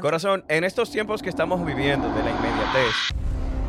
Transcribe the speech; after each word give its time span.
Corazón, 0.00 0.44
en 0.48 0.64
estos 0.64 0.90
tiempos 0.90 1.22
que 1.22 1.30
estamos 1.30 1.64
viviendo 1.64 2.08
de 2.12 2.22
la 2.22 2.30
inmediatez, 2.30 2.94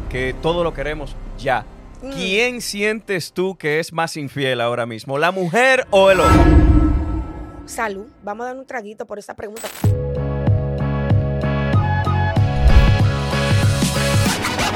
que 0.10 0.36
todo 0.42 0.64
lo 0.64 0.74
queremos 0.74 1.16
ya, 1.38 1.66
Mm. 2.02 2.12
¿quién 2.14 2.62
sientes 2.62 3.34
tú 3.34 3.58
que 3.58 3.80
es 3.82 3.92
más 3.92 4.16
infiel 4.16 4.62
ahora 4.62 4.86
mismo, 4.86 5.18
la 5.18 5.32
mujer 5.32 5.86
o 5.90 6.10
el 6.12 6.22
hombre? 6.22 6.52
Salud. 7.66 8.08
Vamos 8.24 8.46
a 8.46 8.48
dar 8.50 8.58
un 8.58 8.66
traguito 8.66 9.06
por 9.06 9.20
esta 9.20 9.36
pregunta. 9.36 9.68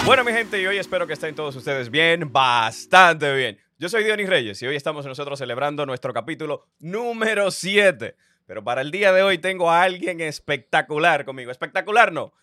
Bueno, 0.05 0.25
mi 0.25 0.33
gente, 0.33 0.61
y 0.61 0.65
hoy 0.67 0.77
espero 0.77 1.07
que 1.07 1.13
estén 1.13 1.33
todos 1.33 1.55
ustedes 1.55 1.89
bien, 1.89 2.31
bastante 2.33 3.33
bien. 3.33 3.57
Yo 3.79 3.87
soy 3.87 4.03
Dionis 4.03 4.27
Reyes 4.27 4.61
y 4.61 4.67
hoy 4.67 4.75
estamos 4.75 5.05
nosotros 5.05 5.39
celebrando 5.39 5.85
nuestro 5.85 6.13
capítulo 6.13 6.67
número 6.79 7.51
7. 7.51 8.15
Pero 8.45 8.63
para 8.63 8.81
el 8.81 8.91
día 8.91 9.13
de 9.13 9.23
hoy 9.23 9.37
tengo 9.37 9.71
a 9.71 9.83
alguien 9.83 10.21
espectacular 10.21 11.25
conmigo. 11.25 11.51
Espectacular 11.51 12.11
no, 12.11 12.33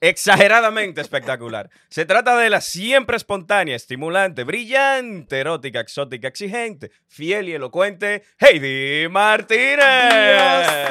exageradamente 0.00 1.00
espectacular. 1.00 1.70
Se 1.88 2.04
trata 2.04 2.36
de 2.36 2.50
la 2.50 2.60
siempre 2.60 3.16
espontánea, 3.16 3.76
estimulante, 3.76 4.44
brillante, 4.44 5.40
erótica, 5.40 5.80
exótica, 5.80 6.28
exigente, 6.28 6.90
fiel 7.06 7.48
y 7.48 7.54
elocuente 7.54 8.24
Heidi 8.38 9.08
Martínez. 9.08 9.78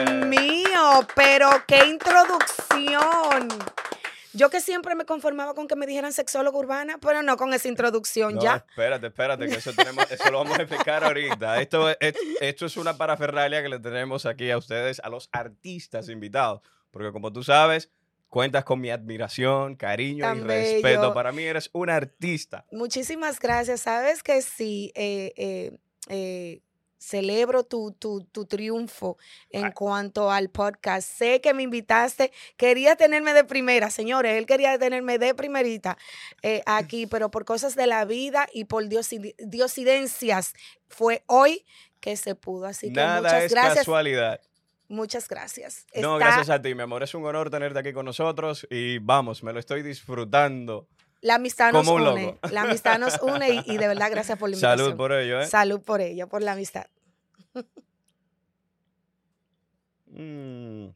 Dios 0.05 0.25
mío, 0.27 1.07
pero 1.15 1.49
qué 1.67 1.85
introducción. 1.85 3.49
Yo 4.37 4.49
que 4.49 4.61
siempre 4.61 4.93
me 4.95 5.05
conformaba 5.05 5.53
con 5.55 5.67
que 5.67 5.75
me 5.75 5.85
dijeran 5.87 6.13
sexóloga 6.13 6.57
urbana, 6.57 6.97
pero 7.01 7.23
no 7.23 7.35
con 7.37 7.53
esa 7.53 7.67
introducción, 7.67 8.35
No, 8.35 8.41
ya. 8.41 8.55
espérate, 8.67 9.07
espérate, 9.07 9.47
que 9.47 9.55
eso, 9.55 9.73
tenemos, 9.73 10.05
eso 10.11 10.29
lo 10.31 10.37
vamos 10.39 10.57
a 10.59 10.61
explicar 10.61 11.03
ahorita. 11.03 11.59
Esto, 11.61 11.89
es- 11.89 12.15
esto 12.41 12.65
es 12.65 12.77
una 12.77 12.97
parafernalia 12.97 13.61
que 13.63 13.69
le 13.69 13.79
tenemos 13.79 14.25
aquí 14.25 14.51
a 14.51 14.57
ustedes, 14.57 14.99
a 15.03 15.09
los 15.09 15.29
artistas 15.31 16.07
invitados. 16.09 16.61
Porque 16.91 17.11
como 17.11 17.33
tú 17.33 17.43
sabes, 17.43 17.89
cuentas 18.27 18.63
con 18.63 18.79
mi 18.79 18.89
admiración, 18.91 19.75
cariño 19.75 20.35
y 20.35 20.39
respeto. 20.41 21.13
Para 21.13 21.31
mí 21.31 21.43
eres 21.43 21.69
un 21.73 21.89
artista. 21.89 22.65
Muchísimas 22.71 23.39
gracias. 23.39 23.81
Sabes 23.81 24.21
que 24.23 24.41
sí, 24.41 24.91
eh, 24.95 25.33
eh, 25.37 25.77
eh, 26.09 26.61
celebro 26.97 27.63
tu, 27.63 27.91
tu, 27.91 28.23
tu 28.31 28.45
triunfo 28.45 29.17
en 29.51 29.71
cuanto 29.71 30.31
al 30.31 30.49
podcast. 30.49 31.07
Sé 31.09 31.41
que 31.41 31.53
me 31.53 31.63
invitaste, 31.63 32.31
quería 32.57 32.95
tenerme 32.95 33.33
de 33.33 33.43
primera, 33.43 33.89
señores, 33.89 34.37
él 34.37 34.45
quería 34.45 34.77
tenerme 34.79 35.17
de 35.19 35.33
primerita 35.35 35.97
eh, 36.41 36.61
aquí, 36.65 37.07
pero 37.11 37.29
por 37.31 37.45
cosas 37.45 37.75
de 37.75 37.87
la 37.87 38.05
vida 38.05 38.47
y 38.53 38.65
por 38.65 38.83
diosi- 38.85 39.35
diosidencias 39.37 40.53
fue 40.87 41.23
hoy 41.27 41.65
que 41.99 42.15
se 42.17 42.35
pudo. 42.35 42.65
Así 42.67 42.87
que 42.87 42.93
Nada 42.99 43.21
muchas 43.21 43.43
es 43.43 43.51
gracias. 43.51 43.75
casualidad. 43.79 44.39
Muchas 44.89 45.27
gracias. 45.27 45.85
No, 45.95 46.17
Está- 46.17 46.27
gracias 46.27 46.49
a 46.49 46.61
ti, 46.61 46.73
mi 46.73 46.81
amor. 46.83 47.03
Es 47.03 47.13
un 47.13 47.25
honor 47.25 47.49
tenerte 47.49 47.79
aquí 47.79 47.91
con 47.91 48.05
nosotros 48.05 48.65
y 48.69 48.99
vamos, 48.99 49.43
me 49.43 49.51
lo 49.51 49.59
estoy 49.59 49.81
disfrutando. 49.81 50.87
La 51.21 51.35
amistad 51.35 51.71
nos 51.71 51.85
como 51.85 51.97
une. 51.97 52.25
loco. 52.25 52.39
La 52.51 52.63
amistad 52.63 52.99
nos 52.99 53.17
une 53.21 53.49
y, 53.49 53.63
y 53.65 53.77
de 53.77 53.87
verdad 53.87 54.09
gracias 54.11 54.37
por 54.37 54.49
la 54.49 54.55
invitación. 54.55 54.85
Salud 54.85 54.97
por 54.97 55.11
ello, 55.13 55.41
¿eh? 55.41 55.47
Salud 55.47 55.81
por 55.81 56.01
ello, 56.01 56.27
por 56.27 56.41
la 56.41 56.53
amistad. 56.53 56.87
Mm, 60.09 60.87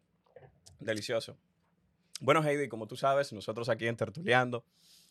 delicioso. 0.80 1.38
Bueno, 2.22 2.41
Heidi, 2.44 2.67
como 2.69 2.88
tú 2.88 2.95
sabes, 2.95 3.31
nosotros 3.33 3.69
aquí 3.69 3.88
en 3.88 3.95
Tertuleando 3.95 4.63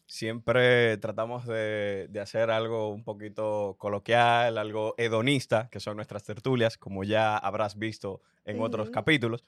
siempre 0.06 0.96
tratamos 0.96 1.46
de, 1.46 2.08
de 2.10 2.20
hacer 2.20 2.50
algo 2.50 2.88
un 2.88 3.04
poquito 3.04 3.76
coloquial, 3.78 4.58
algo 4.58 4.94
hedonista, 4.98 5.68
que 5.70 5.78
son 5.78 5.94
nuestras 5.96 6.24
tertulias, 6.24 6.76
como 6.76 7.04
ya 7.04 7.36
habrás 7.36 7.78
visto 7.78 8.20
en 8.44 8.60
otros 8.60 8.90
capítulos. 8.90 9.44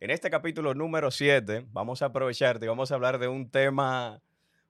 En 0.00 0.10
este 0.10 0.30
capítulo 0.30 0.74
número 0.74 1.10
7 1.10 1.66
vamos 1.72 2.00
a 2.00 2.06
aprovecharte 2.06 2.64
y 2.66 2.68
vamos 2.68 2.92
a 2.92 2.94
hablar 2.94 3.18
de 3.18 3.28
un 3.28 3.50
tema 3.50 4.22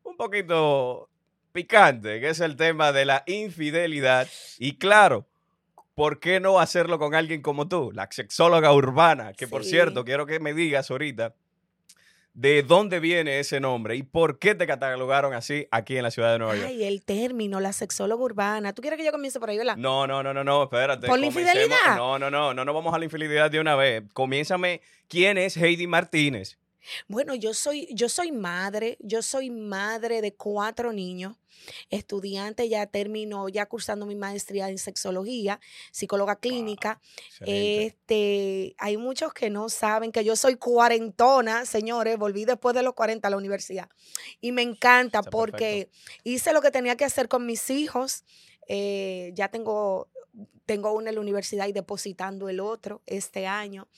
un 0.07 0.17
poquito 0.17 1.09
picante, 1.53 2.21
que 2.21 2.31
es 2.31 2.41
el 2.41 2.57
tema 2.57 2.93
de 2.93 3.05
la 3.05 3.23
infidelidad. 3.27 4.29
Y 4.59 4.79
claro, 4.79 5.27
¿por 5.95 6.21
qué 6.21 6.41
no 6.41 6.61
hacerlo 6.61 6.99
con 6.99 7.15
alguien 7.15 7.43
como 7.43 7.69
tú, 7.69 7.91
la 7.93 8.09
sexóloga 8.11 8.73
urbana? 8.73 9.33
Que 9.33 9.49
por 9.49 9.65
cierto, 9.65 10.05
quiero 10.05 10.27
que 10.27 10.41
me 10.41 10.55
digas 10.55 10.91
ahorita 10.91 11.35
de 12.35 12.63
dónde 12.63 13.01
viene 13.01 13.41
ese 13.41 13.61
nombre 13.61 13.97
y 13.97 14.03
por 14.03 14.39
qué 14.39 14.55
te 14.55 14.67
catalogaron 14.67 15.33
así 15.33 15.67
aquí 15.71 15.97
en 15.97 16.03
la 16.03 16.11
ciudad 16.11 16.33
de 16.33 16.39
Nueva 16.39 16.55
York. 16.55 16.69
Ay, 16.69 16.85
el 16.85 17.03
término, 17.03 17.61
la 17.61 17.73
sexóloga 17.73 18.23
urbana. 18.23 18.75
¿Tú 18.75 18.83
quieres 18.83 18.99
que 18.99 19.07
yo 19.07 19.11
comience 19.11 19.41
por 19.41 19.49
ahí, 19.49 19.57
verdad? 19.57 19.79
No, 19.79 20.07
no, 20.07 20.23
no, 20.23 20.35
no, 20.35 20.45
no, 20.45 20.65
espérate. 20.65 21.07
¿Por 21.07 21.19
la 21.19 21.27
infidelidad? 21.27 21.97
No, 21.97 22.19
no, 22.19 22.31
no, 22.31 22.53
no, 22.53 22.63
no 22.63 22.75
vamos 22.75 22.95
a 22.95 22.99
la 22.99 23.07
infidelidad 23.07 23.51
de 23.51 23.59
una 23.59 23.75
vez. 23.75 24.03
Comiénzame, 24.13 24.83
¿quién 25.09 25.39
es 25.39 25.57
Heidi 25.57 25.87
Martínez? 25.87 26.59
Bueno, 27.09 27.35
yo 27.35 27.55
soy, 27.55 27.89
yo 27.93 28.09
soy 28.09 28.33
madre, 28.33 28.97
yo 29.01 29.23
soy 29.23 29.51
madre 29.51 30.21
de 30.21 30.35
cuatro 30.35 30.93
niños, 30.93 31.37
estudiante, 31.91 32.69
ya 32.69 32.87
termino, 32.87 33.49
ya 33.49 33.67
cursando 33.67 34.07
mi 34.07 34.15
maestría 34.15 34.69
en 34.69 34.79
sexología, 34.79 35.61
psicóloga 35.91 36.37
clínica. 36.37 37.01
Este, 37.41 38.75
hay 38.79 38.97
muchos 38.97 39.33
que 39.33 39.51
no 39.51 39.69
saben 39.69 40.13
que 40.13 40.25
yo 40.25 40.37
soy 40.37 40.57
cuarentona, 40.57 41.67
señores, 41.67 42.19
volví 42.19 42.45
después 42.45 42.75
de 42.75 42.83
los 42.83 42.95
40 42.95 43.27
a 43.27 43.31
la 43.31 43.37
universidad. 43.37 43.89
Y 44.41 44.53
me 44.53 44.63
encanta 44.63 45.19
Está 45.21 45.31
porque 45.31 45.91
hice 46.25 46.53
lo 46.53 46.61
que 46.61 46.71
tenía 46.71 46.97
que 46.97 47.05
hacer 47.05 47.29
con 47.29 47.47
mis 47.47 47.71
hijos. 47.71 48.25
eh, 48.69 49.31
ya 49.35 49.49
tengo, 49.49 50.09
tengo 50.67 50.93
uno 50.93 51.09
en 51.09 51.15
la 51.15 51.21
universidad 51.21 51.69
y 51.69 51.73
depositando 51.73 52.49
el 52.49 52.61
otro 52.61 53.03
este 53.07 53.47
año. 53.47 53.89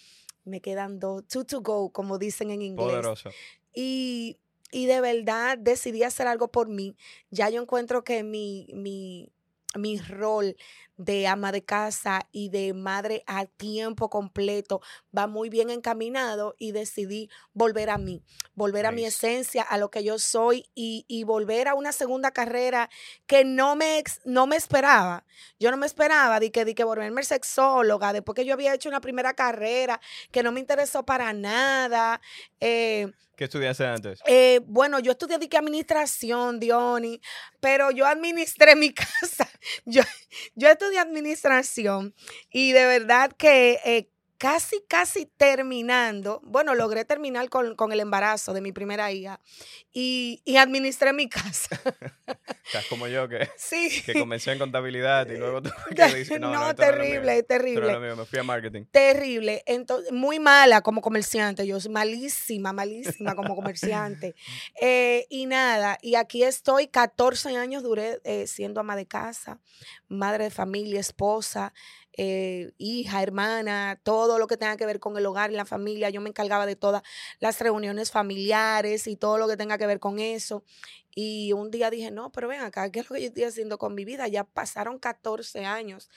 Me 0.48 0.60
quedan 0.60 0.98
dos, 0.98 1.26
two 1.26 1.44
to 1.44 1.60
go, 1.60 1.90
como 1.90 2.18
dicen 2.18 2.50
en 2.50 2.62
inglés. 2.62 2.88
Poderoso. 2.88 3.30
Y, 3.74 4.38
y 4.72 4.86
de 4.86 5.00
verdad 5.00 5.58
decidí 5.58 6.02
hacer 6.02 6.26
algo 6.26 6.48
por 6.48 6.68
mí. 6.68 6.96
Ya 7.30 7.48
yo 7.50 7.60
encuentro 7.60 8.04
que 8.04 8.22
mi, 8.22 8.68
mi, 8.72 9.30
mi 9.76 9.98
rol 9.98 10.56
de 10.98 11.26
ama 11.26 11.52
de 11.52 11.64
casa 11.64 12.28
y 12.32 12.50
de 12.50 12.74
madre 12.74 13.22
a 13.26 13.46
tiempo 13.46 14.10
completo 14.10 14.82
va 15.16 15.26
muy 15.26 15.48
bien 15.48 15.70
encaminado 15.70 16.54
y 16.58 16.72
decidí 16.72 17.30
volver 17.54 17.88
a 17.88 17.96
mí, 17.98 18.22
volver 18.54 18.84
a 18.84 18.92
mi 18.92 19.04
esencia, 19.04 19.62
a 19.62 19.78
lo 19.78 19.90
que 19.90 20.04
yo 20.04 20.18
soy 20.18 20.66
y, 20.74 21.04
y 21.08 21.24
volver 21.24 21.68
a 21.68 21.74
una 21.74 21.92
segunda 21.92 22.32
carrera 22.32 22.90
que 23.26 23.44
no 23.44 23.76
me, 23.76 24.02
no 24.24 24.46
me 24.46 24.56
esperaba. 24.56 25.24
Yo 25.60 25.70
no 25.70 25.76
me 25.76 25.86
esperaba 25.86 26.40
de 26.40 26.50
que, 26.50 26.64
de 26.64 26.74
que 26.74 26.84
volverme 26.84 27.22
sexóloga, 27.22 28.12
después 28.12 28.34
que 28.34 28.44
yo 28.44 28.54
había 28.54 28.74
hecho 28.74 28.88
una 28.88 29.00
primera 29.00 29.34
carrera 29.34 30.00
que 30.32 30.42
no 30.42 30.50
me 30.52 30.60
interesó 30.60 31.04
para 31.04 31.32
nada. 31.32 32.20
eh, 32.60 33.12
¿Qué 33.36 33.44
estudiaste 33.44 33.86
antes? 33.86 34.20
eh, 34.26 34.60
bueno, 34.66 34.98
yo 34.98 35.12
estudié 35.12 35.38
de 35.38 35.48
que 35.48 35.56
administración, 35.56 36.58
Diony, 36.58 37.20
pero 37.60 37.92
yo 37.92 38.04
administré 38.04 38.74
mi 38.74 38.92
casa. 38.94 39.48
Yo, 39.84 40.02
yo 40.56 40.68
estudié 40.68 40.87
administración 40.96 42.14
y 42.50 42.72
de 42.72 42.86
verdad 42.86 43.32
que 43.36 43.78
eh, 43.84 44.10
casi, 44.38 44.82
casi 44.88 45.26
terminando, 45.26 46.40
bueno, 46.44 46.74
logré 46.74 47.04
terminar 47.04 47.48
con, 47.48 47.74
con 47.74 47.92
el 47.92 48.00
embarazo 48.00 48.52
de 48.52 48.60
mi 48.60 48.72
primera 48.72 49.10
hija 49.10 49.40
y, 49.92 50.40
y 50.44 50.56
administré 50.56 51.12
mi 51.12 51.28
casa. 51.28 51.80
Estás 52.64 52.86
como 52.86 53.08
yo 53.08 53.28
que, 53.28 53.48
Sí. 53.56 54.02
que 54.06 54.14
comencé 54.14 54.52
en 54.52 54.58
contabilidad 54.58 55.28
y 55.28 55.36
luego 55.38 55.62
que 55.62 56.14
dices, 56.14 56.38
no, 56.38 56.74
terrible, 56.74 57.36
no 57.38 57.44
terrible. 57.44 57.98
mío, 57.98 58.16
me 58.16 58.24
fui 58.24 58.38
a 58.38 58.42
marketing. 58.44 58.84
Terrible, 58.90 59.62
entonces, 59.66 60.12
muy 60.12 60.38
mala 60.38 60.82
como 60.82 61.00
comerciante, 61.00 61.66
yo 61.66 61.80
soy 61.80 61.90
malísima, 61.90 62.72
malísima 62.72 63.34
como 63.34 63.54
comerciante. 63.54 64.34
Eh, 64.80 65.26
y 65.28 65.46
nada, 65.46 65.98
y 66.02 66.14
aquí 66.14 66.44
estoy, 66.44 66.86
14 66.86 67.56
años 67.56 67.82
duré 67.82 68.20
eh, 68.24 68.46
siendo 68.46 68.80
ama 68.80 68.94
de 68.96 69.06
casa, 69.06 69.58
madre 70.08 70.44
de 70.44 70.50
familia, 70.50 71.00
esposa, 71.00 71.72
eh, 72.12 72.72
hija, 72.78 73.22
hermana, 73.22 74.00
todo 74.02 74.38
lo 74.38 74.46
que 74.46 74.56
tenga 74.56 74.76
que 74.76 74.86
ver 74.86 75.00
con 75.00 75.16
el 75.16 75.26
hogar 75.26 75.50
y 75.52 75.54
la 75.54 75.64
familia. 75.64 76.10
Yo 76.10 76.20
me 76.20 76.28
encargaba 76.28 76.66
de 76.66 76.76
todas 76.76 77.02
las 77.40 77.60
reuniones 77.60 78.10
familiares 78.10 79.06
y 79.06 79.16
todo 79.16 79.38
lo 79.38 79.48
que 79.48 79.56
tenga 79.56 79.78
que 79.78 79.86
ver 79.86 80.00
con 80.00 80.18
eso. 80.18 80.64
Y 81.20 81.52
un 81.52 81.70
día 81.72 81.90
dije, 81.90 82.10
no, 82.12 82.30
pero 82.30 82.46
ven 82.46 82.60
acá, 82.60 82.92
¿qué 82.92 83.00
es 83.00 83.10
lo 83.10 83.14
que 83.14 83.22
yo 83.22 83.28
estoy 83.28 83.42
haciendo 83.44 83.76
con 83.76 83.94
mi 83.94 84.04
vida? 84.04 84.28
Ya 84.28 84.44
pasaron 84.44 85.00
14 85.00 85.64
años 85.64 86.08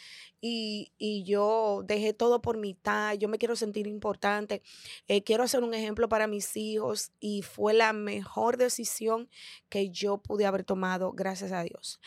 y, 0.42 0.92
y 0.98 1.24
yo 1.24 1.82
dejé 1.86 2.14
todo 2.14 2.42
por 2.42 2.58
mitad, 2.58 3.16
yo 3.16 3.28
me 3.28 3.40
quiero 3.40 3.56
sentir 3.56 3.88
importante, 3.88 4.62
eh, 5.08 5.24
quiero 5.24 5.48
ser 5.48 5.64
un 5.64 5.74
ejemplo 5.74 6.08
para 6.08 6.28
mis 6.28 6.56
hijos 6.56 7.12
y 7.20 7.42
fue 7.42 7.74
la 7.74 7.94
mejor 7.94 8.58
decisión 8.58 9.28
que 9.70 9.90
yo 9.90 10.18
pude 10.20 10.46
haber 10.46 10.64
tomado, 10.64 11.14
gracias 11.14 11.52
a 11.52 11.64
Dios. 11.64 12.00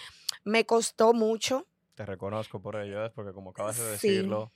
Me 0.45 0.65
costó 0.65 1.15
mucho, 1.15 1.67
Te 1.94 2.05
reconozco 2.06 2.61
por 2.61 2.76
ello, 2.76 3.12
porque 3.14 3.32
como 3.32 3.50
acabas 3.50 3.76
de 3.76 3.85
Sí. 3.85 3.85
decirlo, 3.85 4.52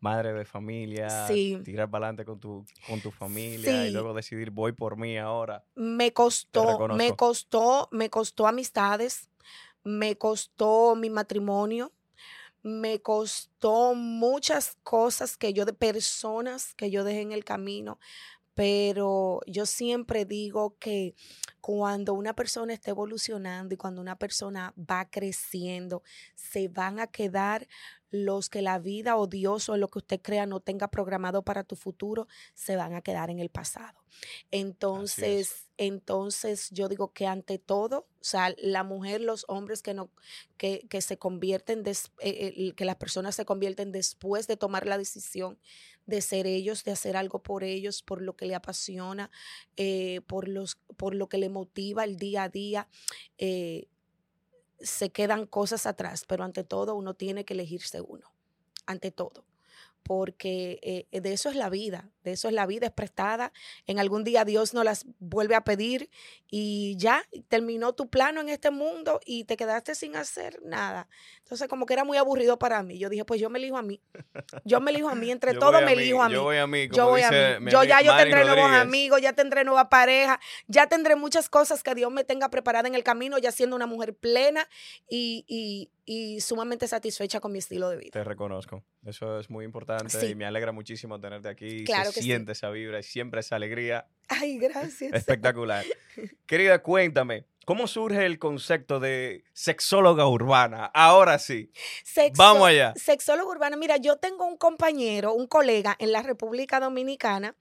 madre 0.00 0.32
de 0.34 0.44
familia, 0.46 1.42
Sí. 1.42 1.62
tirar 1.62 1.90
para 1.90 2.06
adelante 2.08 2.24
con 2.26 2.40
tu, 2.40 2.68
con 2.82 3.02
tu 3.02 3.12
familia 3.12 3.86
y 3.88 3.90
luego 3.92 4.14
decidir 4.14 4.50
voy 4.52 4.72
por 4.72 4.96
mí 4.98 5.18
ahora. 5.18 5.66
me 5.74 6.12
costó, 6.12 6.84
me 6.88 7.14
costó, 7.14 7.88
me 7.92 8.10
costó 8.10 8.46
amistades, 8.46 9.30
me 9.84 10.16
costó 10.18 10.94
mi 10.96 11.10
matrimonio, 11.10 11.92
me 12.62 13.02
costó 13.02 13.94
muchas 13.94 14.78
cosas 14.84 15.36
que 15.38 15.52
yo 15.54 15.64
de 15.66 15.74
personas 15.74 16.74
que 16.76 16.90
yo 16.90 17.04
dejé 17.04 17.22
en 17.22 17.32
el 17.32 17.44
camino, 17.44 18.00
pero 18.54 19.40
yo 19.46 19.66
siempre 19.66 20.24
digo 20.24 20.76
que 20.78 21.14
cuando 21.60 22.12
una 22.14 22.34
persona 22.34 22.74
está 22.74 22.90
evolucionando 22.90 23.74
y 23.74 23.76
cuando 23.78 24.00
una 24.00 24.16
persona 24.16 24.74
va 24.78 25.08
creciendo, 25.08 26.02
se 26.34 26.68
van 26.68 26.98
a 26.98 27.06
quedar 27.06 27.68
los 28.10 28.50
que 28.50 28.60
la 28.60 28.78
vida 28.78 29.16
o 29.16 29.26
Dios 29.26 29.68
o 29.68 29.76
lo 29.76 29.88
que 29.88 30.00
usted 30.00 30.20
crea 30.20 30.44
no 30.44 30.60
tenga 30.60 30.88
programado 30.88 31.42
para 31.42 31.64
tu 31.64 31.76
futuro, 31.76 32.28
se 32.54 32.76
van 32.76 32.94
a 32.94 33.00
quedar 33.00 33.30
en 33.30 33.38
el 33.38 33.48
pasado. 33.48 34.04
Entonces, 34.50 35.70
entonces 35.78 36.68
yo 36.70 36.88
digo 36.88 37.12
que 37.12 37.26
ante 37.26 37.58
todo, 37.58 38.06
o 38.20 38.24
sea, 38.24 38.54
la 38.58 38.84
mujer, 38.84 39.22
los 39.22 39.46
hombres 39.48 39.82
que 39.82 39.94
no, 39.94 40.10
que, 40.58 40.86
que 40.90 41.00
se 41.00 41.16
convierten, 41.16 41.82
eh, 41.86 41.94
eh, 42.20 42.72
que 42.74 42.84
las 42.84 42.96
personas 42.96 43.34
se 43.34 43.46
convierten 43.46 43.92
después 43.92 44.46
de 44.46 44.58
tomar 44.58 44.86
la 44.86 44.98
decisión 44.98 45.58
de 46.12 46.22
ser 46.22 46.46
ellos, 46.46 46.84
de 46.84 46.92
hacer 46.92 47.16
algo 47.16 47.42
por 47.42 47.64
ellos, 47.64 48.02
por 48.02 48.22
lo 48.22 48.36
que 48.36 48.46
le 48.46 48.54
apasiona, 48.54 49.30
eh, 49.76 50.20
por, 50.26 50.46
los, 50.46 50.76
por 50.96 51.14
lo 51.14 51.28
que 51.28 51.38
le 51.38 51.48
motiva 51.48 52.04
el 52.04 52.16
día 52.16 52.44
a 52.44 52.48
día 52.48 52.88
se 54.78 55.10
quedan 55.10 55.46
cosas 55.46 55.86
atrás, 55.86 56.24
pero 56.26 56.44
ante 56.44 56.64
todo 56.64 56.94
uno 56.94 57.14
tiene 57.14 57.44
que 57.44 57.54
elegirse 57.54 58.00
uno, 58.00 58.32
ante 58.86 59.10
todo 59.10 59.44
porque 60.02 61.06
eh, 61.12 61.20
de 61.20 61.32
eso 61.32 61.48
es 61.48 61.56
la 61.56 61.70
vida, 61.70 62.10
de 62.24 62.32
eso 62.32 62.48
es 62.48 62.54
la 62.54 62.66
vida, 62.66 62.86
es 62.86 62.92
prestada. 62.92 63.52
En 63.86 63.98
algún 63.98 64.24
día 64.24 64.44
Dios 64.44 64.74
nos 64.74 64.84
las 64.84 65.06
vuelve 65.18 65.54
a 65.54 65.64
pedir 65.64 66.10
y 66.48 66.96
ya 66.96 67.24
terminó 67.48 67.94
tu 67.94 68.08
plano 68.08 68.40
en 68.40 68.48
este 68.48 68.70
mundo 68.70 69.20
y 69.24 69.44
te 69.44 69.56
quedaste 69.56 69.94
sin 69.94 70.16
hacer 70.16 70.60
nada. 70.62 71.08
Entonces, 71.38 71.68
como 71.68 71.86
que 71.86 71.94
era 71.94 72.04
muy 72.04 72.16
aburrido 72.16 72.58
para 72.58 72.82
mí. 72.82 72.98
Yo 72.98 73.08
dije, 73.08 73.24
pues 73.24 73.40
yo 73.40 73.50
me 73.50 73.58
elijo 73.58 73.76
a 73.76 73.82
mí. 73.82 74.00
Yo 74.64 74.80
me 74.80 74.90
elijo 74.90 75.08
a 75.08 75.14
mí, 75.14 75.30
entre 75.30 75.54
todo 75.58 75.80
me 75.82 75.92
elijo 75.92 76.22
a 76.22 76.28
mí. 76.28 76.34
Yo 76.34 76.42
voy 76.42 76.56
a 76.56 76.66
mí. 76.66 76.88
yo 76.88 77.08
voy 77.08 77.22
a 77.22 77.30
mí. 77.60 77.70
Yo 77.70 77.84
ya 77.84 78.00
yo 78.00 78.16
tendré 78.16 78.44
nuevos 78.44 78.70
amigos, 78.70 79.20
ya 79.20 79.32
tendré 79.32 79.64
nueva 79.64 79.88
pareja, 79.88 80.40
ya 80.66 80.86
tendré 80.88 81.16
muchas 81.16 81.48
cosas 81.48 81.82
que 81.82 81.94
Dios 81.94 82.10
me 82.10 82.24
tenga 82.24 82.48
preparada 82.50 82.88
en 82.88 82.94
el 82.94 83.04
camino, 83.04 83.38
ya 83.38 83.52
siendo 83.52 83.76
una 83.76 83.86
mujer 83.86 84.14
plena 84.14 84.68
y, 85.08 85.44
y, 85.46 85.90
y 86.04 86.40
sumamente 86.40 86.88
satisfecha 86.88 87.40
con 87.40 87.52
mi 87.52 87.58
estilo 87.58 87.88
de 87.88 87.96
vida. 87.96 88.10
Te 88.12 88.24
reconozco. 88.24 88.82
Eso 89.04 89.40
es 89.40 89.50
muy 89.50 89.64
importante 89.64 90.28
y 90.28 90.36
me 90.36 90.44
alegra 90.44 90.70
muchísimo 90.70 91.18
tenerte 91.18 91.48
aquí. 91.48 91.84
Claro 91.84 92.12
Se 92.12 92.22
siente 92.22 92.52
esa 92.52 92.70
vibra 92.70 93.00
y 93.00 93.02
siempre 93.02 93.40
esa 93.40 93.56
alegría. 93.56 94.06
Ay, 94.28 94.58
gracias. 94.58 95.12
Espectacular. 95.12 95.84
Querida, 96.46 96.80
cuéntame, 96.82 97.44
¿cómo 97.64 97.88
surge 97.88 98.24
el 98.24 98.38
concepto 98.38 99.00
de 99.00 99.42
sexóloga 99.52 100.28
urbana? 100.28 100.84
Ahora 100.94 101.40
sí. 101.40 101.72
Vamos 102.36 102.68
allá. 102.68 102.92
Sexóloga 102.94 103.50
urbana. 103.50 103.76
Mira, 103.76 103.96
yo 103.96 104.18
tengo 104.18 104.46
un 104.46 104.56
compañero, 104.56 105.34
un 105.34 105.48
colega 105.48 105.96
en 105.98 106.12
la 106.12 106.22
República 106.22 106.78
Dominicana, 106.78 107.56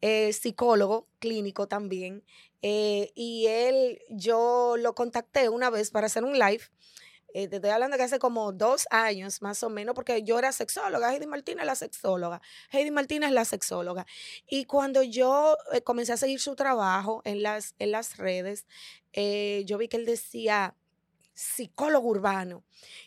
eh, 0.00 0.32
psicólogo 0.32 1.08
clínico 1.18 1.66
también. 1.66 2.22
Eh, 2.62 3.10
y 3.16 3.46
él, 3.48 4.00
yo 4.08 4.76
lo 4.78 4.94
contacté 4.94 5.48
una 5.48 5.70
vez 5.70 5.90
para 5.90 6.06
hacer 6.06 6.22
un 6.22 6.38
live 6.38 6.62
eh, 7.34 7.48
te 7.48 7.56
estoy 7.56 7.72
hablando 7.72 7.96
que 7.96 8.04
hace 8.04 8.20
como 8.20 8.52
dos 8.52 8.86
años 8.90 9.42
más 9.42 9.64
o 9.64 9.68
menos, 9.68 9.96
porque 9.96 10.22
yo 10.22 10.38
era 10.38 10.52
sexóloga, 10.52 11.12
Heidi 11.12 11.26
Martínez 11.26 11.66
la 11.66 11.74
sexóloga, 11.74 12.40
Heidi 12.70 12.92
Martínez 12.92 13.32
la 13.32 13.44
sexóloga. 13.44 14.06
Y 14.48 14.66
cuando 14.66 15.02
yo 15.02 15.56
eh, 15.72 15.82
comencé 15.82 16.12
a 16.12 16.16
seguir 16.16 16.38
su 16.38 16.54
trabajo 16.54 17.22
en 17.24 17.42
las, 17.42 17.74
en 17.80 17.90
las 17.90 18.18
redes, 18.18 18.66
eh, 19.12 19.64
yo 19.66 19.78
vi 19.78 19.88
que 19.88 19.96
él 19.96 20.06
decía 20.06 20.76
psicólogo 21.34 22.08
urbano. 22.08 22.62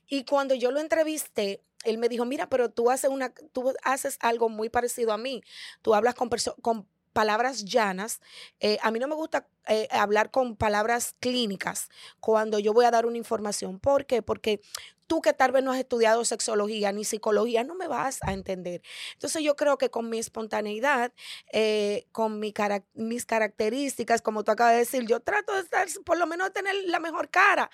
Y 0.08 0.26
cuando 0.26 0.56
yo 0.56 0.72
lo 0.72 0.82
entrevisté, 0.82 1.64
él 1.86 1.98
me 1.98 2.10
dijo, 2.10 2.26
mira, 2.26 2.50
pero 2.50 2.70
tú 2.70 2.92
haces, 2.92 3.10
una, 3.10 3.34
tú 3.54 3.74
haces 3.84 4.18
algo 4.20 4.50
muy 4.50 4.68
parecido 4.68 5.14
a 5.14 5.18
mí. 5.18 5.42
Tú 5.82 5.96
hablas 5.96 6.16
con 6.16 6.86
palabras 7.18 7.66
llanas. 7.66 8.22
Eh, 8.60 8.78
a 8.84 8.92
mí 8.92 9.00
no 9.00 9.08
me 9.08 9.16
gusta 9.16 9.48
eh, 9.68 9.88
hablar 9.90 10.30
con 10.30 10.56
palabras 10.56 11.16
clínicas 11.20 11.90
cuando 12.20 12.60
yo 12.60 12.74
voy 12.74 12.86
a 12.86 12.92
dar 12.92 13.08
una 13.08 13.18
información. 13.18 13.80
¿Por 13.80 14.06
qué? 14.06 14.22
Porque 14.22 14.62
tú 15.08 15.22
que 15.22 15.34
tal 15.34 15.52
vez 15.52 15.64
no 15.64 15.72
has 15.72 15.80
estudiado 15.80 16.24
sexología 16.26 16.92
ni 16.92 17.06
psicología, 17.06 17.64
no 17.64 17.76
me 17.76 17.88
vas 17.88 18.20
a 18.22 18.34
entender. 18.34 18.82
Entonces 19.14 19.42
yo 19.42 19.56
creo 19.56 19.78
que 19.78 19.90
con 19.90 20.10
mi 20.10 20.20
espontaneidad, 20.20 21.14
eh, 21.52 22.06
con 22.12 22.40
mi 22.40 22.54
mis 22.94 23.26
características, 23.26 24.22
como 24.22 24.44
tú 24.44 24.52
acabas 24.52 24.74
de 24.74 24.80
decir, 24.80 25.06
yo 25.06 25.20
trato 25.20 25.54
de 25.54 25.62
estar, 25.62 25.88
por 26.06 26.18
lo 26.18 26.28
menos 26.28 26.52
tener 26.54 26.76
la 26.86 27.00
mejor 27.00 27.30
cara 27.30 27.70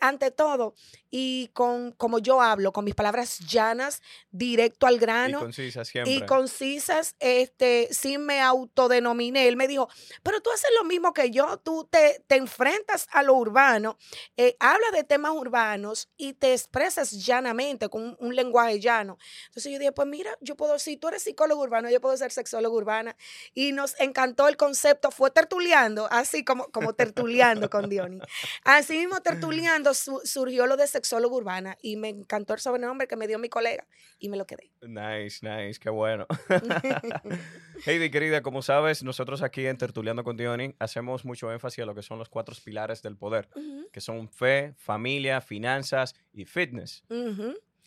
ante 0.00 0.30
todo. 0.30 0.74
Y 1.10 1.48
con 1.54 1.92
como 1.92 2.18
yo 2.18 2.40
hablo, 2.40 2.72
con 2.72 2.84
mis 2.84 2.94
palabras 2.94 3.38
llanas, 3.38 4.02
directo 4.30 4.86
al 4.86 4.98
grano. 4.98 5.38
Y 5.38 5.42
concisas 5.42 5.88
siempre. 5.88 6.12
Y 6.12 6.26
concisas, 6.26 7.16
este, 7.20 7.88
sí 7.90 8.18
me 8.18 8.40
autodenominé. 8.40 9.48
Él 9.48 9.56
me 9.56 9.68
dijo, 9.68 9.88
pero 10.22 10.40
tú 10.40 10.50
haces 10.50 10.70
lo 10.76 10.84
mismo 10.84 11.12
que 11.12 11.30
yo, 11.30 11.58
tú 11.58 11.88
te, 11.90 12.22
te 12.26 12.36
enfrentas 12.36 13.08
a 13.12 13.22
lo 13.22 13.34
urbano, 13.34 13.98
eh, 14.36 14.56
hablas 14.60 14.92
de 14.92 15.04
temas 15.04 15.32
urbanos 15.32 16.08
y 16.16 16.34
te 16.34 16.54
expresas 16.66 17.12
llanamente, 17.12 17.88
con 17.88 18.16
un, 18.18 18.36
lenguaje 18.36 18.80
llano. 18.80 19.16
Entonces 19.46 19.72
yo 19.72 19.78
dije, 19.78 19.92
pues 19.92 20.08
mira, 20.08 20.36
yo 20.40 20.56
puedo, 20.56 20.78
si 20.78 20.96
tú 20.96 21.08
eres 21.08 21.22
psicólogo 21.22 21.62
urbano, 21.62 21.88
yo 21.88 22.00
puedo 22.00 22.16
ser 22.16 22.32
sexólogo 22.32 22.76
urbana. 22.76 23.16
Y 23.54 23.72
nos 23.72 23.98
encantó 24.00 24.48
el 24.48 24.56
concepto, 24.56 25.10
fue 25.10 25.30
tertuleando, 25.30 26.08
así 26.10 26.44
como, 26.44 26.66
como 26.72 26.92
tertuleando 26.94 27.70
con 27.70 27.88
Diony. 27.88 28.18
Así 28.64 28.98
mismo 28.98 29.20
tertuleando 29.20 29.94
surgió 29.94 30.66
lo 30.66 30.76
de 30.76 30.86
sexólogo 30.86 31.36
urbana 31.36 31.78
y 31.80 31.96
me 31.96 32.08
encantó 32.08 32.54
el 32.54 32.60
sobrenombre 32.60 33.06
que 33.06 33.16
me 33.16 33.26
dio 33.26 33.38
mi 33.38 33.48
colega 33.48 33.86
y 34.18 34.28
me 34.28 34.36
lo 34.36 34.46
quedé. 34.46 34.70
Nice, 34.82 35.46
nice, 35.46 35.78
qué 35.80 35.90
bueno. 35.90 36.26
Heidi, 37.84 38.10
querida, 38.10 38.42
como 38.42 38.62
sabes, 38.62 39.02
nosotros 39.02 39.42
aquí 39.42 39.66
en 39.66 39.76
Tertuleando 39.76 40.24
con 40.24 40.36
Diony 40.36 40.74
hacemos 40.78 41.24
mucho 41.24 41.52
énfasis 41.52 41.82
a 41.82 41.86
lo 41.86 41.94
que 41.94 42.02
son 42.02 42.18
los 42.18 42.28
cuatro 42.28 42.54
pilares 42.64 43.02
del 43.02 43.16
poder, 43.16 43.48
que 43.92 44.00
son 44.00 44.28
fe, 44.30 44.74
familia, 44.78 45.40
finanzas 45.40 46.14
y 46.32 46.44
fitness. 46.44 47.04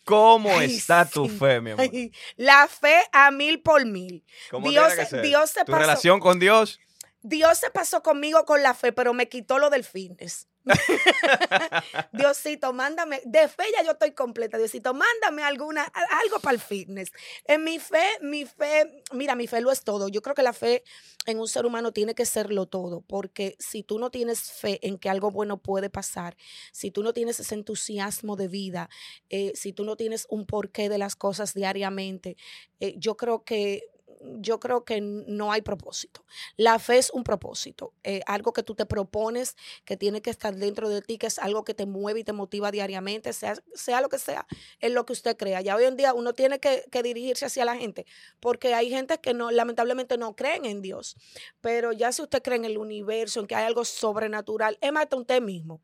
¿Cómo 0.06 0.60
está 0.62 1.08
tu 1.08 1.28
fe, 1.28 1.62
mi 1.62 1.72
amor? 1.72 1.88
la 2.36 2.68
fe 2.68 2.98
a 3.12 3.32
mil 3.32 3.62
por 3.62 3.86
mil. 3.86 4.24
Dios, 4.64 4.94
Dios 5.22 5.50
se 5.52 5.66
¿Tu 5.66 5.72
relación 5.72 6.20
con 6.20 6.40
Dios? 6.40 6.80
Dios 7.22 7.58
se 7.58 7.70
pasó 7.70 8.02
conmigo 8.02 8.46
con 8.46 8.64
la 8.64 8.74
fe, 8.74 8.92
pero 8.92 9.14
me 9.14 9.28
quitó 9.28 9.60
lo 9.60 9.70
del 9.70 9.84
fitness. 9.84 10.48
Diosito, 12.14 12.74
mándame, 12.74 13.22
de 13.26 13.48
fe 13.48 13.64
ya 13.76 13.84
yo 13.84 13.92
estoy 13.92 14.12
completa, 14.12 14.58
Diosito, 14.58 14.94
mándame 14.94 15.44
alguna, 15.44 15.84
algo 15.84 16.40
para 16.40 16.54
el 16.56 16.60
fitness. 16.62 17.12
En 17.46 17.64
mi 17.64 17.80
fe, 17.80 18.04
mi 18.22 18.46
fe, 18.46 19.04
mira, 19.14 19.36
mi 19.36 19.48
fe 19.48 19.62
lo 19.62 19.72
es 19.72 19.84
todo. 19.84 20.08
Yo 20.08 20.22
creo 20.22 20.36
que 20.36 20.44
la 20.44 20.54
fe 20.54 20.84
en 21.26 21.40
un 21.40 21.48
ser 21.48 21.66
humano 21.66 21.92
tiene 21.92 22.16
que 22.16 22.26
serlo 22.26 22.66
todo, 22.66 23.02
porque 23.02 23.56
si 23.60 23.84
tú 23.84 24.00
no 24.00 24.10
tienes 24.10 24.52
fe 24.52 24.80
en 24.88 24.98
que 24.98 25.10
algo 25.10 25.32
bueno 25.32 25.58
puede 25.62 25.90
pasar, 25.90 26.36
si 26.72 26.92
tú 26.92 27.04
no 27.04 27.14
tienes 27.14 27.40
ese 27.40 27.56
entusiasmo 27.56 28.36
de 28.36 28.48
vida, 28.48 28.90
eh, 29.30 29.52
si 29.56 29.74
tú 29.74 29.84
no 29.84 29.96
tienes 29.96 30.26
un 30.30 30.46
porqué 30.46 30.90
de 30.90 30.98
las 30.98 31.16
cosas 31.16 31.54
diariamente, 31.54 32.38
eh, 32.80 32.96
yo 32.98 33.18
creo 33.18 33.44
que 33.44 33.84
yo 34.22 34.60
creo 34.60 34.84
que 34.84 35.02
no 35.02 35.52
hay 35.52 35.62
propósito. 35.62 36.26
La 36.58 36.80
fe 36.80 36.98
es 36.98 37.10
un 37.12 37.24
propósito, 37.24 37.94
eh, 38.04 38.22
algo 38.26 38.54
que 38.54 38.64
tú 38.64 38.76
te 38.76 38.86
propones, 38.86 39.56
que 39.86 39.98
tiene 39.98 40.22
que 40.22 40.30
estar 40.30 40.56
dentro 40.56 40.90
de 40.90 41.02
ti, 41.02 41.18
que 41.18 41.28
es 41.28 41.40
algo 41.40 41.64
que 41.64 41.74
te 41.74 41.86
mueve 41.86 42.22
y 42.22 42.24
te 42.24 42.34
motiva 42.34 42.72
diariamente, 42.72 43.34
sea, 43.34 43.56
sea 43.74 44.02
lo 44.02 44.10
que 44.10 44.20
sea, 44.20 44.46
es 44.80 44.92
lo 44.92 45.06
que 45.06 45.14
usted 45.14 45.38
crea. 45.38 45.62
Ya 45.62 45.76
hoy 45.76 45.86
en 45.86 45.96
día 45.96 46.14
uno 46.14 46.34
tiene 46.34 46.60
que, 46.60 46.86
dirigirse 47.00 47.46
hacia 47.46 47.64
la 47.64 47.78
gente, 47.78 48.06
porque 48.42 48.74
hay 48.74 48.90
gente 48.90 49.20
que 49.20 49.34
no, 49.34 49.52
lamentablemente 49.52 50.18
no 50.18 50.36
creen 50.36 50.66
en 50.66 50.82
Dios, 50.82 51.16
pero 51.62 51.94
ya 51.94 52.12
si 52.12 52.22
usted 52.22 52.42
cree 52.42 52.58
en 52.58 52.66
el 52.66 52.78
universo, 52.78 53.40
en 53.40 53.48
que 53.48 53.56
hay 53.56 53.66
algo 53.66 53.86
sobrenatural, 53.86 54.78
es 54.82 54.92
más, 54.92 55.08
usted 55.12 55.42
mismo. 55.42 55.82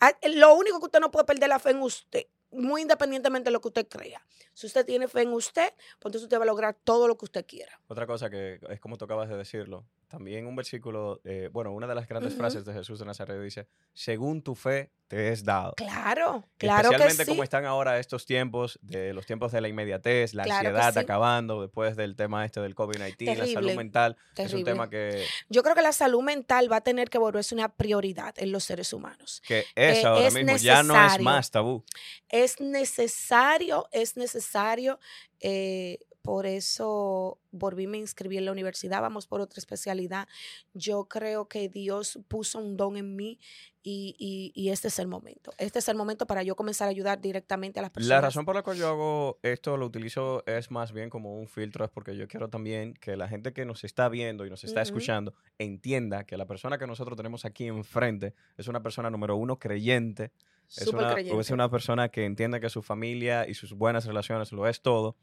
Ah, 0.00 0.12
lo 0.24 0.54
único 0.54 0.80
que 0.80 0.86
usted 0.86 1.00
no 1.00 1.10
puede 1.10 1.24
perder 1.24 1.48
la 1.48 1.60
fe 1.60 1.70
en 1.70 1.82
usted 1.82 2.26
muy 2.50 2.82
independientemente 2.82 3.48
de 3.48 3.52
lo 3.52 3.60
que 3.60 3.68
usted 3.68 3.88
crea. 3.88 4.24
Si 4.54 4.66
usted 4.66 4.84
tiene 4.84 5.08
fe 5.08 5.22
en 5.22 5.32
usted, 5.32 5.72
pues 5.74 6.06
entonces 6.06 6.22
usted 6.22 6.38
va 6.38 6.44
a 6.44 6.46
lograr 6.46 6.74
todo 6.84 7.08
lo 7.08 7.16
que 7.16 7.26
usted 7.26 7.46
quiera. 7.46 7.80
Otra 7.88 8.06
cosa 8.06 8.30
que 8.30 8.60
es 8.68 8.80
como 8.80 8.96
tú 8.96 9.04
acabas 9.04 9.28
de 9.28 9.36
decirlo, 9.36 9.84
también 10.08 10.46
un 10.46 10.56
versículo, 10.56 11.20
eh, 11.24 11.50
bueno, 11.52 11.72
una 11.72 11.86
de 11.86 11.94
las 11.94 12.08
grandes 12.08 12.34
frases 12.34 12.64
de 12.64 12.72
Jesús 12.72 12.98
de 12.98 13.04
Nazaret 13.04 13.40
dice, 13.40 13.68
según 13.92 14.42
tu 14.42 14.54
fe 14.54 14.90
te 15.06 15.32
es 15.32 15.44
dado. 15.44 15.74
Claro, 15.76 16.44
claro 16.56 16.90
Especialmente 16.90 17.24
que 17.24 17.30
como 17.30 17.42
están 17.42 17.66
ahora 17.66 17.98
estos 17.98 18.24
tiempos, 18.24 18.78
de 18.82 19.12
los 19.12 19.26
tiempos 19.26 19.52
de 19.52 19.60
la 19.60 19.68
inmediatez, 19.68 20.32
la 20.32 20.44
ansiedad 20.44 20.96
acabando 20.96 21.60
después 21.60 21.94
del 21.96 22.16
tema 22.16 22.44
este 22.44 22.60
del 22.60 22.74
COVID-19, 22.74 23.36
la 23.36 23.46
salud 23.46 23.74
mental. 23.74 24.16
Es 24.36 24.52
un 24.54 24.64
tema 24.64 24.88
que... 24.88 25.24
Yo 25.50 25.62
creo 25.62 25.74
que 25.74 25.82
la 25.82 25.92
salud 25.92 26.22
mental 26.22 26.72
va 26.72 26.76
a 26.76 26.80
tener 26.82 27.10
que 27.10 27.18
volverse 27.18 27.54
una 27.54 27.68
prioridad 27.68 28.34
en 28.38 28.50
los 28.50 28.64
seres 28.64 28.92
humanos. 28.92 29.42
Que 29.46 29.66
es 29.74 29.98
eh, 29.98 30.06
ahora 30.06 30.30
mismo, 30.30 30.56
ya 30.56 30.82
no 30.82 31.06
es 31.06 31.20
más 31.20 31.50
tabú. 31.50 31.84
Es 32.30 32.60
necesario, 32.60 33.88
es 33.92 34.16
necesario... 34.16 34.98
Eh, 35.40 35.98
por 36.28 36.44
eso 36.44 37.38
volví, 37.52 37.86
me 37.86 37.96
inscribí 37.96 38.36
en 38.36 38.44
la 38.44 38.52
universidad, 38.52 39.00
vamos 39.00 39.26
por 39.26 39.40
otra 39.40 39.58
especialidad. 39.60 40.28
Yo 40.74 41.06
creo 41.08 41.48
que 41.48 41.70
Dios 41.70 42.18
puso 42.28 42.58
un 42.58 42.76
don 42.76 42.98
en 42.98 43.16
mí 43.16 43.38
y, 43.82 44.14
y- 44.18 44.52
y 44.54 44.68
este 44.68 44.88
es 44.88 44.98
el 44.98 45.06
momento. 45.08 45.52
Este 45.56 45.78
es 45.78 45.88
el 45.88 45.96
momento 45.96 46.26
para 46.26 46.42
yo 46.42 46.54
comenzar 46.54 46.86
a 46.88 46.90
ayudar 46.90 47.18
directamente 47.22 47.78
a 47.78 47.82
las 47.82 47.90
personas. 47.92 48.10
La 48.10 48.20
razón 48.20 48.44
por 48.44 48.54
la 48.54 48.62
cual 48.62 48.76
yo 48.76 48.88
hago 48.88 49.38
esto, 49.42 49.78
lo 49.78 49.86
utilizo, 49.86 50.44
es 50.46 50.70
más 50.70 50.92
bien 50.92 51.08
como 51.08 51.34
un 51.40 51.48
filtro, 51.48 51.86
es 51.86 51.90
porque 51.90 52.14
yo 52.14 52.28
quiero 52.28 52.50
también 52.50 52.92
que 52.92 53.16
la 53.16 53.26
gente 53.26 53.54
que 53.54 53.64
nos 53.64 53.82
está 53.84 54.10
viendo 54.10 54.44
y 54.44 54.50
nos 54.50 54.64
está 54.64 54.82
escuchando 54.82 55.32
entienda 55.56 56.24
que 56.24 56.36
la 56.36 56.44
persona 56.44 56.76
que 56.76 56.86
nosotros 56.86 57.16
tenemos 57.16 57.46
aquí 57.46 57.68
enfrente 57.68 58.34
es 58.58 58.68
una 58.68 58.82
persona 58.82 59.08
número 59.08 59.34
uno 59.36 59.58
creyente, 59.58 60.30
es 60.68 60.86
una, 60.88 61.14
creyente. 61.14 61.40
es 61.40 61.50
una 61.50 61.70
persona 61.70 62.10
que 62.10 62.26
entiende 62.26 62.60
que 62.60 62.68
su 62.68 62.82
familia 62.82 63.48
y 63.48 63.54
sus 63.54 63.72
buenas 63.72 64.04
relaciones 64.04 64.52
lo 64.52 64.68
es 64.68 64.82
todo, 64.82 65.16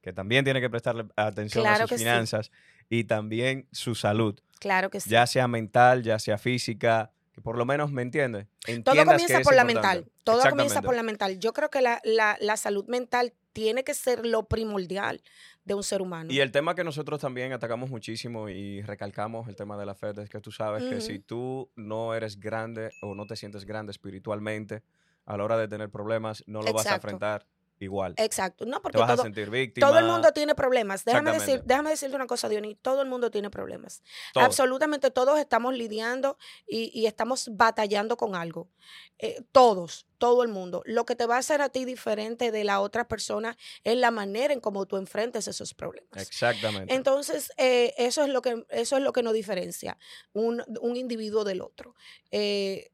que 0.00 0.12
también 0.12 0.44
tiene 0.44 0.60
que 0.60 0.70
prestarle 0.70 1.06
atención 1.16 1.64
Claro 1.64 1.84
a 1.84 1.86
sus 1.88 1.96
sí. 1.98 2.04
finanzas 2.04 2.50
y 2.88 3.04
también 3.04 3.68
su 3.72 3.94
salud, 3.94 4.38
Claro 4.58 4.90
que 4.90 5.00
sí. 5.00 5.10
ya 5.10 5.26
sea 5.26 5.46
mental, 5.48 6.02
ya 6.02 6.18
sea 6.18 6.38
física, 6.38 7.12
que 7.32 7.40
por 7.40 7.56
lo 7.56 7.64
menos 7.64 7.92
me 7.92 8.02
entiende. 8.02 8.46
Todo 8.84 8.94
que 8.96 9.04
comienza 9.04 9.40
por 9.40 9.54
la 9.54 9.62
importante. 9.62 9.64
mental. 9.98 10.12
Todo 10.24 10.42
comienza 10.50 10.82
por 10.82 10.94
la 10.96 11.02
mental. 11.02 11.38
Yo 11.38 11.52
creo 11.52 11.70
que 11.70 11.80
la, 11.80 12.00
la- 12.04 12.36
la 12.40 12.56
salud 12.56 12.86
mental 12.88 13.32
tiene 13.52 13.84
que 13.84 13.94
ser 13.94 14.26
lo 14.26 14.46
primordial 14.48 15.22
de 15.64 15.74
un 15.74 15.82
ser 15.82 16.02
humano. 16.02 16.32
Y 16.32 16.40
el 16.40 16.50
tema 16.52 16.74
que 16.74 16.84
nosotros 16.84 17.20
también 17.20 17.52
atacamos 17.52 17.90
muchísimo 17.90 18.48
y 18.48 18.80
recalcamos 18.82 19.48
el 19.48 19.56
tema 19.56 19.76
de 19.76 19.86
la 19.86 19.94
fe 19.94 20.10
es 20.22 20.28
que 20.30 20.40
tú 20.40 20.50
sabes 20.52 20.84
que 20.84 21.00
si 21.00 21.18
tú 21.18 21.70
no 21.76 22.14
eres 22.14 22.38
grande 22.40 22.90
o 23.02 23.14
no 23.14 23.26
te 23.26 23.36
sientes 23.36 23.64
grande 23.64 23.90
espiritualmente, 23.92 24.82
a 25.26 25.36
la 25.36 25.44
hora 25.44 25.56
de 25.58 25.68
tener 25.68 25.90
problemas 25.90 26.42
no 26.46 26.62
lo 26.62 26.72
vas 26.72 26.86
a 26.86 26.94
enfrentar 26.96 27.46
igual. 27.84 28.14
Exacto. 28.16 28.64
No, 28.66 28.76
Te 28.76 28.82
porque 28.82 29.02
a 29.02 29.06
todo, 29.06 29.22
sentir 29.22 29.50
víctima. 29.50 29.86
todo 29.86 29.98
el 29.98 30.06
mundo 30.06 30.32
tiene 30.32 30.54
problemas. 30.54 31.04
Déjame, 31.04 31.32
decir, 31.32 31.62
déjame 31.64 31.90
decirte 31.90 32.16
una 32.16 32.26
cosa, 32.26 32.48
Diony. 32.48 32.76
Todo 32.76 33.02
el 33.02 33.08
mundo 33.08 33.30
tiene 33.30 33.50
problemas. 33.50 34.02
Absolutamente 34.34 35.10
todos 35.10 35.38
estamos 35.38 35.74
lidiando 35.74 36.38
y, 36.66 36.90
y 36.98 37.06
estamos 37.06 37.50
batallando 37.52 38.16
con 38.16 38.34
algo. 38.34 38.68
Eh, 39.18 39.42
todos, 39.52 40.06
todo 40.16 40.42
el 40.42 40.48
mundo. 40.48 40.82
Lo 40.86 41.04
que 41.04 41.14
te 41.14 41.26
va 41.26 41.36
a 41.36 41.38
hacer 41.40 41.60
a 41.60 41.68
ti 41.68 41.84
diferente 41.84 42.50
de 42.50 42.64
la 42.64 42.80
otra 42.80 43.06
persona 43.06 43.56
es 43.84 43.96
la 43.98 44.10
manera 44.10 44.54
en 44.54 44.60
cómo 44.60 44.86
tú 44.86 44.96
enfrentes 44.96 45.46
esos 45.46 45.74
problemas. 45.74 46.22
Exactamente. 46.22 46.94
Entonces, 46.94 47.52
eh, 47.58 47.92
eso, 47.98 48.22
es 48.22 48.30
lo 48.30 48.40
que, 48.40 48.64
eso 48.70 48.96
es 48.96 49.02
lo 49.02 49.12
que 49.12 49.22
nos 49.22 49.34
diferencia 49.34 49.98
un, 50.32 50.62
un 50.80 50.96
individuo 50.96 51.44
del 51.44 51.60
otro. 51.60 51.94
Eh, 52.30 52.90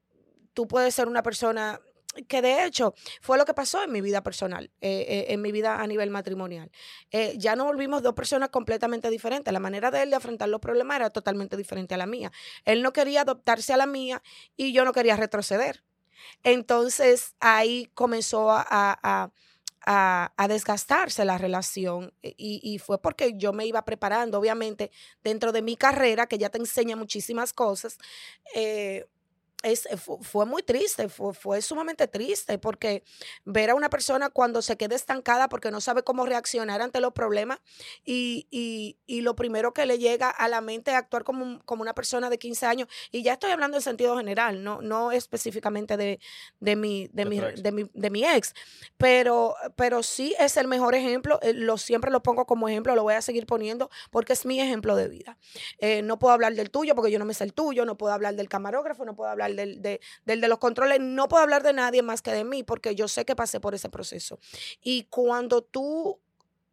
tú 0.53 0.67
puedes 0.67 0.93
ser 0.95 1.07
una 1.07 1.23
persona 1.23 1.79
que 2.25 2.41
de 2.41 2.65
hecho 2.65 2.93
fue 3.21 3.37
lo 3.37 3.45
que 3.45 3.53
pasó 3.53 3.83
en 3.83 3.91
mi 3.91 4.01
vida 4.01 4.23
personal, 4.23 4.71
eh, 4.81 5.05
eh, 5.07 5.25
en 5.33 5.41
mi 5.41 5.51
vida 5.51 5.81
a 5.81 5.87
nivel 5.87 6.09
matrimonial. 6.09 6.71
Eh, 7.11 7.33
ya 7.37 7.55
nos 7.55 7.67
volvimos 7.67 8.01
dos 8.03 8.13
personas 8.13 8.49
completamente 8.49 9.09
diferentes. 9.09 9.53
La 9.53 9.59
manera 9.59 9.91
de 9.91 10.03
él 10.03 10.09
de 10.09 10.15
afrontar 10.15 10.49
los 10.49 10.59
problemas 10.59 10.97
era 10.97 11.09
totalmente 11.09 11.57
diferente 11.57 11.95
a 11.95 11.97
la 11.97 12.05
mía. 12.07 12.31
Él 12.65 12.81
no 12.83 12.93
quería 12.93 13.21
adoptarse 13.21 13.73
a 13.73 13.77
la 13.77 13.85
mía 13.87 14.21
y 14.55 14.73
yo 14.73 14.85
no 14.85 14.93
quería 14.93 15.15
retroceder. 15.17 15.83
Entonces 16.43 17.35
ahí 17.39 17.89
comenzó 17.93 18.51
a, 18.51 18.65
a- 18.69 19.31
a- 19.89 20.33
a 20.35 20.47
desgastarse 20.49 21.23
la 21.25 21.37
relación 21.37 22.13
y, 22.21 22.59
y 22.63 22.79
fue 22.79 23.01
porque 23.01 23.33
yo 23.37 23.53
me 23.53 23.65
iba 23.65 23.85
preparando, 23.85 24.37
obviamente, 24.39 24.91
dentro 25.23 25.51
de 25.53 25.61
mi 25.61 25.77
carrera, 25.77 26.27
que 26.27 26.37
ya 26.37 26.49
te 26.49 26.57
enseña 26.57 26.95
muchísimas 26.97 27.53
cosas. 27.53 27.97
Es, 29.63 29.87
fu- 29.97 30.19
fue, 30.21 30.45
muy 30.45 30.61
triste, 30.63 31.09
fue, 31.09 31.33
fue 31.33 31.61
sumamente 31.61 32.07
triste 32.07 32.57
porque 32.59 33.03
ver 33.43 33.71
a 33.71 33.75
una 33.75 33.89
persona 33.89 34.29
cuando 34.29 34.61
se 34.61 34.77
queda 34.77 34.95
estancada 34.95 35.49
porque 35.49 35.71
no 35.71 35.81
sabe 35.81 36.03
cómo 36.03 36.25
reaccionar 36.25 36.81
ante 36.81 37.01
los 37.01 37.11
problemas 37.13 37.59
y, 38.05 38.47
y- 38.51 38.97
y 39.07 39.21
lo 39.21 39.35
primero 39.35 39.73
que 39.73 39.85
le 39.87 39.97
llega 39.97 40.29
a 40.29 40.47
la 40.47 40.61
mente 40.61 40.91
es 40.91 40.97
actuar 40.97 41.23
como, 41.23 41.43
un- 41.43 41.59
como 41.59 41.81
una 41.81 41.93
persona 41.95 42.29
de 42.29 42.37
15 42.37 42.65
años 42.67 42.87
y 43.11 43.23
ya 43.23 43.33
estoy 43.33 43.51
hablando 43.51 43.77
en 43.77 43.83
sentido 43.83 44.15
general, 44.17 44.63
no, 44.63 44.81
no 44.81 45.11
específicamente 45.11 45.97
de, 45.97 46.19
de, 46.59 46.75
mi, 46.75 47.07
de, 47.07 47.23
De 47.23 47.25
mi, 47.29 47.39
tu 47.39 47.45
ex. 47.47 47.63
de, 47.63 47.71
mi, 47.71 47.89
de 47.93 48.09
mi 48.11 48.23
ex, 48.25 48.53
pero, 48.97 49.55
pero 49.75 50.03
sí 50.03 50.35
es 50.39 50.57
el 50.57 50.67
mejor 50.67 50.95
ejemplo, 50.95 51.39
eh, 51.41 51.53
lo, 51.53 51.77
siempre 51.77 52.11
lo 52.11 52.21
pongo 52.21 52.45
como 52.45 52.69
ejemplo, 52.69 52.95
lo 52.95 53.03
voy 53.03 53.15
a 53.15 53.21
seguir 53.21 53.45
poniendo 53.45 53.89
porque 54.11 54.33
es 54.33 54.45
mi 54.45 54.59
ejemplo 54.61 54.95
de 54.95 55.07
vida. 55.07 55.37
Eh, 55.79 56.01
no 56.03 56.19
puedo 56.19 56.33
hablar 56.33 56.53
del 56.53 56.69
tuyo 56.69 56.95
porque 56.95 57.11
yo 57.11 57.19
no 57.19 57.25
me 57.25 57.33
sé 57.33 57.43
el 57.43 57.53
tuyo, 57.53 57.85
no 57.85 57.97
puedo 57.97 58.13
hablar 58.13 58.35
del 58.35 58.49
camarógrafo, 58.49 59.03
no 59.05 59.15
puedo 59.15 59.29
hablar 59.29 59.46
del 59.55 59.81
de, 59.81 60.01
del 60.25 60.41
de 60.41 60.47
los 60.47 60.57
controles, 60.59 60.99
no 60.99 61.27
puedo 61.27 61.43
hablar 61.43 61.63
de 61.63 61.73
nadie 61.73 62.01
más 62.01 62.21
que 62.21 62.31
de 62.31 62.43
mí 62.43 62.63
porque 62.63 62.95
yo 62.95 63.07
sé 63.07 63.25
que 63.25 63.35
pasé 63.35 63.59
por 63.59 63.73
ese 63.75 63.89
proceso. 63.89 64.39
Y 64.81 65.03
cuando 65.03 65.61
tú, 65.61 66.19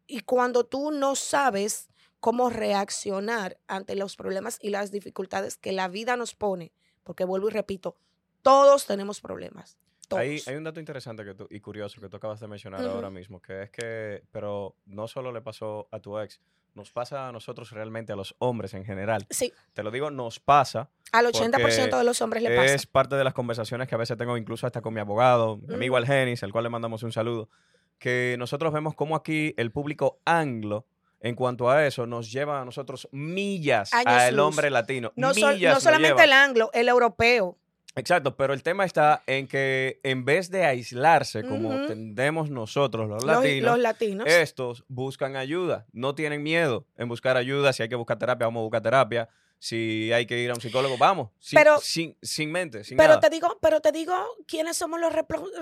y 0.07 0.21
cuando 0.21 0.65
tú 0.65 0.91
no 0.91 1.15
sabes 1.15 1.89
cómo 2.19 2.49
reaccionar 2.49 3.59
ante 3.67 3.95
los 3.95 4.15
problemas 4.15 4.57
y 4.61 4.69
las 4.69 4.91
dificultades 4.91 5.57
que 5.57 5.71
la 5.71 5.87
vida 5.87 6.17
nos 6.17 6.33
pone, 6.33 6.71
porque 7.03 7.23
vuelvo 7.23 7.49
y 7.49 7.51
repito, 7.51 7.95
todos 8.41 8.85
tenemos 8.85 9.21
problemas. 9.21 9.77
Todos. 10.07 10.21
Hay, 10.21 10.39
hay 10.45 10.55
un 10.55 10.63
dato 10.63 10.79
interesante 10.79 11.23
que 11.25 11.33
tú- 11.33 11.47
y 11.49 11.59
curioso 11.59 11.99
que 12.01 12.09
tú 12.09 12.17
acabas 12.17 12.39
de 12.39 12.47
mencionar 12.47 12.81
ahora 12.85 13.07
Ujú. 13.07 13.15
mismo, 13.15 13.41
que 13.41 13.63
es 13.63 13.69
que, 13.71 14.23
pero 14.31 14.75
no 14.85 15.07
solo 15.07 15.31
le 15.31 15.41
pasó 15.41 15.87
a 15.91 15.99
tu 15.99 16.19
ex, 16.19 16.39
nos 16.73 16.91
pasa 16.91 17.29
a 17.29 17.31
nosotros 17.31 17.71
realmente, 17.71 18.11
a 18.11 18.15
los 18.17 18.35
hombres 18.39 18.73
en 18.73 18.83
general. 18.85 19.25
Sí, 19.29 19.53
Te 19.73 19.81
lo 19.81 19.91
digo, 19.91 20.11
nos 20.11 20.39
pasa. 20.39 20.89
al 21.13 21.25
80% 21.27 21.51
Porque 21.61 21.97
de 21.97 22.03
los 22.03 22.21
hombres 22.21 22.43
le 22.43 22.55
pasa. 22.55 22.73
Es 22.73 22.85
parte 22.85 23.15
de 23.15 23.23
las 23.23 23.33
conversaciones 23.33 23.87
que 23.87 23.95
a 23.95 23.97
veces 23.97 24.17
tengo 24.17 24.35
incluso 24.37 24.67
hasta 24.67 24.81
con 24.81 24.93
mi 24.93 24.99
abogado, 24.99 25.57
mi 25.57 25.75
amigo 25.75 25.93
Ujú. 25.95 26.03
Algenis, 26.03 26.43
al 26.43 26.51
cual 26.51 26.65
le 26.65 26.69
mandamos 26.69 27.01
un 27.03 27.11
saludo, 27.13 27.49
que 27.97 28.35
nosotros 28.37 28.73
vemos 28.73 28.93
cómo 28.95 29.15
aquí 29.15 29.53
el 29.57 29.71
público 29.71 30.19
anglo, 30.25 30.85
en 31.21 31.33
cuanto 31.35 31.69
a 31.71 31.87
eso, 31.87 32.05
nos 32.05 32.29
lleva 32.31 32.61
a 32.61 32.65
nosotros 32.65 33.07
millas 33.11 33.91
al 33.93 34.37
hombre 34.39 34.69
latino. 34.69 35.13
No, 35.15 35.29
millas 35.33 35.59
no 35.61 35.69
nos 35.75 35.83
solamente 35.83 36.09
lleva. 36.09 36.23
el 36.25 36.33
anglo, 36.33 36.69
el 36.73 36.89
europeo. 36.89 37.57
Exacto, 37.97 38.35
pero 38.35 38.53
el 38.53 38.61
tema 38.61 38.83
está 38.83 39.23
en 39.25 39.47
que 39.47 40.01
en 40.03 40.25
vez 40.25 40.49
de 40.49 40.65
aislarse 40.65 41.43
como 41.43 41.69
Ujú. 41.69 41.87
tendemos 41.87 42.49
nosotros 42.49 43.07
los 43.07 43.23
Los, 43.23 43.35
latinos, 43.37 43.71
los 43.71 43.79
latinos. 43.79 44.27
estos 44.27 44.83
buscan 44.89 45.37
ayuda, 45.37 45.85
no 45.93 46.13
tienen 46.13 46.43
miedo 46.43 46.85
en 46.97 47.07
buscar 47.07 47.37
ayuda, 47.37 47.71
si 47.71 47.83
hay 47.83 47.89
que 47.89 47.95
buscar 47.95 48.19
terapia, 48.19 48.47
vamos 48.47 48.59
a 48.59 48.63
buscar 48.63 48.81
terapia, 48.81 49.29
si 49.59 50.11
hay 50.11 50.25
que 50.25 50.37
ir 50.39 50.51
a 50.51 50.55
un 50.55 50.59
psicólogo, 50.61 50.97
vamos, 50.97 51.29
sin, 51.39 51.55
Pero- 51.57 51.79
sin, 51.79 52.17
sin 52.21 52.51
mente, 52.51 52.83
sin 52.83 52.97
Pero 52.97 53.09
nada. 53.15 53.21
te 53.21 53.29
digo, 53.29 53.57
pero 53.61 53.79
te 53.79 53.93
digo, 53.93 54.13
¿quiénes 54.45 54.75
somos 54.75 54.99
los 54.99 55.13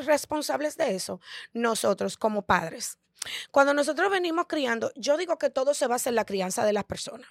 responsables 0.06 0.75
de 0.75 0.96
eso? 0.96 1.22
Nosotros 1.54 2.18
como 2.18 2.42
padres. 2.42 2.98
Cuando 3.52 3.74
nosotros 3.75 4.10
venimos 4.10 4.48
criando, 4.50 4.92
yo 4.96 5.18
digo 5.18 5.38
que 5.38 5.50
todo 5.52 5.74
se 5.75 5.86
basa 5.88 6.10
en 6.10 6.16
la 6.16 6.25
crianza 6.25 6.66
de 6.66 6.74
las 6.74 6.84
personas. 6.84 7.28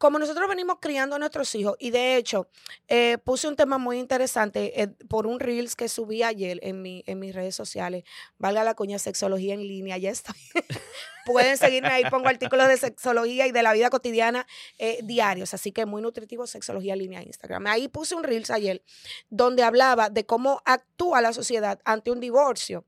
Como 0.00 0.18
nosotros 0.18 0.48
venimos 0.48 0.78
criando 0.80 1.16
a 1.16 1.18
nuestros 1.18 1.54
hijos, 1.54 1.76
y 1.78 1.90
de 1.90 2.16
hecho, 2.16 2.48
eh, 2.88 3.18
puse 3.22 3.46
un 3.46 3.54
tema 3.54 3.76
muy 3.76 3.98
interesante 3.98 4.80
eh, 4.80 4.88
por 5.10 5.26
un 5.26 5.38
Reels 5.38 5.76
que 5.76 5.90
subí 5.90 6.22
ayer 6.22 6.58
en, 6.62 6.80
mi, 6.80 7.04
en 7.06 7.18
mis 7.18 7.34
redes 7.34 7.54
sociales, 7.54 8.04
valga 8.38 8.64
la 8.64 8.72
cuña, 8.72 8.98
sexología 8.98 9.52
en 9.52 9.60
línea, 9.60 9.98
ya 9.98 10.08
estoy. 10.08 10.40
Pueden 11.26 11.58
seguirme 11.58 11.90
ahí, 11.90 12.04
pongo 12.08 12.28
artículos 12.28 12.66
de 12.68 12.78
sexología 12.78 13.46
y 13.46 13.52
de 13.52 13.62
la 13.62 13.74
vida 13.74 13.90
cotidiana 13.90 14.46
eh, 14.78 15.00
diarios, 15.02 15.52
así 15.52 15.70
que 15.70 15.84
muy 15.84 16.00
nutritivo, 16.00 16.46
sexología 16.46 16.94
en 16.94 17.00
línea 17.00 17.22
Instagram. 17.22 17.66
Ahí 17.66 17.88
puse 17.88 18.14
un 18.14 18.24
Reels 18.24 18.48
ayer 18.48 18.82
donde 19.28 19.62
hablaba 19.64 20.08
de 20.08 20.24
cómo 20.24 20.62
actúa 20.64 21.20
la 21.20 21.34
sociedad 21.34 21.78
ante 21.84 22.10
un 22.10 22.20
divorcio 22.20 22.86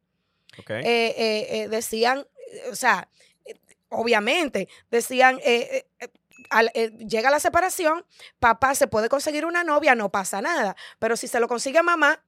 ¿ok? 0.59 0.71
eh, 0.71 1.69
decían, 1.71 2.26
o 2.71 2.75
sea, 2.75 3.07
obviamente, 3.92 4.69
decían, 4.90 5.38
eh, 5.45 5.85
eh, 6.00 6.09
eh, 6.75 6.90
llega 6.99 7.30
la 7.30 7.40
separación, 7.40 8.04
papá 8.38 8.75
se 8.75 8.87
puede 8.87 9.09
conseguir 9.09 9.47
una 9.47 9.64
novia, 9.64 9.94
no 9.94 10.11
pasa 10.11 10.40
nada, 10.40 10.76
pero 10.99 11.16
si 11.16 11.28
se 11.28 11.40
lo 11.40 11.49
consigue 11.49 11.82
mamá, 11.82 12.23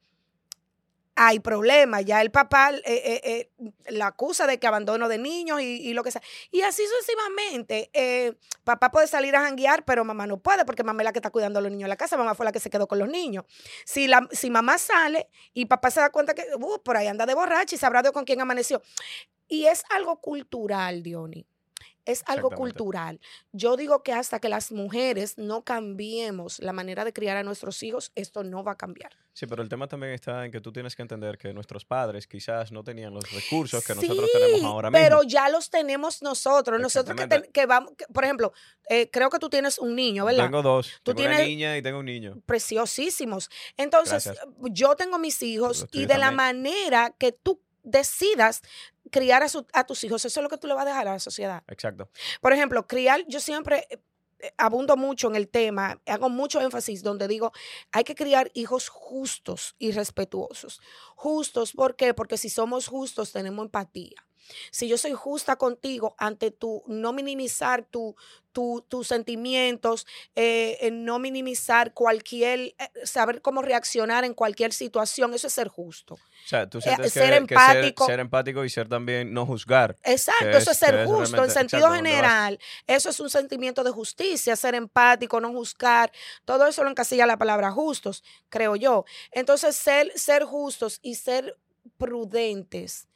hay 1.16 1.38
problema, 1.38 2.00
ya 2.00 2.20
el 2.22 2.32
papá 2.32 2.72
eh, 2.72 2.82
eh, 2.84 3.50
la 3.86 4.08
acusa 4.08 4.48
de 4.48 4.58
que 4.58 4.66
abandono 4.66 5.08
de 5.08 5.18
niños 5.18 5.60
y, 5.60 5.94
lo 5.94 6.02
que 6.02 6.10
sea. 6.10 6.20
Y 6.50 6.62
así 6.62 6.82
sucesivamente, 6.84 8.36
papá 8.64 8.90
puede 8.90 9.06
salir 9.06 9.36
a 9.36 9.42
janguear, 9.42 9.84
pero 9.84 10.04
mamá 10.04 10.26
no 10.26 10.38
puede 10.38 10.64
porque 10.64 10.82
mamá 10.82 11.02
es 11.02 11.04
la 11.04 11.12
que 11.12 11.20
está 11.20 11.30
cuidando 11.30 11.60
a 11.60 11.62
los 11.62 11.70
niños 11.70 11.84
en 11.84 11.90
la 11.90 11.96
casa, 11.96 12.16
mamá 12.16 12.34
fue 12.34 12.44
la 12.44 12.50
que 12.50 12.58
se 12.58 12.68
quedó 12.68 12.88
con 12.88 12.98
los 12.98 13.08
niños. 13.08 13.44
Si, 13.84 14.08
la, 14.08 14.28
si 14.32 14.50
mamá 14.50 14.76
sale 14.78 15.28
y 15.52 15.66
papá 15.66 15.92
se 15.92 16.00
da 16.00 16.10
cuenta 16.10 16.34
que 16.34 16.46
uh, 16.58 16.82
por 16.82 16.96
ahí 16.96 17.06
anda 17.06 17.26
de 17.26 17.34
borracha 17.34 17.76
y 17.76 17.78
sabrá 17.78 18.02
Dios 18.02 18.12
con 18.12 18.24
quién 18.24 18.40
amaneció. 18.40 18.82
Y 19.46 19.66
es 19.66 19.84
algo 19.90 20.20
cultural, 20.20 21.04
Diony. 21.04 21.46
Es 22.04 22.22
algo 22.26 22.50
cultural. 22.50 23.20
Yo 23.52 23.76
digo 23.76 24.02
que 24.02 24.12
hasta 24.12 24.38
que 24.40 24.48
las 24.48 24.72
mujeres 24.72 25.38
no 25.38 25.64
cambiemos 25.64 26.58
la 26.58 26.72
manera 26.72 27.04
de 27.04 27.12
criar 27.12 27.36
a 27.36 27.42
nuestros 27.42 27.82
hijos, 27.82 28.12
esto 28.14 28.44
no 28.44 28.62
va 28.62 28.72
a 28.72 28.76
cambiar. 28.76 29.12
Sí, 29.32 29.46
pero 29.46 29.62
el 29.64 29.68
tema 29.68 29.88
también 29.88 30.12
está 30.12 30.44
en 30.44 30.52
que 30.52 30.60
tú 30.60 30.70
tienes 30.72 30.94
que 30.94 31.02
entender 31.02 31.36
que 31.38 31.52
nuestros 31.52 31.84
padres 31.84 32.28
quizás 32.28 32.70
no 32.70 32.84
tenían 32.84 33.12
los 33.12 33.28
recursos 33.32 33.84
que 33.84 33.92
nosotros 33.94 34.30
tenemos 34.32 34.62
ahora 34.62 34.90
mismo. 34.90 35.02
Pero 35.04 35.22
ya 35.24 35.48
los 35.48 35.70
tenemos 35.70 36.22
nosotros. 36.22 36.80
Nosotros 36.80 37.16
que, 37.28 37.50
que 37.50 37.66
vamos, 37.66 37.92
que- 37.96 38.04
por 38.12 38.22
ejemplo, 38.22 38.52
eh, 38.88 39.10
creo 39.10 39.30
que 39.30 39.40
tú 39.40 39.50
tienes 39.50 39.78
un 39.78 39.96
niño, 39.96 40.24
¿verdad? 40.24 40.44
Tengo 40.44 40.62
dos, 40.62 40.92
Tú 41.02 41.14
tengo 41.14 41.26
una 41.28 41.38
tienes- 41.38 41.48
niña 41.48 41.76
y 41.76 41.82
tengo 41.82 41.98
un 41.98 42.04
niño. 42.06 42.36
preciosísimos. 42.46 43.50
Entonces, 43.76 44.24
Gracias. 44.26 44.46
yo 44.70 44.94
tengo 44.94 45.18
mis 45.18 45.42
hijos 45.42 45.86
y 45.90 46.06
de 46.06 46.18
la 46.18 46.30
manera 46.30 47.14
que 47.18 47.32
tú 47.32 47.60
decidas 47.84 48.62
criar 49.10 49.42
a, 49.42 49.48
su- 49.48 49.66
a 49.72 49.84
tus 49.86 50.02
hijos, 50.04 50.24
eso 50.24 50.40
es 50.40 50.42
lo 50.42 50.48
que 50.48 50.58
tú 50.58 50.66
le 50.66 50.74
vas 50.74 50.84
a 50.84 50.88
dejar 50.88 51.06
a 51.08 51.12
la 51.12 51.18
sociedad. 51.20 51.62
Exacto. 51.68 52.08
Por 52.40 52.52
ejemplo, 52.52 52.86
criar, 52.86 53.24
yo 53.28 53.38
siempre 53.38 53.86
eh, 53.90 54.00
eh, 54.40 54.52
abundo 54.58 54.96
mucho 54.96 55.28
en 55.28 55.36
el 55.36 55.48
tema, 55.48 56.00
hago 56.06 56.28
mucho 56.28 56.60
énfasis 56.60 57.02
donde 57.02 57.28
digo, 57.28 57.52
hay 57.92 58.02
que 58.04 58.14
criar 58.14 58.50
hijos 58.54 58.88
justos 58.88 59.76
y 59.78 59.92
respetuosos. 59.92 60.80
Justos, 61.14 61.72
¿por 61.72 61.94
qué? 61.96 62.14
Porque 62.14 62.36
si 62.38 62.48
somos 62.48 62.88
justos 62.88 63.30
tenemos 63.32 63.64
empatía. 63.66 64.16
Si 64.70 64.88
yo 64.88 64.98
soy 64.98 65.12
justa 65.12 65.56
contigo 65.56 66.14
ante 66.18 66.50
tu, 66.50 66.82
no 66.86 67.12
minimizar 67.12 67.84
tu, 67.84 68.14
tu- 68.52 68.84
tus 68.88 69.08
sentimientos, 69.08 70.06
eh, 70.36 70.78
en 70.80 71.04
no 71.04 71.18
minimizar 71.18 71.92
cualquier, 71.92 72.60
eh, 72.60 72.76
saber 73.04 73.42
cómo 73.42 73.62
reaccionar 73.62 74.24
en 74.24 74.34
cualquier 74.34 74.72
situación, 74.72 75.34
eso 75.34 75.46
es 75.48 75.52
ser 75.52 75.68
justo. 75.68 76.14
O 76.14 76.46
sea, 76.46 76.68
tú 76.68 76.80
sientes 76.80 77.12
que, 77.12 77.18
ser 77.20 77.46
que 77.46 77.54
ser, 77.56 77.76
empático. 77.76 78.06
ser 78.06 78.20
empático 78.20 78.64
y 78.64 78.68
ser 78.70 78.88
también 78.88 79.32
no 79.32 79.46
juzgar. 79.46 79.96
Exacto, 80.04 80.46
eso 80.58 80.70
es- 80.70 80.76
es 80.76 80.78
ser 80.78 81.06
justo 81.06 81.36
en 81.42 81.50
sentido 81.50 81.88
general. 81.96 82.58
Eso 82.86 83.08
es 83.08 83.18
un 83.20 83.30
sentimiento 83.30 83.82
de 83.82 83.90
justicia, 83.90 84.54
ser 84.54 84.74
empático, 84.74 85.40
no 85.40 85.50
juzgar. 85.52 86.12
Todo 86.44 86.66
eso 86.66 86.84
lo 86.84 86.90
encasilla 86.90 87.26
la 87.26 87.38
palabra 87.38 87.72
justos, 87.72 88.22
creo 88.50 88.76
yo. 88.76 89.04
Entonces, 89.32 89.74
ser, 89.74 90.12
ser 90.18 90.44
justos 90.44 90.98
y 91.02 91.14
ser 91.14 91.56
prudentes. 91.96 93.08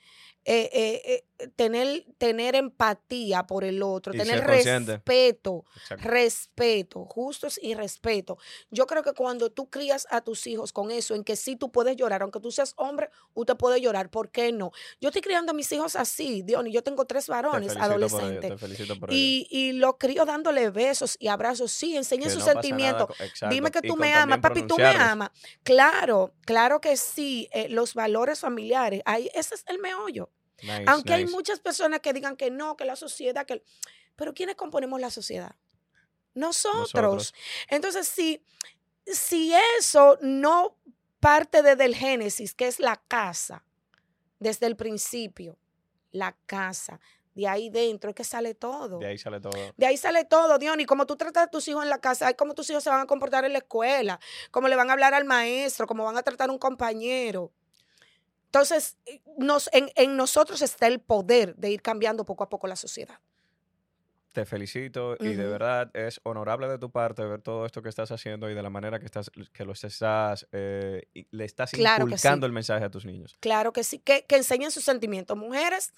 Eh, 0.51 0.71
eh, 0.73 1.25
eh, 1.39 1.49
tener, 1.57 2.07
tener 2.17 2.55
empatía 2.57 3.47
por 3.47 3.65
el 3.65 3.83
otro, 3.83 4.15
Y 4.15 4.17
tener 4.17 4.41
respeto, 4.47 5.67
Exacto. 5.77 6.09
respeto, 6.09 7.05
justos 7.05 7.61
y 7.63 7.75
respeto. 7.75 8.39
Yo 8.71 8.87
creo 8.87 9.03
que 9.03 9.13
cuando 9.13 9.51
tú 9.51 9.69
crías 9.69 10.07
a 10.11 10.23
tus 10.23 10.47
hijos 10.47 10.73
con 10.73 10.91
eso, 10.91 11.15
en 11.15 11.23
que 11.23 11.37
sí 11.37 11.57
tú 11.57 11.71
puedes 11.71 11.97
llorar, 11.97 12.23
aunque 12.23 12.41
tú 12.41 12.51
seas 12.51 12.73
hombre, 12.77 13.11
usted 13.35 13.57
puede 13.59 13.79
llorar, 13.83 14.09
¿por 14.09 14.31
qué 14.31 14.51
no? 14.51 14.73
Yo 15.03 15.11
estoy 15.11 15.21
criando 15.21 15.51
a 15.51 15.55
mis 15.55 15.71
hijos 15.71 15.97
así, 15.97 16.41
Diony, 16.41 16.73
yo 16.73 16.83
tengo 16.83 17.05
tres 17.05 17.27
Te 17.27 17.33
varones 17.33 17.75
felicito 17.75 17.79
por 17.79 18.01
ello, 18.01 18.41
adolescentes. 18.41 18.87
te 18.89 18.97
por. 18.97 19.13
Y, 19.13 19.47
y 19.51 19.73
los 19.73 19.97
crío 19.99 20.25
dándole 20.25 20.71
besos 20.71 21.19
y 21.21 21.29
abrazos, 21.29 21.73
sí, 21.73 21.95
enseñen 21.95 22.31
sus 22.31 22.47
no 22.47 22.53
sentimientos. 22.53 23.09
Dime 23.51 23.71
que 23.71 23.83
tú 23.83 23.97
me 23.97 24.15
amas, 24.15 24.39
papi, 24.39 24.63
tú 24.63 24.79
me 24.79 24.87
amas. 24.87 25.29
Claro, 25.63 26.33
claro 26.47 26.81
que 26.81 26.97
sí, 26.97 27.51
eh, 27.53 27.69
los 27.69 27.93
valores 27.93 28.41
familiares, 28.41 29.03
ahí, 29.05 29.29
ese 29.35 29.55
es 29.55 29.65
el 29.67 29.79
meollo. 29.79 30.31
Nice, 30.63 30.85
Aunque 30.87 31.13
hay 31.13 31.27
muchas 31.27 31.61
personas 31.61 32.01
que 32.01 32.13
digan 32.13 32.37
que 32.37 32.51
no, 32.51 32.77
que 32.77 32.85
la 32.85 32.97
sociedad, 32.97 33.47
que... 33.47 33.63
Pero 34.17 34.35
¿quiénes 34.35 34.57
componemos 34.57 35.01
la 35.01 35.11
sociedad? 35.11 35.55
Nosotros. 36.35 36.93
Nosotros. 36.95 37.35
Entonces, 37.69 38.09
si, 38.09 38.43
si 39.07 39.55
eso 39.79 40.19
no 40.21 40.77
parte 41.21 41.63
desde 41.63 41.85
el 41.85 41.95
génesis, 41.95 42.55
que 42.55 42.67
es 42.67 42.81
la 42.81 42.97
casa, 43.09 43.65
desde 44.39 44.67
el 44.67 44.77
principio, 44.77 45.59
la 46.11 46.37
casa, 46.47 47.01
de 47.39 47.47
ahí 47.47 47.71
dentro 47.71 48.11
es 48.11 48.17
que 48.17 48.25
sale 48.25 48.55
todo. 48.55 48.99
De 48.99 49.07
ahí 49.07 49.17
sale 49.17 49.41
todo. 49.41 49.53
De 49.77 49.87
ahí 49.87 49.97
sale 49.97 50.25
todo, 50.25 50.59
Dion. 50.59 50.81
Y 50.81 50.87
como 50.87 51.07
tú 51.07 51.17
tratas 51.17 51.45
a 51.45 51.47
tus 51.47 51.69
hijos 51.69 51.85
en 51.85 51.89
la 51.89 52.01
casa, 52.01 52.35
cómo 52.35 52.53
tus 52.53 52.69
hijos 52.69 52.83
se 52.83 52.91
van 52.91 53.01
a 53.01 53.07
comportar 53.07 53.45
en 53.45 53.53
la 53.53 53.59
escuela, 53.59 54.19
cómo 54.51 54.67
le 54.67 54.75
van 54.75 54.91
a 54.91 54.95
hablar 54.95 55.15
al 55.15 55.25
maestro, 55.25 55.87
cómo 55.87 56.03
van 56.03 56.17
a 56.17 56.23
tratar 56.25 56.49
a 56.49 56.53
un 56.53 56.59
compañero. 56.59 57.53
Entonces, 58.49 58.97
eh, 59.05 59.21
nos, 59.37 59.69
en, 59.75 59.91
en 59.95 60.17
nosotros 60.17 60.63
está 60.63 60.87
el 60.87 61.01
poder 61.01 61.55
de 61.57 61.71
ir 61.71 61.83
cambiando 61.83 62.25
poco 62.25 62.45
a 62.45 62.49
poco 62.49 62.67
la 62.67 62.77
sociedad. 62.77 63.19
Te 64.33 64.47
felicito 64.47 65.17
y 65.19 65.35
de 65.35 65.47
verdad 65.47 65.91
es 65.95 66.21
honorable 66.23 66.69
de 66.69 66.79
tu 66.79 66.91
parte 66.91 67.25
ver 67.25 67.43
todo 67.43 67.67
esto 67.67 67.83
que 67.83 67.89
estás 67.89 68.11
haciendo 68.13 68.49
y 68.49 68.55
de 68.55 68.63
la 68.63 68.71
manera 68.71 68.99
que 69.01 69.07
estás 69.07 69.31
que 69.53 69.65
lo 69.65 69.73
estás 69.73 70.47
eh, 70.53 71.09
le 71.31 71.45
estás 71.45 71.73
Claro 71.73 72.05
inculcando 72.07 72.47
sí. 72.47 72.49
el 72.49 72.53
mensaje 72.53 72.85
a 72.85 72.91
tus 72.91 73.05
niños. 73.05 73.37
Claro 73.41 73.73
que 73.73 73.83
sí, 73.85 73.99
que, 73.99 74.25
que 74.27 74.37
enseñen 74.37 74.71
sus 74.71 74.85
sentimientos. 74.85 75.37
Mujeres, 75.37 75.93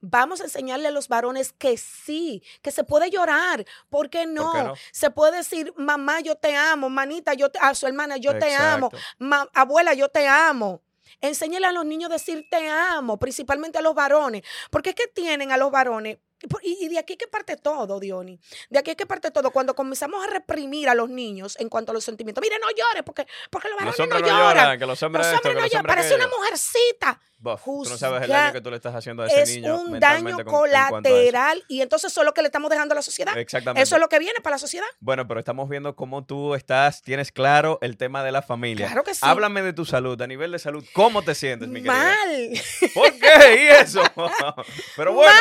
vamos 0.00 0.40
a 0.40 0.44
enseñarle 0.44 0.88
a 0.88 0.90
los 0.90 1.08
varones 1.08 1.52
que 1.52 1.76
sí, 1.76 2.42
que 2.60 2.72
se 2.72 2.82
puede 2.82 3.10
llorar. 3.10 3.64
¿Por 3.88 4.10
qué 4.10 4.26
no? 4.26 4.52
qué 4.52 4.62
no? 4.64 4.74
Se 4.90 5.10
puede 5.10 5.36
decir, 5.38 5.72
mamá, 5.76 6.20
yo 6.20 6.34
te 6.36 6.56
amo, 6.56 6.90
manita, 6.90 7.34
yo 7.34 7.50
te, 7.50 7.58
a 7.60 7.74
su 7.74 7.86
hermana, 7.86 8.16
yo 8.16 8.36
te 8.38 8.54
amo. 8.54 8.90
Ma- 9.18 9.48
abuela, 9.54 9.94
yo 9.94 10.08
te 10.08 10.26
amo. 10.26 10.82
Enséñale 11.20 11.66
a 11.66 11.72
los 11.72 11.84
niños 11.84 12.10
a 12.10 12.14
decir 12.14 12.46
te 12.50 12.68
amo, 12.68 13.18
principalmente 13.18 13.78
a 13.78 13.82
los 13.82 13.94
varones. 13.94 14.42
Porque 14.70 14.90
es 14.90 14.96
que 14.96 15.06
tienen 15.08 15.52
a 15.52 15.56
los 15.56 15.70
varones. 15.70 16.18
Y, 16.62 16.84
y 16.84 16.88
de 16.88 16.98
aquí 16.98 17.14
es 17.14 17.18
que 17.18 17.26
parte 17.28 17.56
todo, 17.56 17.98
Diony. 17.98 18.38
De 18.68 18.78
aquí 18.78 18.90
es 18.90 18.96
que 18.96 19.06
parte 19.06 19.30
todo. 19.30 19.50
Cuando 19.50 19.74
comenzamos 19.74 20.22
a 20.22 20.28
reprimir 20.28 20.88
a 20.88 20.94
los 20.94 21.08
niños 21.08 21.56
en 21.58 21.68
cuanto 21.70 21.92
a 21.92 21.94
los 21.94 22.04
sentimientos. 22.04 22.42
Mire, 22.42 22.58
no 22.58 22.68
llores, 22.70 23.02
porque, 23.04 23.26
porque 23.50 23.68
los 23.68 23.78
varones 23.78 23.98
Los 23.98 24.08
no, 24.08 24.18
lloran. 24.18 24.54
lloran, 24.54 24.78
que 24.78 24.86
los 24.86 25.02
hombres 25.02 25.26
Los 25.26 25.34
esto, 25.34 25.48
hombres 25.48 25.54
que 25.54 25.58
no 25.58 25.64
los 25.64 25.72
lloran. 25.72 25.86
hombres 25.90 26.06
Parece 26.06 26.14
una 26.14 26.36
mujercita. 26.36 27.20
Buff, 27.50 27.62
tú 27.64 27.84
no 27.88 27.96
sabes 27.96 28.22
el 28.22 28.28
daño 28.28 28.52
que 28.52 28.60
tú 28.60 28.70
le 28.70 28.76
estás 28.76 28.94
haciendo 28.94 29.22
a 29.22 29.26
ese 29.26 29.42
Es 29.42 29.48
niño 29.56 29.80
un 29.80 29.92
mentalmente 29.92 30.42
daño 30.42 30.44
con- 30.44 30.60
colateral. 30.60 31.62
Y 31.68 31.80
entonces 31.80 32.10
eso 32.12 32.20
es 32.22 32.24
lo 32.24 32.34
que 32.34 32.42
le 32.42 32.48
estamos 32.48 32.70
dejando 32.70 32.92
a 32.92 32.96
la 32.96 33.02
sociedad. 33.02 33.36
Exactamente. 33.38 33.82
Eso 33.82 33.96
es 33.96 34.00
lo 34.00 34.08
que 34.08 34.18
viene 34.18 34.40
para 34.42 34.54
la 34.54 34.58
sociedad. 34.58 34.86
Bueno, 35.00 35.26
pero 35.28 35.38
estamos 35.40 35.68
viendo 35.68 35.94
cómo 35.96 36.24
tú 36.24 36.54
estás, 36.54 37.02
tienes 37.02 37.30
claro 37.32 37.78
el 37.82 37.96
tema 37.96 38.24
de 38.24 38.32
la 38.32 38.42
familia. 38.42 38.86
Claro 38.86 39.04
que 39.04 39.14
sí. 39.14 39.20
Háblame 39.22 39.62
de 39.62 39.72
tu 39.72 39.84
salud, 39.84 40.20
a 40.20 40.26
nivel 40.26 40.52
de 40.52 40.58
salud, 40.58 40.84
¿cómo 40.92 41.22
te 41.22 41.34
sientes, 41.34 41.68
mi 41.68 41.82
querida? 41.82 41.92
Mal. 41.94 42.50
¿Por 42.94 43.12
qué? 43.18 43.64
¿Y 43.64 43.82
eso? 43.82 44.02
pero 44.96 45.12
bueno. 45.14 45.32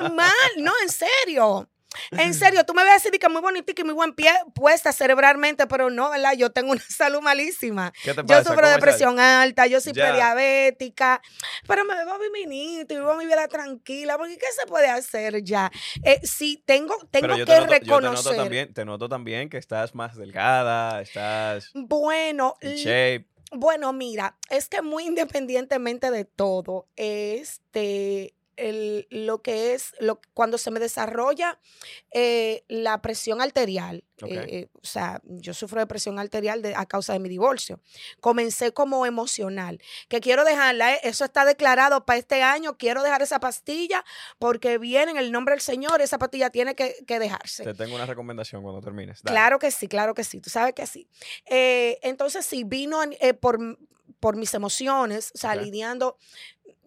Mal, 0.00 0.12
mal, 0.14 0.32
no, 0.58 0.72
en 0.82 0.88
serio. 0.88 1.68
En 2.12 2.34
serio, 2.34 2.64
tú 2.64 2.74
me 2.74 2.84
ves 2.84 3.02
decir 3.02 3.18
que 3.18 3.28
muy 3.28 3.40
bonita 3.40 3.72
y 3.76 3.84
muy 3.84 3.94
buen 3.94 4.12
pie 4.14 4.30
puesta 4.54 4.92
cerebralmente, 4.92 5.66
pero 5.66 5.90
no, 5.90 6.10
¿verdad? 6.10 6.34
Yo 6.36 6.50
tengo 6.50 6.72
una 6.72 6.82
salud 6.88 7.20
malísima. 7.20 7.92
¿Qué 8.04 8.14
te 8.14 8.22
Yo 8.24 8.38
sufro 8.38 8.54
¿Cómo 8.56 8.66
de 8.68 8.74
es 8.74 8.80
presión 8.80 9.20
alta, 9.20 9.66
yo 9.66 9.80
soy 9.80 9.92
prediabética, 9.94 11.20
pero 11.66 11.84
me 11.84 11.94
bebo 11.94 12.18
mi 12.18 12.28
vinito 12.40 12.94
y 12.94 12.96
vivo 12.96 13.14
mi 13.16 13.26
vida 13.26 13.46
tranquila, 13.48 14.16
porque 14.18 14.36
¿qué 14.38 14.46
se 14.58 14.66
puede 14.66 14.88
hacer 14.88 15.42
ya? 15.42 15.70
Eh, 16.02 16.20
sí, 16.22 16.62
tengo, 16.66 16.94
tengo 17.10 17.28
que 17.36 17.44
te, 17.46 17.56
noto, 17.56 17.62
yo 17.62 17.66
te 17.66 17.80
reconocer. 17.80 18.12
noto 18.32 18.34
también, 18.36 18.74
te 18.74 18.84
noto 18.84 19.08
también 19.08 19.48
que 19.48 19.58
estás 19.58 19.94
más 19.94 20.16
delgada, 20.16 21.00
estás 21.00 21.70
Bueno, 21.74 22.54
en 22.60 22.70
l- 22.72 22.78
shape. 22.84 23.28
Bueno, 23.50 23.92
mira, 23.94 24.36
es 24.50 24.68
que 24.68 24.82
muy 24.82 25.04
independientemente 25.04 26.10
de 26.10 26.26
todo, 26.26 26.86
este, 26.96 28.34
el- 28.58 29.06
lo 29.10 29.40
que 29.42 29.72
es, 29.74 29.94
lo, 30.00 30.20
cuando 30.34 30.58
se 30.58 30.70
me 30.70 30.80
desarrolla 30.80 31.58
eh, 32.10 32.64
la 32.68 33.00
presión 33.00 33.40
arterial, 33.40 34.04
eh, 34.26 34.46
eh, 34.48 34.68
o 34.74 34.84
sea, 34.86 35.20
yo 35.24 35.54
sufro 35.54 35.80
de 35.80 35.86
presión 35.86 36.18
arterial 36.18 36.60
de- 36.62 36.74
a 36.74 36.86
causa 36.86 37.12
de 37.12 37.18
mi 37.20 37.28
divorcio. 37.28 37.80
Comencé 38.20 38.72
como 38.72 39.06
emocional, 39.06 39.80
que 40.08 40.20
quiero 40.20 40.44
dejarla, 40.44 40.94
eh, 40.94 41.00
eso 41.04 41.24
está 41.24 41.44
declarado 41.44 42.04
para 42.04 42.18
este 42.18 42.42
año, 42.42 42.76
quiero 42.76 43.02
dejar 43.02 43.22
esa 43.22 43.40
pastilla 43.40 44.04
porque 44.38 44.78
viene 44.78 45.12
en 45.12 45.16
el 45.18 45.30
nombre 45.32 45.54
del 45.54 45.60
Señor, 45.62 46.00
esa 46.00 46.18
pastilla 46.18 46.50
tiene 46.50 46.74
que, 46.74 46.96
que 47.06 47.18
dejarse. 47.18 47.64
Te 47.64 47.74
tengo 47.74 47.94
una 47.94 48.06
recomendación 48.06 48.62
cuando 48.62 48.80
termines. 48.80 49.22
Dale. 49.22 49.34
Claro 49.34 49.58
que 49.58 49.70
sí, 49.70 49.86
claro 49.88 50.14
que 50.14 50.24
sí, 50.24 50.40
tú 50.40 50.50
sabes 50.50 50.74
que 50.74 50.86
sí. 50.86 51.08
Entonces, 51.46 52.44
sí, 52.44 52.64
vino 52.64 53.00
por, 53.40 53.58
por 54.20 54.36
mis 54.36 54.52
emociones, 54.54 55.30
o 55.34 55.38
sea, 55.38 55.54
lidiando, 55.64 56.16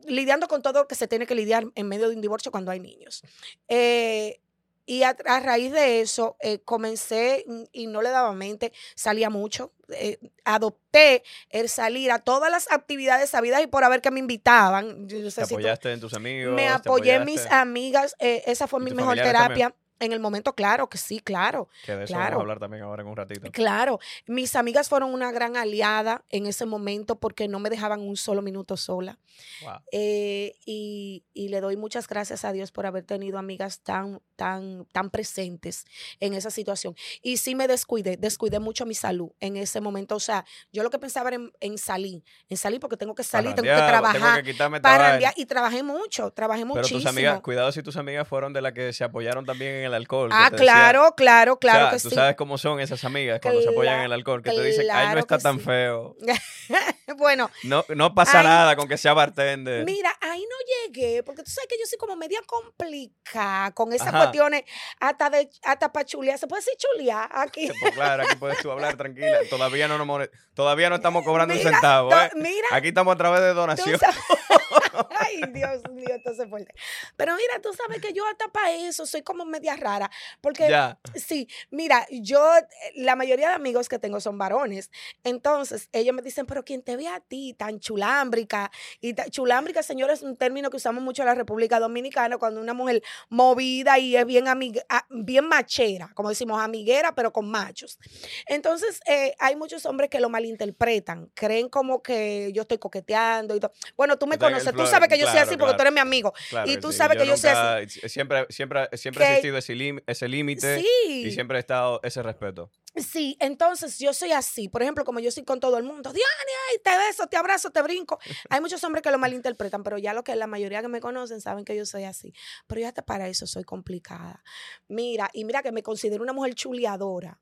lidiando 0.06 0.48
con 0.48 0.62
todo 0.62 0.80
lo 0.82 0.88
que 0.88 0.96
se 0.96 1.08
tiene 1.08 1.26
que 1.26 1.36
lidiar 1.36 1.66
en 1.76 1.88
medio 1.88 2.10
de 2.10 2.16
un 2.16 2.22
divorcio 2.22 2.52
cuando 2.52 2.72
hay 2.72 2.80
niños. 2.80 3.22
Eh, 3.68 4.40
y 4.86 5.04
a, 5.04 5.16
a 5.26 5.40
raíz 5.40 5.72
de 5.72 6.02
eso, 6.02 6.36
eh, 6.42 6.60
comencé 6.60 7.46
mm, 7.48 7.64
y 7.72 7.88
no 7.88 8.02
le 8.02 8.10
daba 8.10 8.34
mente, 8.34 8.74
salía 8.96 9.30
mucho. 9.30 9.72
eh, 9.94 10.18
adopté 10.46 11.24
el 11.50 11.70
salir 11.70 12.12
a 12.12 12.20
todas 12.20 12.50
las 12.52 12.72
actividades 12.72 13.30
sabidas 13.30 13.62
y 13.62 13.68
por 13.68 13.84
haber 13.84 14.02
que 14.02 14.10
me 14.12 14.20
invitaban. 14.20 15.08
Yo, 15.08 15.18
yo 15.20 15.30
sé 15.32 15.42
Te 15.42 15.48
si 15.48 15.54
tú- 15.54 15.60
apoyaste 15.60 15.92
en 15.94 16.00
tus 16.00 16.14
amigos. 16.14 16.56
me 16.56 16.68
apoyé 16.68 17.16
en 17.16 17.26
mis 17.26 17.46
amigas, 17.52 18.16
eh, 18.20 18.42
esa 18.48 18.68
fue 18.68 18.80
¿Y 18.82 18.86
mi 18.86 18.92
mejor 18.92 19.16
también? 19.18 19.74
En 20.02 20.12
el 20.12 20.20
momento, 20.20 20.54
claro 20.54 20.90
que 20.90 20.98
sí, 20.98 21.20
claro. 21.20 21.70
Que 21.86 21.96
de 21.96 22.04
eso 22.04 22.14
vamos 22.14 22.26
claro. 22.26 22.38
a 22.38 22.42
hablar 22.42 22.60
también 22.60 22.84
ahora 22.84 23.04
en 23.04 23.08
un 23.08 23.16
ratito. 23.16 23.52
Claro, 23.52 24.00
mis 24.26 24.56
amigas 24.56 24.90
fueron 24.90 25.14
una 25.14 25.32
gran 25.32 25.56
aliada 25.56 26.26
en 26.30 26.48
ese 26.48 26.66
momento 26.66 27.20
porque 27.20 27.48
no 27.48 27.60
me 27.60 27.70
dejaban 27.70 28.02
un 28.02 28.18
solo 28.18 28.42
minuto 28.42 28.76
sola. 28.78 29.20
Wow. 29.62 29.80
Eh, 29.92 30.56
y, 30.66 31.24
y 31.34 31.50
le 31.50 31.62
doy 31.62 31.78
muchas 31.78 32.08
gracias 32.08 32.44
a 32.44 32.52
Dios 32.52 32.72
por 32.72 32.86
haber 32.86 33.04
tenido 33.04 33.38
amigas 33.38 33.82
tan, 33.82 34.22
tan, 34.36 34.86
tan 34.92 35.10
presentes 35.10 35.86
en 36.20 36.34
esa 36.34 36.50
situación. 36.50 36.96
Y 37.22 37.38
sí 37.38 37.56
me 37.56 37.68
descuidé, 37.68 38.18
descuidé 38.18 38.60
mucho 38.60 38.86
mi 38.86 38.96
salud 38.96 39.32
en 39.40 39.56
ese 39.56 39.82
momento. 39.82 40.16
O 40.16 40.20
sea, 40.20 40.46
yo 40.74 40.84
lo 40.84 40.90
que 40.90 41.00
pensaba 41.00 41.30
era 41.30 41.38
en, 41.38 41.52
en 41.60 41.78
salir, 41.78 42.24
en 42.50 42.58
salir 42.58 42.80
porque 42.80 42.98
tengo 42.98 43.16
que 43.16 43.24
salir, 43.24 43.54
tengo 43.54 43.70
que 43.70 43.76
trabajar. 43.76 44.44
Tengo 44.44 44.72
que 44.72 44.82
para 44.82 45.20
y 45.36 45.46
trabajé 45.46 45.84
mucho, 45.84 46.32
trabajé 46.32 46.64
Pero 46.64 46.76
muchísimo. 46.76 47.00
tus 47.00 47.10
amigas, 47.10 47.42
cuidado 47.42 47.72
si 47.72 47.84
tus 47.84 47.98
amigas 47.98 48.28
fueron 48.28 48.54
de 48.54 48.62
las 48.62 48.74
que 48.74 48.94
se 48.94 49.04
apoyaron 49.04 49.46
también 49.46 49.76
en 49.76 49.84
el 49.86 49.91
alcohol. 49.94 50.30
que 50.30 50.36
ah, 50.38 50.52
claro, 50.52 51.14
claro, 51.16 51.58
claro 51.58 51.86
o 51.86 51.90
sea, 51.90 51.98
que 51.98 52.04
tú 52.04 52.10
sí. 52.10 52.16
sabes 52.16 52.36
cómo 52.36 52.58
son 52.58 52.80
esas 52.80 53.04
amigas 53.04 53.40
cuando 53.42 53.62
se 53.62 53.70
apoyan 53.70 54.00
en 54.00 54.06
el 54.06 54.14
alcohol, 54.14 54.42
que 54.42 54.52
te 54.52 54.64
dicen, 54.64 54.88
ay, 54.92 55.14
no 55.14 55.20
está 55.20 55.38
tan 55.38 55.60
sí. 55.60 55.66
feo. 55.66 56.16
bueno, 57.18 57.50
No, 57.64 57.86
no 57.90 58.14
pasa 58.14 58.40
Ay, 58.40 58.46
nada 58.46 58.76
con 58.76 58.88
que 58.88 58.98
sea 58.98 59.14
bartender. 59.14 59.86
Mira, 59.86 60.12
ahí 60.22 60.42
no 60.42 60.92
llegué, 60.94 61.24
porque 61.24 61.44
tú 61.44 61.52
sabes 61.52 61.68
que 61.68 61.76
yo 61.80 61.86
soy 61.86 61.98
como 61.98 62.16
media 62.16 62.40
complicada 62.46 63.72
con 63.72 63.94
esas 63.94 64.10
Ajá. 64.10 64.18
cuestiones, 64.20 64.64
hasta 65.00 65.30
de 65.30 65.50
hasta 65.64 65.92
para 65.92 66.06
chulear. 66.06 66.38
¿Se 66.38 66.48
puede 66.48 66.62
decir 66.62 66.74
chulear 66.78 67.30
aquí? 67.34 67.70
Pues, 67.80 67.94
claro, 67.94 68.24
aquí 68.24 68.36
puedes 68.36 68.60
tú 68.60 68.72
hablar 68.72 68.98
tranquila. 68.98 69.40
Todavía 69.50 69.88
no, 69.88 70.04
nos 70.04 70.30
todavía 70.54 70.90
no 70.90 70.96
estamos 70.96 71.24
cobrando 71.24 71.54
un 71.54 71.60
centavo, 71.60 72.12
¿eh? 72.14 72.32
Mira, 72.36 72.68
Aquí 72.72 72.90
estamos 72.90 73.14
a 73.14 73.18
través 73.18 73.42
de 73.42 73.54
donación. 73.54 74.00
Ay, 75.20 75.44
Dios 75.54 75.84
mío, 75.90 76.16
esto 76.16 76.34
se 76.36 76.48
fuerte. 76.48 76.74
Pero 77.18 77.36
mira, 77.36 77.62
tú 77.62 77.74
sabes 77.74 78.02
que 78.02 78.14
yo 78.14 78.26
hasta 78.28 78.48
para 78.50 78.72
eso 78.72 79.06
soy 79.06 79.22
como 79.22 79.46
media 79.46 79.76
rara. 79.76 80.10
Porque, 80.42 80.70
Ya. 80.70 81.00
sí, 81.16 81.48
mira, 81.70 82.06
yo, 82.12 82.56
eh, 82.58 82.64
la 82.96 83.16
mayoría 83.16 83.50
de 83.50 83.56
amigos 83.56 83.90
que 83.90 84.00
tengo 84.00 84.20
son 84.20 84.38
varones. 84.38 84.92
Entonces, 85.24 85.90
ellos 85.92 86.16
me 86.16 86.22
dicen, 86.22 86.46
pero 86.46 86.64
quien 86.64 86.82
te 86.82 86.96
ve 86.98 87.08
a 87.08 87.20
ti 87.20 87.54
tan 87.54 87.80
chulámbrica. 87.80 88.72
Y 89.00 89.14
ta- 89.14 89.30
chulámbrica, 89.30 89.84
señor, 89.84 90.10
es 90.12 90.22
un 90.22 90.36
término 90.36 90.70
que 90.70 90.78
usamos 90.78 91.04
mucho 91.04 91.22
en 91.22 91.28
la 91.28 91.36
República 91.36 91.80
Dominicana 91.80 92.38
cuando 92.38 92.60
una 92.62 92.74
mujer 92.74 93.02
movida 93.30 93.98
y 94.00 94.16
es 94.16 94.26
bien, 94.26 94.48
amiga- 94.48 94.84
bien 95.10 95.48
machera, 95.48 96.12
como 96.16 96.30
decimos, 96.30 96.62
amiguera, 96.62 97.14
pero 97.16 97.32
con 97.32 97.50
machos. 97.50 98.00
Entonces, 98.48 99.00
eh, 99.08 99.34
hay 99.40 99.56
muchos 99.56 99.86
hombres 99.86 100.10
que 100.10 100.20
lo 100.20 100.30
malinterpretan, 100.30 101.32
creen 101.34 101.70
como 101.70 102.02
que 102.02 102.52
yo 102.54 102.64
estoy 102.64 102.78
coqueteando 102.78 103.56
y 103.56 103.60
todo. 103.60 103.72
Bueno, 103.98 104.18
tú 104.18 104.28
me 104.28 104.38
conoces, 104.38 104.74
tú 104.84 104.88
sabes 104.88 105.10
que 105.10 105.18
yo 105.18 105.28
soy 105.28 105.40
así 105.40 105.58
porque 105.58 105.76
tú 105.76 105.82
eres 105.82 105.94
mi 105.94 106.00
amigo. 106.00 106.34
Claro 106.50 106.70
Y 106.70 106.78
tú 106.78 106.92
sabes 106.92 107.18
que 107.18 107.26
yo 107.28 107.38
soy 107.38 107.50
nunca- 107.52 108.10
Siempre, 108.10 108.46
siempre, 108.50 108.90
siempre 108.94 109.26
ha 109.26 109.30
existido 109.38 109.58
ese 109.58 110.28
límite 110.28 110.80
Sí. 110.82 111.24
y 111.26 111.32
siempre 111.32 111.58
ha 111.58 111.60
estado 111.60 112.00
ese 112.04 112.22
respeto. 112.24 112.72
Sí, 112.96 113.38
entonces 113.40 114.00
yo 114.00 114.14
soy 114.14 114.34
así. 114.34 114.68
Por 114.68 114.82
ejemplo, 114.82 115.06
como 115.06 115.20
yo 115.22 115.32
soy 115.32 115.44
con 115.46 115.60
todo 115.62 115.78
el 115.78 115.84
mundo, 115.84 116.12
Diane, 116.12 116.52
ay, 116.72 116.80
te 116.84 116.98
beso, 117.08 117.26
te 117.28 117.38
abrazo, 117.38 117.70
te 117.72 117.82
brinco. 117.82 118.20
Hay 118.50 118.60
muchos 118.60 118.84
hombres 118.84 119.02
que 119.02 119.12
lo 119.12 119.18
malinterpretan, 119.18 119.82
pero 119.84 119.98
ya 119.98 120.14
lo 120.14 120.24
que 120.26 120.36
la 120.36 120.46
mayoría 120.48 120.82
que 120.82 120.90
me 120.90 121.00
conocen 121.00 121.40
saben 121.40 121.64
que 121.64 121.76
yo 121.76 121.86
soy 121.86 122.04
así. 122.04 122.34
Pero 122.68 122.82
yo 122.82 122.88
hasta 122.88 123.02
para 123.02 123.28
eso 123.30 123.48
soy 123.48 123.64
complicada. 123.64 124.44
Mira, 124.90 125.30
y 125.34 125.46
mira 125.46 125.64
que 125.64 125.72
me 125.72 125.84
considero 125.84 126.22
una 126.22 126.34
mujer 126.34 126.54
chuleadora. 126.54 127.40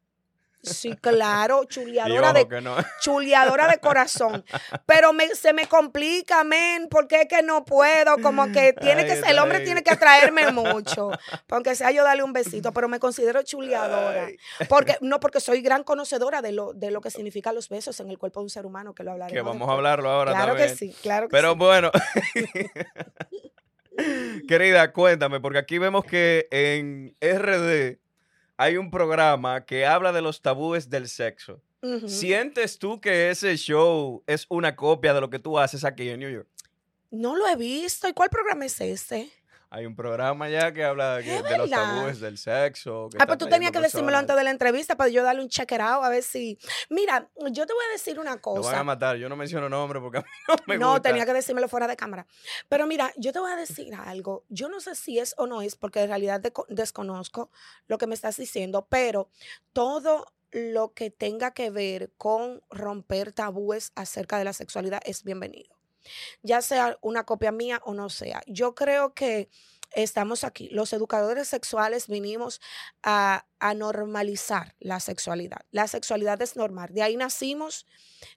Sí, 0.62 0.95
claro, 0.98 1.63
chuleadora 1.65 2.34
de 2.34 2.62
no. 2.62 2.76
chuleadora 3.02 3.67
de 3.67 3.80
corazón. 3.80 4.43
Pero 4.86 5.13
me, 5.13 5.28
se 5.36 5.54
me 5.54 5.67
complica, 5.67 6.43
men, 6.43 6.88
porque 6.89 7.22
es 7.22 7.28
que 7.28 7.41
no 7.41 7.63
puedo, 7.63 8.17
como 8.22 8.52
que 8.52 8.74
tiene 8.74 9.06
que 9.06 9.13
el 9.13 9.39
hombre 9.39 9.62
tiene 9.62 9.84
que 9.84 9.91
atraerme 9.91 10.52
mucho, 10.52 11.12
aunque 11.50 11.76
sea 11.76 11.91
yo 11.91 12.04
darle 12.04 12.24
un 12.24 12.34
besito, 12.34 12.74
pero 12.74 12.88
me 12.89 13.00
considero 13.00 13.41
chuleadora. 13.43 14.26
Ay, 14.26 14.38
Porque, 14.67 14.98
no, 15.02 15.19
porque 15.19 15.39
soy 15.39 15.62
gran 15.62 15.84
conocedora 15.84 16.41
de 16.41 16.52
lo, 16.52 16.74
de 16.74 16.91
lo 16.91 17.00
que 17.02 17.10
significan 17.12 17.56
los 17.56 17.69
besos 17.69 18.00
en 18.02 18.10
el 18.10 18.17
cuerpo 18.17 18.41
de 18.41 18.43
un 18.45 18.50
ser 18.50 18.65
humano, 18.65 18.93
que 18.93 19.04
lo 19.04 19.12
hablaremos. 19.12 19.41
que 19.43 19.48
vamos 19.48 19.69
a 19.69 19.74
hablarlo 19.74 20.10
ahora 20.10 20.32
Claro 20.32 20.48
también. 20.56 20.69
que 20.69 20.76
sí, 20.76 20.95
claro 21.02 21.28
que 21.28 21.32
Pero 21.32 21.52
sí. 21.54 21.58
bueno, 21.58 21.91
querida, 24.48 24.91
cuéntame, 24.93 25.39
porque 25.39 25.60
aquí 25.60 25.78
vemos 25.78 26.04
que 26.06 26.48
en 26.52 27.15
RD 27.22 28.00
hay 28.60 28.76
un 28.76 28.91
programa 28.91 29.65
que 29.65 29.86
habla 29.86 30.12
de 30.12 30.22
los 30.22 30.41
tabúes 30.41 30.89
del 30.89 31.08
sexo. 31.08 31.62
¿Sientes 32.08 32.78
tú 32.78 33.00
que 33.00 33.30
ese 33.30 33.56
show 33.56 34.22
es 34.28 34.45
una 34.50 34.76
copia 34.76 35.13
de 35.13 35.22
lo 35.22 35.30
que 35.30 35.39
tú 35.39 35.58
haces 35.58 35.86
aquí 35.86 36.10
en 36.10 36.19
New 36.19 36.30
York? 36.30 36.48
No 37.10 37.38
lo 37.38 37.48
he 37.48 37.56
visto. 37.56 38.10
¿Y 38.10 38.13
cuál 38.13 38.30
programa 38.30 38.65
es 38.65 38.82
ese? 38.82 39.30
Hay 39.71 39.86
un 39.86 39.95
programa 39.95 40.49
ya 40.49 40.73
que 40.73 40.84
habla 40.84 41.17
de, 41.17 41.43
de 41.43 41.58
los 41.58 41.69
tabúes 41.69 42.19
del 42.19 42.39
sexo. 42.39 43.08
que 43.12 43.17
Ah, 43.17 43.23
está 43.23 43.27
pues 43.27 43.38
tú 43.38 43.47
tenías 43.47 43.71
que 43.71 43.79
decírmelo 43.79 44.17
antes 44.17 44.36
de 44.36 44.43
la 44.43 44.49
entrevista 44.49 44.95
para 44.97 45.12
yo 45.12 45.21
darle 45.23 45.43
un 45.43 45.49
out, 45.82 46.03
a 46.03 46.10
ver 46.10 46.23
si. 46.23 46.58
Mira, 46.89 47.29
yo 47.51 47.67
te 47.67 47.73
voy 47.73 47.84
a 47.89 47.91
decir 47.91 48.19
una 48.19 48.32
Lo 48.32 48.53
van 48.53 48.58
a 48.58 48.62
cosa. 48.62 48.84
matar. 48.84 49.17
Yo 49.17 49.29
no 49.29 49.36
menciono 49.36 49.69
nombres 49.69 50.01
porque 50.01 50.17
a 50.17 50.21
mí 50.21 50.27
no 50.47 50.55
me 50.65 50.77
no, 50.79 50.88
gusta. 50.93 51.10
tenía 51.10 51.25
que 51.25 51.34
decírmelo 51.34 51.67
fuera 51.67 51.88
de 51.88 51.95
cámara. 51.95 52.25
Pero 52.67 52.88
mira, 52.88 53.13
yo 53.15 53.32
te 53.32 53.39
voy 53.39 53.51
a 53.51 53.55
decir 53.55 53.93
algo. 53.93 54.43
Yo 54.49 54.69
no 54.69 54.79
sé 54.79 54.95
si 54.95 55.19
es 55.19 55.36
o 55.38 55.45
no 55.45 55.62
es, 55.62 55.75
porque 55.75 56.01
en 56.01 56.10
realidad 56.10 56.41
desconozco 56.69 57.51
lo 57.88 57.99
que 57.99 58.08
me 58.08 58.15
estás 58.15 58.38
diciendo, 58.38 58.88
pero 58.89 59.29
todo 59.71 60.25
lo 60.51 60.93
que 60.93 61.12
tenga 61.12 61.51
que 61.51 61.69
ver 61.69 62.12
con 62.17 62.63
romper 62.71 63.34
tabúes 63.34 63.91
acerca 63.95 64.39
de 64.39 64.45
la 64.45 64.53
sexualidad 64.53 64.99
es 65.05 65.23
bienvenido. 65.23 65.79
Ya 66.42 66.62
sea 66.62 66.98
una 67.02 67.26
copia 67.26 67.52
mía 67.52 67.82
o 67.84 67.94
no 67.94 68.10
sea. 68.10 68.42
Yo 68.48 68.76
creo 68.76 69.14
que 69.14 69.50
estamos 69.94 70.44
aquí. 70.44 70.70
Los 70.70 70.94
educadores 70.94 71.48
sexuales 71.48 72.08
vinimos 72.08 72.62
a, 73.04 73.46
a 73.60 73.74
normalizar 73.74 74.76
la 74.80 75.00
sexualidad. 75.00 75.66
La 75.72 75.88
sexualidad 75.88 76.42
es 76.42 76.56
normal. 76.56 76.90
De 76.92 77.02
ahí 77.02 77.18
nacimos, 77.18 77.88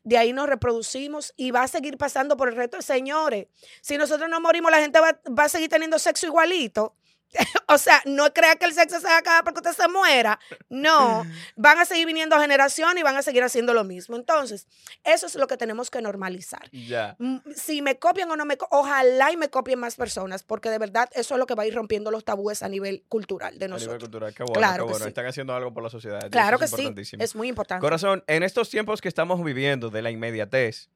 de 0.03 0.19
ahí 0.19 0.33
nos 0.33 0.49
reproducimos 0.49 1.35
y 1.37 1.51
va 1.51 1.63
a 1.63 1.69
seguir 1.69 1.99
pasando 1.99 2.37
por 2.37 2.49
el 2.49 2.57
resto 2.57 2.81
señores. 2.83 3.49
Si 3.81 3.99
nosotros 3.99 4.29
no 4.31 4.41
morimos, 4.41 4.71
la 4.71 4.81
gente 4.81 5.01
va, 5.01 5.21
va 5.39 5.45
a 5.45 5.49
seguir 5.49 5.69
teniendo 5.69 5.99
sexo 5.99 6.27
igualito. 6.27 6.97
o 7.69 7.79
sea, 7.79 8.03
no 8.05 8.33
crea 8.33 8.57
que 8.57 8.67
el 8.67 8.75
sexo 8.75 9.01
se 9.01 9.07
va 9.07 9.15
a 9.17 9.19
acabar 9.19 9.45
porque 9.45 9.61
usted 9.61 9.83
se 9.83 9.89
muera. 9.89 10.39
No, 10.69 11.25
van 11.57 11.79
a 11.79 11.85
seguir 11.85 12.07
viniendo 12.07 12.39
generaciones 12.39 13.01
y 13.01 13.03
van 13.03 13.17
a 13.17 13.23
seguir 13.23 13.43
haciendo 13.43 13.73
lo 13.75 13.85
mismo. 13.85 14.17
Entonces, 14.17 14.67
eso 15.05 15.27
es 15.27 15.35
lo 15.37 15.47
que 15.47 15.57
tenemos 15.57 15.91
que 15.91 16.03
normalizar. 16.03 16.71
Ya. 16.73 17.17
Mm, 17.19 17.39
Si 17.57 17.83
me 17.83 17.99
copian 17.99 18.31
o 18.31 18.37
no 18.37 18.45
me 18.45 18.57
copian, 18.57 18.81
ojalá 18.81 19.33
y 19.33 19.37
me 19.37 19.49
copien 19.49 19.79
más 19.79 19.97
personas, 19.97 20.43
porque 20.43 20.69
de 20.71 20.79
verdad 20.79 21.09
eso 21.13 21.35
es 21.35 21.39
lo 21.39 21.47
que 21.47 21.55
va 21.55 21.63
a 21.63 21.67
ir 21.67 21.75
rompiendo 21.75 22.11
los 22.11 22.25
tabúes 22.25 22.63
a 22.63 22.69
nivel 22.69 23.05
cultural 23.09 23.59
de 23.59 23.65
A 23.65 23.69
nivel 23.69 23.81
nosotros. 23.81 24.01
cultural. 24.03 24.35
Qué 24.35 24.43
bueno, 24.43 24.59
Claro 24.59 24.85
qué 24.85 24.89
que 24.89 24.93
bueno. 24.93 25.05
sí. 25.05 25.09
Están 25.09 25.27
haciendo 25.27 25.55
algo 25.55 25.73
por 25.73 25.83
la 25.83 25.91
sociedad. 25.91 26.31
Claro 26.31 26.57
eso 26.63 26.77
que 26.77 27.01
es 27.01 27.09
sí, 27.09 27.17
es 27.19 27.35
muy 27.35 27.49
importante. 27.49 27.81
Corazón, 27.81 28.23
en 28.27 28.43
estos 28.43 28.69
tiempos 28.71 29.01
que 29.01 29.09
estamos 29.09 29.43
viviendo 29.43 29.89
de 29.91 30.03
la 30.03 30.11
inmediatez, 30.11 30.91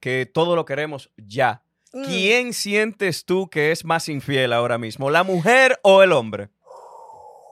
que 0.00 0.26
todo 0.26 0.56
lo 0.56 0.64
queremos 0.64 1.10
ya. 1.16 1.62
¿Quién 1.90 2.52
sientes 2.52 3.24
tú 3.24 3.48
que 3.48 3.72
es 3.72 3.84
más 3.84 4.08
infiel 4.08 4.52
ahora 4.52 4.78
mismo, 4.78 5.10
la 5.10 5.24
mujer 5.24 5.78
o 5.82 6.02
el 6.02 6.12
hombre? 6.12 6.50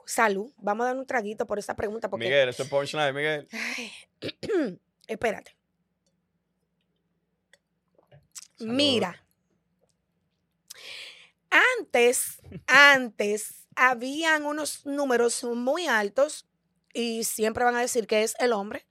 Salud, 0.06 0.52
vamos 0.58 0.84
a 0.84 0.88
dar 0.88 0.96
un 0.96 1.06
traguito 1.06 1.46
por 1.46 1.58
esa 1.58 1.74
pregunta, 1.74 2.10
porque 2.10 2.26
Miguel, 2.26 2.48
esto 2.48 2.64
es 2.64 2.68
punchline, 2.68 3.14
Miguel. 3.14 3.48
Ay, 3.52 3.92
espérate. 5.06 5.56
Salud. 8.56 8.72
Mira. 8.72 9.24
Antes, 11.78 12.40
antes, 12.66 13.66
habían 13.76 14.44
unos 14.44 14.84
números 14.86 15.42
muy 15.44 15.86
altos 15.86 16.46
y 16.92 17.24
siempre 17.24 17.64
van 17.64 17.76
a 17.76 17.80
decir 17.80 18.06
que 18.06 18.22
es 18.22 18.34
el 18.38 18.52
hombre, 18.52 18.86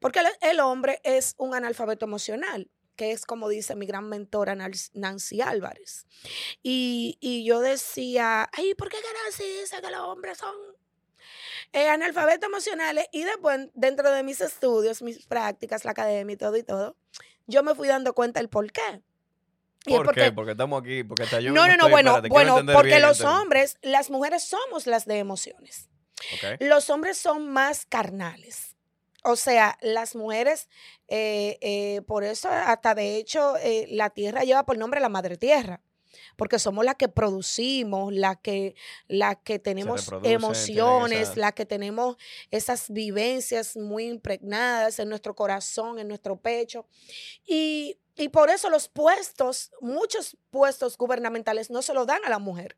porque 0.00 0.20
el 0.40 0.60
hombre 0.60 1.00
es 1.04 1.34
un 1.38 1.54
analfabeto 1.54 2.06
emocional, 2.06 2.70
que 2.96 3.12
es 3.12 3.26
como 3.26 3.48
dice 3.48 3.74
mi 3.74 3.86
gran 3.86 4.08
mentora 4.08 4.54
Nancy 4.54 5.40
Álvarez. 5.40 6.06
Y, 6.62 7.18
y 7.20 7.44
yo 7.44 7.60
decía, 7.60 8.48
ay, 8.52 8.74
¿por 8.74 8.88
qué 8.88 8.96
Nancy 9.24 9.44
dice 9.60 9.80
que 9.80 9.90
los 9.90 10.00
hombres 10.00 10.38
son 10.38 10.54
eh, 11.72 11.88
analfabetos 11.88 12.48
emocionales? 12.48 13.06
Y 13.12 13.24
después, 13.24 13.68
dentro 13.74 14.10
de 14.10 14.22
mis 14.22 14.40
estudios, 14.40 15.02
mis 15.02 15.26
prácticas, 15.26 15.84
la 15.84 15.92
academia 15.92 16.34
y 16.34 16.36
todo 16.36 16.56
y 16.56 16.62
todo, 16.62 16.96
yo 17.46 17.62
me 17.62 17.74
fui 17.74 17.88
dando 17.88 18.14
cuenta 18.14 18.40
el 18.40 18.48
por 18.48 18.70
qué. 18.72 19.02
Es 19.84 19.96
¿Por 19.96 20.14
qué? 20.14 20.30
Porque 20.30 20.52
estamos 20.52 20.80
aquí, 20.80 21.02
porque 21.02 21.24
hasta 21.24 21.40
yo 21.40 21.50
no, 21.52 21.66
no, 21.66 21.76
no, 21.76 21.88
bueno, 21.88 22.22
bueno, 22.28 22.54
porque 22.72 22.88
bien, 22.88 23.02
los 23.02 23.20
hombres, 23.22 23.78
las 23.82 24.10
mujeres 24.10 24.44
somos 24.44 24.86
las 24.86 25.06
de 25.06 25.18
emociones. 25.18 25.88
Los 26.60 26.88
hombres 26.88 27.18
son 27.18 27.48
más 27.50 27.84
carnales. 27.86 28.71
O 29.24 29.36
sea, 29.36 29.78
las 29.82 30.14
mujeres, 30.16 30.68
eh, 31.08 31.58
eh, 31.60 32.02
por 32.06 32.24
eso 32.24 32.48
hasta 32.48 32.94
de 32.94 33.16
hecho 33.16 33.56
eh, 33.58 33.86
la 33.90 34.10
tierra 34.10 34.42
lleva 34.42 34.64
por 34.66 34.76
nombre 34.76 35.00
la 35.00 35.08
madre 35.08 35.36
tierra, 35.36 35.80
porque 36.36 36.58
somos 36.58 36.84
las 36.84 36.96
que 36.96 37.08
producimos, 37.08 38.12
las 38.12 38.38
que, 38.38 38.74
las 39.08 39.36
que 39.44 39.58
tenemos 39.58 40.00
emociones, 40.34 41.18
esa- 41.30 41.40
las 41.40 41.52
que 41.52 41.66
tenemos 41.66 42.16
esas 42.50 42.90
vivencias 42.90 43.76
muy 43.76 44.06
impregnadas 44.06 44.98
en 44.98 45.08
nuestro 45.08 45.34
corazón, 45.34 45.98
en 45.98 46.08
nuestro 46.08 46.36
pecho. 46.40 46.86
Y, 47.46 47.98
y 48.16 48.28
por 48.28 48.50
eso 48.50 48.70
los 48.70 48.88
puestos, 48.88 49.70
muchos 49.80 50.36
puestos 50.50 50.98
gubernamentales 50.98 51.70
no 51.70 51.80
se 51.82 51.94
lo 51.94 52.04
dan 52.06 52.24
a 52.24 52.28
la 52.30 52.38
mujer. 52.38 52.76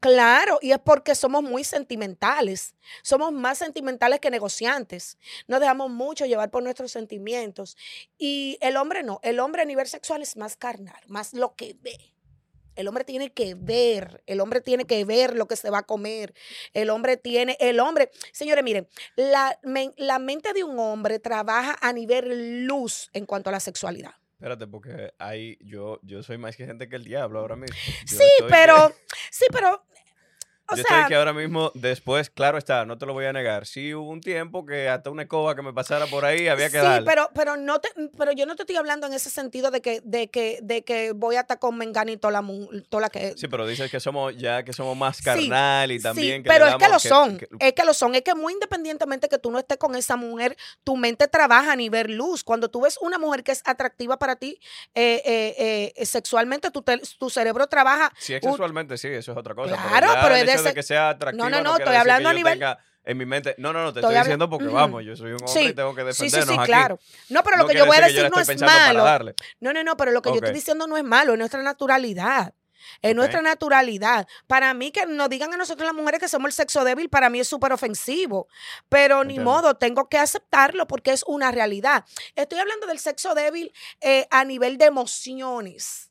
Claro, 0.00 0.58
y 0.60 0.72
es 0.72 0.78
porque 0.78 1.14
somos 1.14 1.42
muy 1.42 1.64
sentimentales. 1.64 2.74
Somos 3.02 3.32
más 3.32 3.58
sentimentales 3.58 4.20
que 4.20 4.30
negociantes. 4.30 5.18
Nos 5.46 5.60
dejamos 5.60 5.90
mucho 5.90 6.26
llevar 6.26 6.50
por 6.50 6.62
nuestros 6.62 6.92
sentimientos. 6.92 7.76
Y 8.18 8.58
el 8.60 8.76
hombre 8.76 9.02
no. 9.02 9.20
El 9.22 9.40
hombre 9.40 9.62
a 9.62 9.64
nivel 9.64 9.86
sexual 9.86 10.22
es 10.22 10.36
más 10.36 10.56
carnal, 10.56 11.00
más 11.06 11.32
lo 11.32 11.54
que 11.54 11.76
ve. 11.80 12.12
El 12.74 12.88
hombre 12.88 13.04
tiene 13.04 13.32
que 13.32 13.54
ver, 13.54 14.22
el 14.26 14.40
hombre 14.40 14.62
tiene 14.62 14.86
que 14.86 15.04
ver 15.04 15.36
lo 15.36 15.46
que 15.46 15.56
se 15.56 15.70
va 15.70 15.78
a 15.78 15.82
comer. 15.82 16.34
El 16.72 16.88
hombre 16.90 17.16
tiene, 17.16 17.56
el 17.60 17.80
hombre, 17.80 18.10
señores, 18.32 18.64
miren, 18.64 18.88
la, 19.14 19.58
la 19.96 20.18
mente 20.18 20.52
de 20.54 20.64
un 20.64 20.78
hombre 20.78 21.18
trabaja 21.18 21.76
a 21.80 21.92
nivel 21.92 22.64
luz 22.64 23.10
en 23.12 23.26
cuanto 23.26 23.50
a 23.50 23.52
la 23.52 23.60
sexualidad. 23.60 24.14
Espérate, 24.42 24.66
porque 24.66 25.14
ahí 25.20 25.56
yo, 25.60 26.00
yo 26.02 26.20
soy 26.24 26.36
más 26.36 26.56
que 26.56 26.66
gente 26.66 26.88
que 26.88 26.96
el 26.96 27.04
diablo 27.04 27.38
ahora 27.38 27.54
mismo. 27.54 27.76
Yo 27.76 28.18
Sí, 28.18 28.24
estoy 28.38 28.50
pero, 28.50 28.92
sí, 29.30 29.44
pero 29.52 29.84
O 30.72 30.76
yo 30.76 30.82
sea, 30.82 31.02
sé 31.02 31.08
que 31.08 31.14
ahora 31.14 31.32
mismo, 31.32 31.70
después, 31.74 32.30
claro 32.30 32.58
está, 32.58 32.84
no 32.84 32.98
te 32.98 33.06
lo 33.06 33.12
voy 33.12 33.24
a 33.26 33.32
negar. 33.32 33.66
Sí 33.66 33.94
hubo 33.94 34.08
un 34.10 34.20
tiempo 34.20 34.64
que 34.66 34.88
hasta 34.88 35.10
una 35.10 35.22
escoba 35.22 35.54
que 35.54 35.62
me 35.62 35.72
pasara 35.72 36.06
por 36.06 36.24
ahí 36.24 36.48
había 36.48 36.70
que 36.70 36.78
sí, 36.78 36.84
darle. 36.84 37.06
pero, 37.06 37.30
pero 37.34 37.56
no 37.56 37.80
te, 37.80 37.88
pero 38.16 38.32
yo 38.32 38.46
no 38.46 38.56
te 38.56 38.62
estoy 38.62 38.76
hablando 38.76 39.06
en 39.06 39.12
ese 39.14 39.30
sentido 39.30 39.70
de 39.70 39.80
que, 39.82 40.00
de 40.04 40.28
que, 40.30 40.58
de 40.62 40.82
que 40.84 41.12
voy 41.12 41.36
a 41.36 41.40
estar 41.40 41.58
con 41.58 41.76
Menganito 41.78 42.30
la, 42.30 42.42
mu- 42.42 42.68
toda 42.88 43.02
la 43.02 43.08
que. 43.10 43.34
Sí, 43.36 43.48
pero 43.48 43.66
dices 43.66 43.90
que 43.90 44.00
somos 44.00 44.36
ya 44.36 44.62
que 44.64 44.72
somos 44.72 44.96
más 44.96 45.18
Sí, 45.18 45.22
carnal 45.24 45.90
y 45.92 46.00
también 46.00 46.36
sí, 46.38 46.42
que 46.42 46.48
pero 46.48 46.66
es 46.66 46.76
que 46.76 46.88
lo 46.88 46.98
son, 46.98 47.38
que- 47.38 47.48
es 47.58 47.72
que 47.72 47.84
lo 47.84 47.94
son, 47.94 48.14
es 48.14 48.22
que 48.22 48.34
muy 48.34 48.52
independientemente 48.52 49.28
que 49.28 49.38
tú 49.38 49.50
no 49.50 49.58
estés 49.58 49.78
con 49.78 49.94
esa 49.94 50.16
mujer, 50.16 50.56
tu 50.84 50.96
mente 50.96 51.28
trabaja 51.28 51.72
a 51.72 51.76
nivel 51.76 52.16
luz. 52.16 52.44
Cuando 52.44 52.70
tú 52.70 52.80
ves 52.82 52.98
una 53.00 53.18
mujer 53.18 53.42
que 53.42 53.52
es 53.52 53.62
atractiva 53.64 54.18
para 54.18 54.36
ti 54.36 54.58
eh, 54.94 55.22
eh, 55.24 55.92
eh, 55.96 56.06
sexualmente, 56.06 56.70
tu, 56.70 56.82
te- 56.82 57.00
tu 57.18 57.30
cerebro 57.30 57.66
trabaja. 57.66 58.12
Si 58.18 58.34
es 58.34 58.42
sexualmente, 58.42 58.96
sí, 58.98 59.08
eso 59.08 59.32
es 59.32 59.38
otra 59.38 59.54
cosa. 59.54 59.76
Claro, 59.76 60.08
pero 60.22 60.34
es 60.36 60.46
de 60.46 60.52
de 60.64 60.74
que 60.74 60.82
sea 60.82 61.10
atractiva 61.10 61.48
No, 61.50 61.56
no, 61.56 61.62
no, 61.62 61.76
estoy 61.76 61.94
hablando 61.96 62.28
a 62.28 62.32
nivel- 62.32 62.54
tenga 62.54 62.78
en 63.04 63.18
mi 63.18 63.26
mente. 63.26 63.54
No, 63.58 63.72
no, 63.72 63.82
no, 63.82 63.92
te 63.92 63.98
Estoy 64.00 64.14
diciendo 64.16 64.48
porque 64.48 64.66
vamos, 64.68 65.02
yo 65.04 65.16
soy 65.16 65.32
un 65.32 65.42
hombre 65.42 65.48
Sí, 65.52 65.68
y 65.68 65.72
tengo 65.72 65.94
que 65.94 66.02
Sí, 66.02 66.06
defendernos 66.26 66.48
sí, 66.48 66.54
sí, 66.54 66.60
aquí. 66.60 66.66
claro. 66.66 66.98
No, 67.30 67.42
pero 67.42 67.56
lo 67.56 67.62
No 67.64 67.68
que 67.68 67.76
yo 67.76 67.86
voy 67.86 67.96
a 67.96 68.00
decir 68.02 68.30
no 68.30 68.38
es 68.40 68.60
malo. 68.60 69.04
No, 69.60 69.72
no, 69.72 69.82
no, 69.82 69.96
pero 69.96 70.12
lo 70.12 70.22
que 70.22 70.30
yo 70.30 70.36
estoy 70.36 70.52
diciendo 70.54 70.86
no 70.86 70.96
es 70.96 71.04
malo, 71.04 71.32
es 71.32 71.38
nuestra 71.38 71.62
naturalidad. 71.62 72.54
Es 73.00 73.14
nuestra 73.14 73.42
naturalidad. 73.42 74.26
Para 74.48 74.74
mí, 74.74 74.90
que 74.90 75.06
nos 75.06 75.28
digan 75.28 75.52
a 75.54 75.56
nosotros 75.56 75.86
las 75.86 75.94
mujeres 75.94 76.18
que 76.20 76.28
somos 76.28 76.48
el 76.48 76.52
sexo 76.52 76.84
débil, 76.84 77.08
para 77.08 77.30
mí 77.30 77.40
es 77.40 77.48
súper 77.48 77.72
ofensivo. 77.72 78.48
Pero 78.88 79.24
ni 79.24 79.38
modo, 79.38 79.74
tengo 79.74 80.08
que 80.08 80.18
aceptarlo 80.18 80.86
porque 80.86 81.12
es 81.12 81.24
una 81.26 81.50
realidad. 81.52 82.04
Estoy 82.36 82.58
hablando 82.58 82.86
del 82.86 82.98
sexo 82.98 83.34
débil 83.34 83.72
eh, 84.00 84.26
a 84.30 84.44
nivel 84.44 84.78
de 84.78 84.86
emociones. 84.86 86.10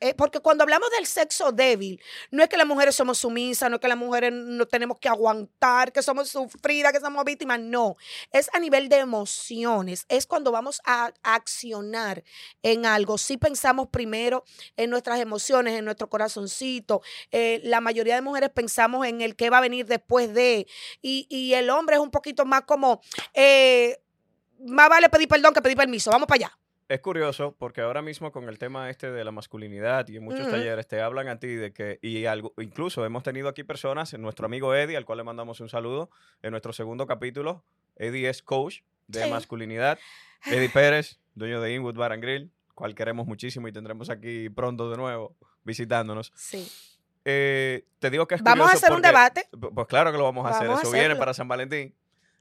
Eh, 0.00 0.14
porque 0.14 0.40
cuando 0.40 0.62
hablamos 0.64 0.90
del 0.90 1.06
sexo 1.06 1.52
débil, 1.52 2.00
no 2.30 2.42
es 2.42 2.48
que 2.48 2.56
las 2.56 2.66
mujeres 2.66 2.94
somos 2.94 3.18
sumisas, 3.18 3.70
no 3.70 3.76
es 3.76 3.80
que 3.80 3.88
las 3.88 3.96
mujeres 3.96 4.32
no 4.32 4.66
tenemos 4.66 4.98
que 4.98 5.08
aguantar, 5.08 5.92
que 5.92 6.02
somos 6.02 6.28
sufridas, 6.28 6.92
que 6.92 7.00
somos 7.00 7.24
víctimas, 7.24 7.60
no. 7.60 7.96
Es 8.32 8.50
a 8.52 8.58
nivel 8.58 8.88
de 8.88 8.98
emociones, 8.98 10.04
es 10.08 10.26
cuando 10.26 10.52
vamos 10.52 10.80
a, 10.84 11.12
accionar 11.22 12.22
en 12.62 12.86
algo. 12.86 13.18
Si 13.18 13.36
pensamos 13.36 13.88
primero 13.88 14.44
en 14.76 14.90
nuestras 14.90 15.20
emociones, 15.20 15.74
en 15.74 15.84
nuestro 15.84 16.08
corazoncito. 16.08 17.02
Eh, 17.30 17.60
la 17.64 17.80
mayoría 17.80 18.14
de 18.14 18.20
mujeres 18.20 18.50
pensamos 18.50 19.06
en 19.06 19.20
el 19.20 19.36
que 19.36 19.50
va 19.50 19.58
a 19.58 19.60
venir 19.60 19.86
después 19.86 20.32
de, 20.34 20.66
y, 21.02 21.26
y 21.30 21.54
el 21.54 21.70
hombre 21.70 21.96
es 21.96 22.02
un 22.02 22.10
poquito 22.10 22.44
más 22.44 22.62
como, 22.62 23.00
eh, 23.32 23.98
más 24.60 24.88
vale 24.88 25.08
pedir 25.08 25.28
perdón 25.28 25.54
que 25.54 25.62
pedir 25.62 25.76
permiso, 25.76 26.10
vamos 26.10 26.26
para 26.26 26.46
allá. 26.46 26.63
Es 26.94 27.00
curioso 27.00 27.56
porque 27.58 27.80
ahora 27.80 28.02
mismo 28.02 28.30
con 28.30 28.48
el 28.48 28.56
tema 28.56 28.88
este 28.88 29.10
de 29.10 29.24
la 29.24 29.32
masculinidad 29.32 30.06
y 30.06 30.16
en 30.16 30.22
muchos 30.22 30.48
talleres 30.48 30.86
te 30.86 31.00
hablan 31.00 31.26
a 31.26 31.40
ti 31.40 31.48
de 31.48 31.72
que, 31.72 31.98
y 32.02 32.24
algo, 32.26 32.54
incluso 32.56 33.04
hemos 33.04 33.24
tenido 33.24 33.48
aquí 33.48 33.64
personas, 33.64 34.16
nuestro 34.16 34.46
amigo 34.46 34.72
Eddie, 34.76 34.96
al 34.96 35.04
cual 35.04 35.18
le 35.18 35.24
mandamos 35.24 35.58
un 35.58 35.68
saludo, 35.68 36.08
en 36.40 36.52
nuestro 36.52 36.72
segundo 36.72 37.08
capítulo, 37.08 37.64
Eddie 37.96 38.28
es 38.28 38.44
coach 38.44 38.82
de 39.08 39.24
Sí. 39.24 39.28
masculinidad, 39.30 39.98
Eddie 40.46 40.68
Pérez, 40.68 41.18
dueño 41.34 41.60
de 41.60 41.74
Inwood 41.74 41.96
Bar 41.96 42.12
and 42.12 42.22
Grill, 42.22 42.52
cual 42.76 42.94
queremos 42.94 43.26
muchísimo 43.26 43.66
y 43.66 43.72
tendremos 43.72 44.08
aquí 44.08 44.48
pronto 44.50 44.88
de 44.88 44.96
nuevo 44.96 45.36
visitándonos. 45.64 46.32
Sí. 46.36 46.70
Eh, 47.24 47.86
te 47.98 48.08
digo 48.08 48.28
que 48.28 48.36
es 48.36 48.42
Vamos 48.44 48.70
a 48.70 48.74
hacer 48.74 48.92
un 48.92 49.02
debate. 49.02 49.48
Pues 49.50 49.88
claro 49.88 50.12
que 50.12 50.18
lo 50.18 50.22
vamos 50.22 50.46
a 50.46 50.50
hacer. 50.50 50.70
A 50.70 50.74
Eso 50.74 50.92
viene 50.92 51.16
para 51.16 51.34
San 51.34 51.48
Valentín. 51.48 51.92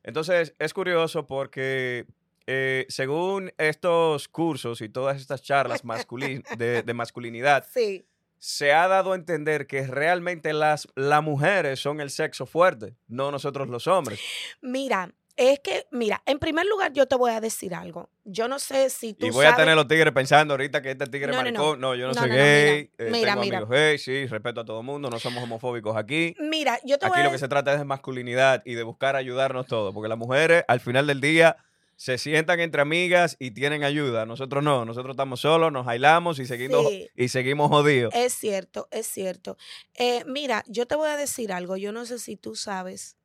Entonces, 0.03 0.53
es 0.59 0.73
curioso 0.75 1.25
porque 1.25 2.05
eh, 2.47 2.85
según 2.89 3.51
estos 3.57 4.27
cursos 4.27 4.81
y 4.81 4.89
todas 4.89 5.17
estas 5.19 5.41
charlas 5.41 5.83
masculin- 5.83 6.43
de, 6.57 6.83
de 6.83 6.93
masculinidad, 6.93 7.65
Sí. 7.73 8.05
se 8.37 8.73
ha 8.73 8.87
dado 8.87 9.13
a 9.13 9.15
entender 9.15 9.67
que 9.67 9.87
realmente 9.87 10.51
las, 10.53 10.87
las 10.95 11.23
mujeres 11.23 11.79
son 11.79 12.01
el 12.01 12.09
sexo 12.09 12.45
fuerte, 12.45 12.95
no 13.07 13.31
nosotros 13.31 13.69
los 13.69 13.87
hombres. 13.87 14.19
Mira, 14.61 15.11
es 15.35 15.59
que, 15.61 15.87
mira, 15.89 16.21
en 16.27 16.37
primer 16.37 16.65
lugar 16.67 16.93
yo 16.93 17.07
te 17.07 17.15
voy 17.15 17.31
a 17.31 17.41
decir 17.41 17.73
algo. 17.73 18.09
Yo 18.23 18.47
no 18.47 18.59
sé 18.59 18.89
si 18.91 19.13
tú 19.15 19.25
y 19.25 19.29
voy 19.31 19.45
a 19.47 19.55
tener 19.55 19.75
los 19.75 19.87
tigres 19.87 20.13
pensando 20.13 20.53
ahorita 20.53 20.81
que 20.83 20.91
este 20.91 21.07
tigre 21.07 21.31
No, 21.31 21.41
no, 21.43 21.75
no. 21.75 21.95
yo 21.95 22.07
no, 22.07 22.13
soy 22.13 22.29
no, 22.29 22.35
mira. 22.35 22.45
gay. 22.45 22.91
eh, 22.99 23.09
Mira, 23.11 23.29
tengo 23.31 23.41
mira. 23.41 23.57
amigos 23.57 23.69
gay, 23.75 23.97
sí, 23.97 24.27
respeto 24.27 24.61
a 24.61 24.65
todo 24.65 24.81
el 24.81 24.85
mundo, 24.85 25.09
no 25.09 25.17
somos 25.17 25.43
homofóbicos 25.43 25.97
aquí. 25.97 26.35
Mira, 26.39 26.77
yo 26.85 26.99
te 26.99 27.07
Aquí 27.07 27.13
voy 27.13 27.21
a 27.21 27.23
lo 27.23 27.31
que 27.31 27.39
se 27.39 27.47
trata 27.47 27.73
es 27.73 27.79
de 27.79 27.85
masculinidad 27.85 28.61
y 28.63 28.75
de 28.75 28.83
buscar 28.83 29.15
ayudarnos 29.15 29.65
todos, 29.65 29.91
porque 29.93 30.07
las 30.07 30.17
mujeres 30.19 30.65
al 30.67 30.79
final 30.81 31.07
del 31.07 31.19
día 31.19 31.57
se 32.03 32.17
sientan 32.17 32.59
entre 32.59 32.81
amigas 32.81 33.37
y 33.39 33.51
tienen 33.51 33.85
ayuda. 33.85 34.25
Nosotros 34.25 34.61
no, 34.61 34.83
nosotros 34.83 35.13
estamos 35.13 35.39
solos, 35.39 35.71
nos 35.71 35.87
aislamos 35.87 36.37
y 36.39 36.45
seguimos, 36.45 36.85
Sí. 36.89 37.07
y 37.15 37.29
seguimos 37.29 37.69
jodidos. 37.69 38.13
Es 38.13 38.33
cierto, 38.33 38.89
es 38.91 39.07
cierto. 39.07 39.55
Eh, 39.93 40.25
mira, 40.27 40.65
yo 40.67 40.85
te 40.85 40.95
voy 40.95 41.07
a 41.07 41.15
decir 41.15 41.53
algo. 41.53 41.77
Yo 41.77 41.93
no 41.93 42.05
sé 42.05 42.19
si 42.19 42.35
tú 42.35 42.55
sabes 42.57 43.15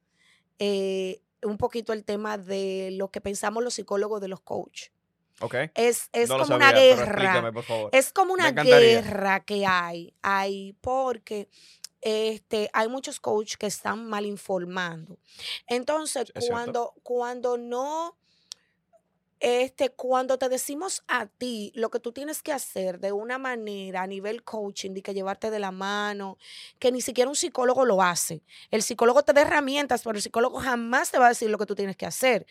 eh, 0.60 1.20
un 1.42 1.58
poquito 1.58 1.92
el 1.92 2.04
tema 2.04 2.38
de 2.38 2.90
lo 2.92 3.10
que 3.10 3.20
pensamos 3.20 3.64
los 3.64 3.74
psicólogos 3.74 4.20
de 4.20 4.28
los 4.28 4.42
coach. 4.42 4.90
¿Ok? 5.40 5.56
Es, 5.74 6.08
es 6.12 6.28
no 6.28 6.34
como 6.36 6.46
sabía, 6.46 6.68
una 6.68 6.72
guerra. 6.72 7.02
explícame, 7.04 7.52
por 7.52 7.64
favor. 7.64 7.90
Es 7.92 8.12
como 8.12 8.32
una 8.32 8.52
guerra 8.52 9.40
que 9.40 9.66
hay 9.66 10.14
ahí, 10.22 10.76
porque 10.80 11.48
este, 12.00 12.70
hay 12.72 12.86
muchos 12.86 13.18
coaches 13.18 13.56
que 13.56 13.66
están 13.66 14.06
mal 14.08 14.24
informando. 14.24 15.18
Entonces, 15.66 16.30
Es 16.34 16.44
cierto. 16.44 16.48
cuando, 16.52 16.94
cuando 17.02 17.58
no, 17.58 18.16
este, 19.40 19.90
cuando 19.90 20.38
te 20.38 20.48
decimos 20.48 21.02
a 21.08 21.26
ti 21.26 21.72
lo 21.74 21.90
que 21.90 22.00
tú 22.00 22.12
tienes 22.12 22.42
que 22.42 22.52
hacer 22.52 22.98
de 22.98 23.12
una 23.12 23.38
manera 23.38 24.02
a 24.02 24.06
nivel 24.06 24.42
coaching, 24.42 24.92
de 24.92 25.02
que 25.02 25.14
llevarte 25.14 25.50
de 25.50 25.58
la 25.58 25.70
mano, 25.70 26.38
que 26.78 26.90
ni 26.90 27.00
siquiera 27.00 27.28
un 27.28 27.36
psicólogo 27.36 27.84
lo 27.84 28.02
hace. 28.02 28.42
El 28.70 28.82
psicólogo 28.82 29.22
te 29.22 29.32
da 29.32 29.42
herramientas, 29.42 30.02
pero 30.02 30.16
el 30.16 30.22
psicólogo 30.22 30.58
jamás 30.58 31.10
te 31.10 31.18
va 31.18 31.26
a 31.26 31.28
decir 31.30 31.50
lo 31.50 31.58
que 31.58 31.66
tú 31.66 31.74
tienes 31.74 31.96
que 31.96 32.06
hacer. 32.06 32.46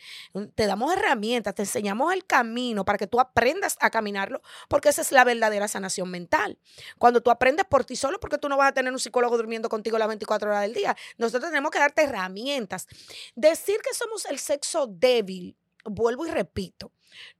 Te 0.54 0.66
damos 0.66 0.92
herramientas, 0.92 1.54
te 1.54 1.62
enseñamos 1.62 2.12
el 2.12 2.24
camino 2.24 2.84
para 2.84 2.98
que 2.98 3.06
tú 3.06 3.20
aprendas 3.20 3.76
a 3.80 3.90
caminarlo, 3.90 4.40
porque 4.68 4.88
esa 4.88 5.02
es 5.02 5.12
la 5.12 5.24
verdadera 5.24 5.68
sanación 5.68 6.10
mental. 6.10 6.58
Cuando 6.98 7.22
tú 7.22 7.30
aprendes 7.30 7.66
por 7.66 7.84
ti 7.84 7.96
solo, 7.96 8.18
porque 8.20 8.38
tú 8.38 8.48
no 8.48 8.56
vas 8.56 8.70
a 8.70 8.72
tener 8.72 8.92
un 8.92 8.98
psicólogo 8.98 9.36
durmiendo 9.36 9.68
contigo 9.68 9.98
las 9.98 10.08
24 10.08 10.50
horas 10.50 10.62
del 10.62 10.74
día. 10.74 10.96
Nosotros 11.16 11.50
tenemos 11.50 11.70
que 11.70 11.78
darte 11.78 12.02
herramientas. 12.02 12.86
Decir 13.34 13.78
que 13.82 13.94
somos 13.94 14.24
el 14.26 14.38
sexo 14.38 14.86
débil, 14.86 15.56
vuelvo 15.84 16.26
y 16.26 16.30
repito, 16.30 16.92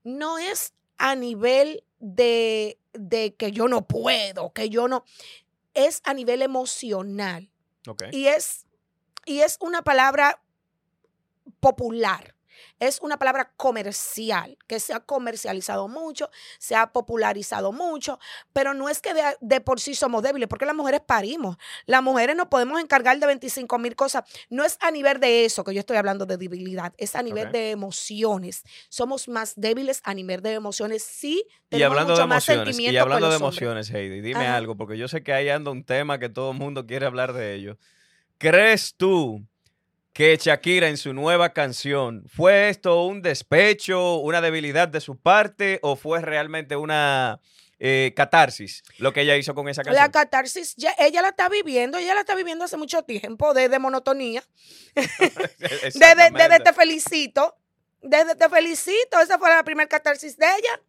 no 0.03 0.37
es 0.37 0.73
a 0.97 1.15
nivel 1.15 1.83
de, 1.99 2.79
de 2.93 3.35
que 3.35 3.51
yo 3.51 3.67
no 3.67 3.87
puedo, 3.87 4.51
que 4.53 4.69
yo 4.69 4.87
no, 4.87 5.03
es 5.73 6.01
a 6.05 6.13
nivel 6.13 6.41
emocional. 6.41 7.51
Ok. 7.87 8.03
Y 8.11 8.27
es, 8.27 8.65
y 9.25 9.39
es 9.39 9.57
una 9.61 9.81
palabra 9.81 10.41
popular. 11.59 12.35
Es 12.79 12.99
una 13.01 13.17
palabra 13.17 13.51
comercial, 13.57 14.57
que 14.67 14.79
se 14.79 14.93
ha 14.93 14.99
comercializado 14.99 15.87
mucho, 15.87 16.29
se 16.59 16.75
ha 16.75 16.91
popularizado 16.91 17.71
mucho, 17.71 18.19
pero 18.53 18.73
no 18.73 18.89
es 18.89 19.01
que 19.01 19.13
de, 19.13 19.23
de 19.41 19.61
por 19.61 19.79
sí 19.79 19.95
somos 19.95 20.23
débiles, 20.23 20.47
porque 20.47 20.65
las 20.65 20.75
mujeres 20.75 21.01
parimos. 21.05 21.57
Las 21.85 22.03
mujeres 22.03 22.35
nos 22.35 22.47
podemos 22.47 22.79
encargar 22.81 23.17
de 23.19 23.25
25 23.25 23.77
mil 23.79 23.95
cosas. 23.95 24.23
No 24.49 24.63
es 24.63 24.77
a 24.81 24.91
nivel 24.91 25.19
de 25.19 25.45
eso 25.45 25.63
que 25.63 25.73
yo 25.73 25.79
estoy 25.79 25.97
hablando 25.97 26.25
de 26.25 26.37
debilidad, 26.37 26.93
es 26.97 27.15
a 27.15 27.23
nivel 27.23 27.51
de 27.51 27.71
emociones. 27.71 28.63
Somos 28.89 29.27
más 29.27 29.53
débiles 29.55 30.01
a 30.03 30.13
nivel 30.13 30.41
de 30.41 30.53
emociones. 30.53 31.03
Sí, 31.03 31.43
Y 31.47 31.69
tenemos 31.69 31.91
hablando 31.91 32.13
de 32.17 32.25
mucho 32.25 32.33
emociones, 32.53 32.79
y 32.79 32.97
hablando 32.97 33.29
de 33.29 33.35
hombres. 33.35 33.61
emociones, 33.61 33.89
Heidi, 33.91 34.21
dime 34.21 34.45
Ajá. 34.45 34.57
algo, 34.57 34.75
porque 34.75 34.97
yo 34.97 35.07
sé 35.07 35.23
que 35.23 35.33
ahí 35.33 35.49
anda 35.49 35.71
un 35.71 35.83
tema 35.83 36.19
que 36.19 36.29
todo 36.29 36.51
el 36.51 36.57
mundo 36.57 36.85
quiere 36.85 37.05
hablar 37.05 37.33
de 37.33 37.55
ello. 37.55 37.77
¿Crees 38.37 38.95
tú 38.95 39.45
que 40.13 40.35
Shakira 40.37 40.87
en 40.89 40.97
su 40.97 41.13
nueva 41.13 41.53
canción 41.53 42.25
fue 42.27 42.69
esto 42.69 43.03
un 43.05 43.21
despecho, 43.21 44.15
una 44.17 44.41
debilidad 44.41 44.87
de 44.87 44.99
su 45.01 45.17
parte 45.17 45.79
o 45.81 45.95
fue 45.95 46.21
realmente 46.21 46.75
una 46.75 47.39
eh, 47.81 48.11
catarsis 48.15 48.83
lo 48.97 49.13
que 49.13 49.21
ella 49.21 49.37
hizo 49.37 49.55
con 49.55 49.69
esa 49.69 49.83
La 49.83 49.91
canción? 49.91 50.11
catarsis, 50.11 50.75
ya- 50.75 50.93
ella 50.99 51.21
la 51.21 51.29
está 51.29 51.47
viviendo, 51.47 51.97
ella 51.97 52.13
la 52.13 52.21
está 52.21 52.35
viviendo 52.35 52.65
hace 52.65 52.75
mucho 52.75 53.03
tiempo, 53.03 53.53
desde 53.53 53.79
monotonía. 53.79 54.43
Desde, 55.93 56.59
te 56.63 56.73
felicito. 56.73 57.55
Desde 58.01 58.35
te 58.35 58.49
felicito. 58.49 59.19
Esa 59.21 59.37
fue 59.37 59.49
la 59.49 59.63
primera 59.63 59.87
catarsis 59.87 60.37
de 60.37 60.45
ella. 60.45 60.81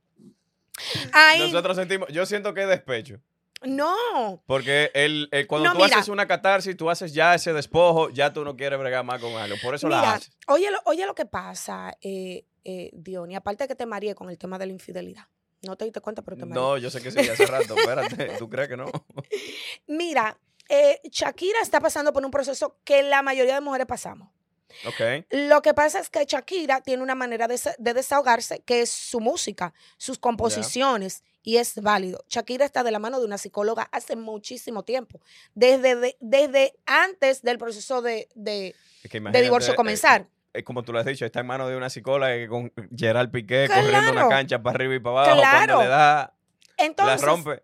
Ahí, 1.13 1.41
Nosotros 1.41 1.77
sentimos, 1.77 2.09
yo 2.09 2.25
siento 2.27 2.55
que 2.55 2.63
es 2.63 2.69
despecho. 2.69 3.21
No. 3.63 4.43
Porque 4.47 4.91
el, 4.95 5.29
el- 5.33 5.47
cuando 5.47 5.69
No, 5.71 5.75
tú 5.79 5.85
mira. 5.85 5.97
haces 5.99 6.09
una 6.09 6.27
catarsis, 6.27 6.77
tú 6.77 6.89
haces 6.91 7.13
ya 7.13 7.35
ese 7.35 7.53
despojo, 7.53 8.11
ya 8.11 8.33
tú 8.33 8.45
no 8.45 8.57
quieres 8.57 8.79
bregar 8.79 9.05
más 9.05 9.21
con 9.21 9.33
algo. 9.35 9.57
Por 9.63 9.75
eso 9.75 9.89
la 9.89 10.15
haces. 10.15 10.31
oye, 10.49 10.71
lo, 10.71 10.79
oye 10.85 11.05
lo 11.07 11.15
que 11.15 11.27
pasa, 11.27 11.97
eh, 12.01 12.45
eh, 12.65 12.91
Diony. 12.93 13.35
Aparte 13.37 13.65
de 13.65 13.69
que 13.69 13.75
te 13.75 13.87
mareé 13.87 14.15
con 14.15 14.31
el 14.31 14.39
tema 14.39 14.59
de 14.59 14.67
la 14.67 14.73
infidelidad. 14.73 15.25
No 15.63 15.77
te 15.77 15.85
diste 15.85 16.01
cuenta, 16.01 16.23
pero 16.23 16.37
te 16.39 16.47
mareé. 16.47 16.63
No, 16.63 16.79
yo 16.79 16.91
sé 16.91 17.03
que 17.03 17.11
sí, 17.11 17.19
hace 17.19 17.45
rato. 17.47 17.75
Espérate, 17.77 18.17
¿tú 18.39 18.49
crees 18.49 18.69
que 18.69 18.77
no? 18.79 18.87
Mira, 19.87 20.39
eh, 20.69 21.01
Shakira 21.11 21.61
está 21.61 21.81
pasando 21.81 22.13
por 22.13 22.25
un 22.25 22.31
proceso 22.31 22.79
que 22.85 23.03
la 23.03 23.23
mayoría 23.23 23.55
de 23.55 23.61
mujeres 23.61 23.87
pasamos. 23.87 24.31
Ok. 24.87 25.27
Lo 25.31 25.63
que 25.63 25.75
pasa 25.75 25.99
es 25.99 26.09
que 26.11 26.25
Shakira 26.25 26.81
tiene 26.81 27.03
una 27.03 27.15
manera 27.17 27.49
de, 27.49 27.61
de 27.79 27.93
desahogarse 27.95 28.63
que 28.63 28.83
es 28.83 28.91
su 28.91 29.19
música, 29.21 29.75
sus 29.97 30.19
composiciones 30.19 31.25
y 31.43 31.57
es 31.57 31.81
válido. 31.83 32.25
Shakira 32.29 32.65
está 32.65 32.83
de 32.83 32.91
la 32.91 32.99
mano 32.99 33.19
de 33.21 33.27
una 33.27 33.39
psicóloga 33.39 33.89
hace 33.93 34.17
muchísimo 34.17 34.83
tiempo, 34.85 35.21
desde, 35.55 35.97
de- 35.97 36.17
desde 36.21 36.75
antes 36.87 37.43
del 37.43 37.59
proceso 37.59 38.03
de, 38.03 38.29
de- 38.35 38.75
Es 39.03 39.11
que 39.11 39.11
de 39.11 39.19
imagínate, 39.19 39.43
divorcio 39.43 39.73
eh, 39.73 39.77
comenzar. 39.77 40.27
eh, 40.53 40.63
como 40.65 40.83
tú 40.83 40.93
lo 40.93 40.99
has 40.99 41.07
dicho, 41.07 41.25
está 41.25 41.41
en 41.41 41.47
manos 41.47 41.69
de 41.71 41.77
una 41.77 41.89
psicóloga 41.89 42.33
que 42.35 42.49
con 42.49 42.73
Gerard 42.97 43.31
Piqué 43.31 43.69
corriendo 43.69 44.13
una 44.13 44.29
cancha 44.29 44.63
para 44.63 44.75
arriba 44.77 44.95
y 44.95 45.01
para 45.01 45.23
abajo. 45.23 45.37
Claro. 45.41 45.75
Cuando 45.75 45.83
le 45.85 45.89
da, 45.89 46.35
Entonces, 46.77 47.21
la 47.21 47.27
rompe. 47.27 47.63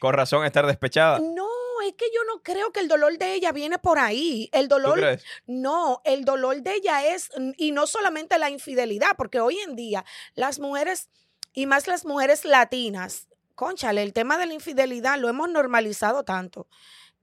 Con 0.00 0.12
razón 0.14 0.44
estar 0.44 0.66
despechada. 0.66 1.18
no, 1.18 1.48
es 1.86 1.94
que 1.94 2.06
yo 2.14 2.20
no 2.24 2.42
creo 2.42 2.72
que 2.72 2.80
el 2.80 2.88
dolor 2.88 3.16
de 3.18 3.34
ella 3.34 3.52
viene 3.52 3.78
por 3.78 3.98
ahí. 3.98 4.48
El 4.52 4.68
¿Tú 4.68 4.74
dolor 4.76 4.98
crees? 4.98 5.24
No, 5.46 6.00
el 6.04 6.24
dolor 6.24 6.62
de 6.62 6.74
ella 6.74 7.14
es, 7.14 7.30
y 7.56 7.72
no 7.72 7.86
solamente 7.86 8.38
la 8.38 8.50
infidelidad, 8.50 9.10
porque 9.16 9.40
hoy 9.40 9.58
en 9.58 9.76
día 9.76 10.04
las 10.34 10.58
mujeres, 10.58 11.08
y 11.54 11.64
más 11.66 11.86
las 11.86 12.04
mujeres 12.04 12.44
latinas, 12.44 13.28
conchale, 13.54 14.02
el 14.02 14.12
tema 14.12 14.36
de 14.36 14.44
la 14.46 14.52
infidelidad 14.54 15.18
lo 15.18 15.28
hemos 15.30 15.48
normalizado 15.48 16.24
tanto 16.24 16.66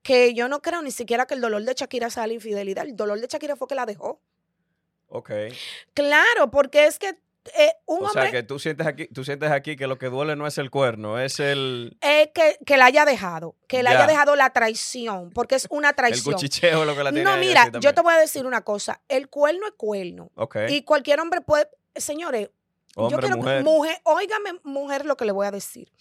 que 0.02 0.34
yo 0.34 0.48
no 0.48 0.64
creo 0.64 0.82
ni 0.82 0.90
siquiera 0.90 1.28
que 1.28 1.36
el 1.36 1.42
dolor 1.42 1.64
de 1.64 1.76
Shakira 1.76 2.10
sea 2.10 2.26
la 2.26 2.34
infidelidad. 2.34 2.86
El 2.88 2.96
dolor 2.96 3.20
de 3.20 3.28
Shakira 3.28 3.56
fue 3.56 3.68
que 3.68 3.76
la 3.76 3.86
dejó. 3.86 4.20
Ok. 5.10 5.30
Claro, 5.94 6.50
porque 6.50 6.88
es 6.88 6.98
que 6.98 7.10
eh, 7.56 7.72
un 7.86 8.04
O 8.04 8.08
hombre 8.08 8.24
sea, 8.24 8.32
que 8.32 8.44
tú 8.44 8.58
sientes 8.60 8.86
aquí, 8.88 9.08
tú 9.08 9.24
sientes 9.24 9.52
aquí 9.52 9.76
que 9.76 9.86
lo 9.88 9.98
que 9.98 10.08
duele 10.08 10.36
no 10.36 10.48
es 10.48 10.58
el 10.58 10.70
cuerno, 10.72 11.20
es 11.20 11.40
el, 11.40 11.98
eh, 12.02 12.32
que, 12.34 12.58
que 12.66 12.78
la 12.78 12.86
haya 12.86 13.04
dejado, 13.04 13.56
que 13.68 13.84
la 13.84 13.92
Ya. 13.92 13.98
haya 13.98 14.08
dejado 14.08 14.36
la 14.36 14.52
traición, 14.52 15.32
porque 15.32 15.56
es 15.56 15.68
una 15.70 15.90
el 15.90 15.96
traición. 15.96 16.34
cuchicheo 16.36 16.86
lo 16.86 16.96
que 16.96 17.04
la 17.04 17.12
tiene 17.12 17.24
No, 17.30 17.38
mira, 17.38 17.70
yo 17.80 17.94
te 17.94 18.02
voy 18.02 18.14
a 18.14 18.18
decir 18.18 18.46
una 18.46 18.62
cosa, 18.62 19.02
el 19.08 19.28
cuerno 19.28 19.66
es 19.68 19.74
cuerno. 19.74 20.32
Ok. 20.36 20.56
Y 20.70 20.84
cualquier 20.84 21.20
hombre 21.20 21.42
puede, 21.42 21.68
señores, 21.96 22.50
yo 22.96 23.04
Hombre, 23.04 23.20
quiero 23.20 23.36
que- 23.36 23.42
mujer. 23.42 23.64
mujer, 23.64 24.02
óigame, 24.04 24.60
mujer, 24.64 25.06
lo 25.06 25.16
que 25.18 25.26
le 25.26 25.32
voy 25.32 25.48
a 25.48 25.52
decir. 25.52 25.92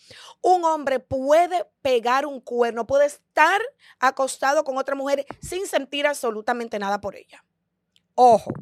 Un 0.42 0.64
hombre 0.64 0.98
puede 1.00 1.66
pegar 1.82 2.26
un 2.26 2.40
cuerno, 2.40 2.86
puede 2.86 3.06
estar 3.06 3.60
acostado 3.98 4.64
con 4.64 4.76
otra 4.78 4.94
mujer 4.94 5.24
sin 5.40 5.66
sentir 5.66 6.06
absolutamente 6.06 6.78
nada 6.78 7.00
por 7.00 7.14
ella. 7.16 7.44
Ojo, 8.14 8.52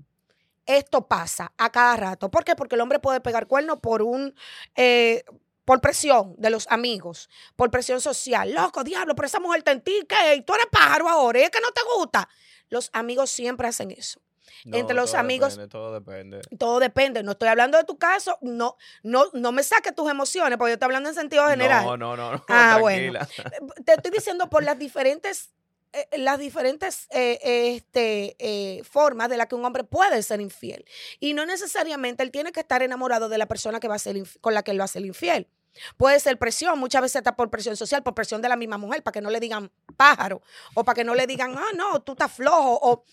esto 0.66 1.06
pasa 1.08 1.52
a 1.56 1.70
cada 1.72 1.96
rato. 1.96 2.30
¿Por 2.30 2.44
qué? 2.44 2.54
Porque 2.54 2.74
el 2.74 2.80
hombre 2.82 2.98
puede 2.98 3.20
pegar 3.20 3.46
cuerno 3.46 3.80
por 3.80 4.02
un. 4.02 4.34
eh, 4.76 5.24
por 5.64 5.82
presión 5.82 6.34
de 6.38 6.48
los 6.48 6.66
amigos, 6.70 7.28
por 7.54 7.70
presión 7.70 8.00
social. 8.00 8.52
Loco, 8.54 8.84
diablo, 8.84 9.14
pero 9.14 9.26
esa 9.26 9.38
mujer 9.38 9.62
te 9.62 9.70
en 9.70 9.82
ti, 9.82 10.00
¿qué? 10.08 10.36
¿Y 10.36 10.40
tú 10.40 10.54
eres 10.54 10.64
pájaro 10.72 11.06
ahora, 11.10 11.40
¿y 11.40 11.42
es 11.42 11.50
que 11.50 11.60
no 11.60 11.70
te 11.72 11.82
gusta? 11.94 12.26
Los 12.70 12.88
amigos 12.94 13.28
siempre 13.28 13.68
hacen 13.68 13.90
eso. 13.90 14.18
No, 14.64 14.76
entre 14.78 14.94
los 14.96 15.10
todo 15.10 15.20
amigos- 15.20 15.56
depende, 15.56 15.70
todo 15.70 15.92
depende. 15.94 16.40
Todo 16.58 16.78
depende. 16.80 17.22
No 17.22 17.32
estoy 17.32 17.48
hablando 17.48 17.78
de 17.78 17.84
tu 17.84 17.98
caso. 17.98 18.38
No, 18.40 18.76
no, 19.02 19.24
no 19.32 19.52
me 19.52 19.62
saques 19.62 19.94
tus 19.94 20.10
emociones, 20.10 20.58
porque 20.58 20.70
yo 20.70 20.74
estoy 20.74 20.86
hablando 20.86 21.08
en 21.08 21.14
sentido 21.14 21.46
general. 21.48 21.84
No, 21.84 21.96
no, 21.96 22.16
no, 22.16 22.32
no. 22.32 22.44
Ah, 22.48 22.78
bueno. 22.80 23.20
tranquila. 23.26 23.52
Te 23.84 23.92
estoy 23.94 24.10
diciendo 24.10 24.48
por 24.50 24.62
las 24.64 24.78
diferentes, 24.78 25.50
eh, 25.92 26.06
las 26.18 26.38
diferentes 26.38 27.06
eh, 27.10 27.38
eh, 27.42 27.76
este, 27.76 28.36
eh, 28.38 28.82
formas 28.84 29.28
de 29.30 29.36
las 29.36 29.46
que 29.46 29.54
un 29.54 29.64
hombre 29.64 29.84
puede 29.84 30.22
ser 30.22 30.40
infiel. 30.40 30.84
Y 31.20 31.34
no 31.34 31.46
necesariamente 31.46 32.22
él 32.22 32.30
tiene 32.30 32.52
que 32.52 32.60
estar 32.60 32.82
enamorado 32.82 33.28
de 33.28 33.38
la 33.38 33.46
persona 33.46 33.80
que 33.80 33.88
va 33.88 33.94
a 33.94 33.98
ser 33.98 34.16
con 34.40 34.54
la 34.54 34.62
que 34.62 34.70
él 34.72 34.80
va 34.80 34.84
a 34.84 34.88
ser 34.88 35.04
infiel. 35.04 35.48
Puede 35.96 36.18
ser 36.20 36.38
presión, 36.38 36.78
muchas 36.78 37.02
veces 37.02 37.16
está 37.16 37.36
por 37.36 37.50
presión 37.50 37.76
social, 37.76 38.02
por 38.02 38.14
presión 38.14 38.42
de 38.42 38.48
la 38.48 38.56
misma 38.56 38.78
mujer, 38.78 39.02
para 39.02 39.12
que 39.12 39.20
no 39.20 39.30
le 39.30 39.40
digan 39.40 39.70
pájaro, 39.96 40.42
o 40.74 40.84
para 40.84 40.94
que 40.94 41.04
no 41.04 41.14
le 41.14 41.26
digan, 41.26 41.54
ah, 41.56 41.72
no, 41.76 42.00
tú 42.00 42.12
estás 42.12 42.32
flojo. 42.32 42.78
O... 42.82 43.04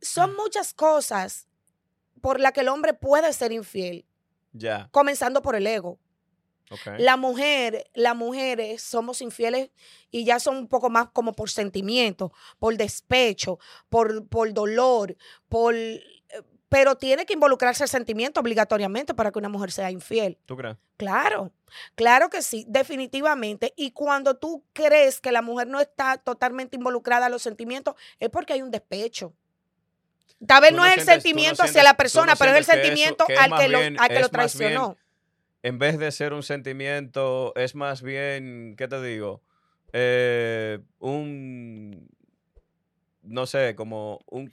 Son 0.00 0.34
muchas 0.36 0.74
cosas 0.74 1.48
por 2.20 2.40
las 2.40 2.52
que 2.52 2.60
el 2.60 2.68
hombre 2.68 2.94
puede 2.94 3.32
ser 3.32 3.52
infiel, 3.52 4.06
Ya, 4.52 4.88
comenzando 4.90 5.42
por 5.42 5.54
el 5.54 5.66
ego. 5.66 5.98
La 6.98 7.16
mujer, 7.16 7.90
las 7.94 8.14
mujeres 8.14 8.82
somos 8.82 9.22
infieles 9.22 9.70
y 10.10 10.24
ya 10.24 10.38
son 10.38 10.56
un 10.56 10.68
poco 10.68 10.90
más 10.90 11.08
como 11.12 11.32
por 11.32 11.48
sentimiento, 11.48 12.32
por 12.58 12.76
despecho, 12.76 13.58
por, 13.88 14.28
por 14.28 14.52
dolor, 14.52 15.16
por 15.48 15.74
pero 16.68 16.96
tiene 16.96 17.24
que 17.26 17.32
involucrarse 17.34 17.84
el 17.84 17.88
sentimiento 17.88 18.40
obligatoriamente 18.40 19.14
para 19.14 19.30
que 19.32 19.38
una 19.38 19.48
mujer 19.48 19.70
sea 19.72 19.90
infiel. 19.90 20.38
¿Tú 20.46 20.56
crees? 20.56 20.76
Claro, 20.96 21.50
claro 21.94 22.28
que 22.28 22.42
sí, 22.42 22.64
definitivamente. 22.68 23.72
Y 23.76 23.92
cuando 23.92 24.36
tú 24.36 24.64
crees 24.72 25.20
que 25.20 25.32
la 25.32 25.42
mujer 25.42 25.66
no 25.68 25.80
está 25.80 26.18
totalmente 26.18 26.76
involucrada 26.76 27.26
a 27.26 27.28
los 27.28 27.42
sentimientos, 27.42 27.94
es 28.18 28.28
porque 28.30 28.52
hay 28.52 28.62
un 28.62 28.70
despecho. 28.70 29.32
Tal 30.46 30.60
vez 30.60 30.72
no, 30.72 30.78
no 30.78 30.84
es 30.86 30.98
el 30.98 31.00
sientes- 31.00 31.04
tú 31.04 31.10
no 31.10 31.20
sentimiento 31.22 31.62
hacia 31.62 31.72
sientes- 31.72 31.84
la 31.84 31.96
persona, 31.96 32.32
no 32.32 32.38
pero 32.38 32.50
es 32.52 32.56
el 32.56 32.62
eso- 32.62 32.72
sentimiento 32.72 33.24
que 33.26 33.36
al, 33.36 33.56
que 33.58 33.68
lo, 33.68 33.80
bien- 33.80 33.98
al 33.98 34.08
que 34.08 34.14
lo 34.14 34.20
bien 34.20 34.30
traicionó. 34.30 34.96
En 35.62 35.78
vez 35.78 35.98
de 35.98 36.12
ser 36.12 36.32
un 36.32 36.42
sentimiento, 36.42 37.52
es 37.56 37.74
más 37.74 38.02
bien, 38.02 38.74
¿qué 38.78 38.86
te 38.88 39.02
digo? 39.02 39.42
Eh, 39.92 40.78
un, 41.00 42.08
no 43.22 43.46
sé, 43.46 43.74
como 43.74 44.20
un, 44.26 44.52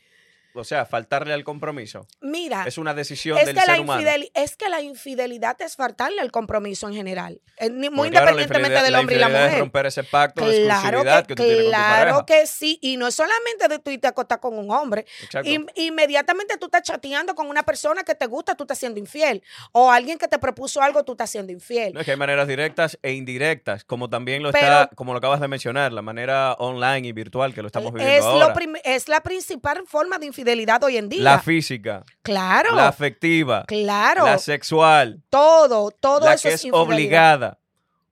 o 0.55 0.63
sea, 0.63 0.85
faltarle 0.85 1.33
al 1.33 1.43
compromiso. 1.43 2.07
Mira, 2.21 2.63
Es 2.65 2.77
una 2.77 2.93
decisión 2.93 3.37
es 3.37 3.45
del 3.45 3.55
que, 3.55 3.61
la 3.65 3.73
ser 3.73 3.81
humano. 3.81 4.01
infideli- 4.01 4.31
es 4.33 4.55
que 4.57 4.69
la 4.69 4.81
infidelidad 4.81 5.61
es 5.61 5.75
faltarle 5.75 6.21
al 6.21 6.31
compromiso 6.31 6.87
en 6.87 6.95
general, 6.95 7.41
muy 7.61 7.89
Porque, 8.09 8.11
la 8.11 8.19
independientemente 8.31 8.81
del 8.83 8.95
hombre 8.95 9.15
y 9.15 9.19
la 9.19 9.25
infidelidad 9.27 9.45
es 9.45 9.51
mujer. 9.51 9.59
romper 9.61 9.85
ese 9.87 10.03
pacto 10.03 10.45
de 10.47 10.63
Claro 10.63 10.99
exclusividad 10.99 11.21
que, 11.21 11.27
que, 11.27 11.35
tú 11.35 11.43
tienes 11.43 11.57
con 11.57 11.65
tu 11.65 11.69
claro 11.69 12.25
que 12.25 12.47
sí, 12.47 12.79
y 12.81 12.97
no 12.97 13.07
es 13.07 13.15
solamente 13.15 13.67
de 13.67 13.79
tú 13.79 13.91
irte 13.91 14.07
a 14.07 14.11
acostar 14.11 14.39
con 14.39 14.57
un 14.57 14.71
hombre. 14.71 15.05
Exacto. 15.23 15.49
Im- 15.49 15.67
inmediatamente 15.75 16.57
tú 16.57 16.65
estás 16.67 16.83
chateando 16.83 17.35
con 17.35 17.47
una 17.47 17.63
persona 17.63 18.03
que 18.03 18.15
te 18.15 18.25
gusta, 18.27 18.55
tú 18.55 18.63
estás 18.63 18.77
siendo 18.79 18.99
infiel. 18.99 19.43
O 19.71 19.91
alguien 19.91 20.17
que 20.17 20.27
te 20.27 20.39
propuso 20.39 20.81
algo, 20.81 21.03
tú 21.03 21.13
estás 21.13 21.29
siendo 21.29 21.51
infiel. 21.51 21.93
No, 21.93 21.99
es 21.99 22.05
que 22.05 22.11
hay 22.11 22.17
maneras 22.17 22.47
directas 22.47 22.97
e 23.01 23.11
indirectas, 23.13 23.83
como 23.83 24.09
también 24.09 24.43
lo 24.43 24.51
Pero- 24.51 24.65
está, 24.65 24.89
como 24.95 25.13
lo 25.13 25.19
acabas 25.19 25.39
de 25.41 25.47
mencionar, 25.47 25.91
la 25.93 26.01
manera 26.01 26.53
online 26.59 27.07
y 27.07 27.11
virtual 27.11 27.53
que 27.53 27.61
lo 27.61 27.67
estamos 27.67 27.93
viviendo 27.93 28.15
es, 28.15 28.23
ahora. 28.23 28.53
lo 28.53 28.75
es 28.83 29.07
la 29.07 29.21
principal 29.21 29.83
forma 29.87 30.17
de 30.19 30.25
infidelidad 30.27 30.44
hoy 30.83 30.97
en 30.97 31.09
día. 31.09 31.23
la 31.23 31.39
física, 31.39 32.03
claro, 32.21 32.75
la 32.75 32.87
afectiva, 32.87 33.65
claro. 33.67 34.25
la 34.25 34.37
sexual, 34.37 35.21
todo, 35.29 35.91
todo 35.91 36.25
la 36.25 36.33
eso 36.33 36.49
que 36.49 36.55
es 36.55 36.55
es 36.55 36.65
infidelidad. 36.65 36.87
obligada 36.87 37.59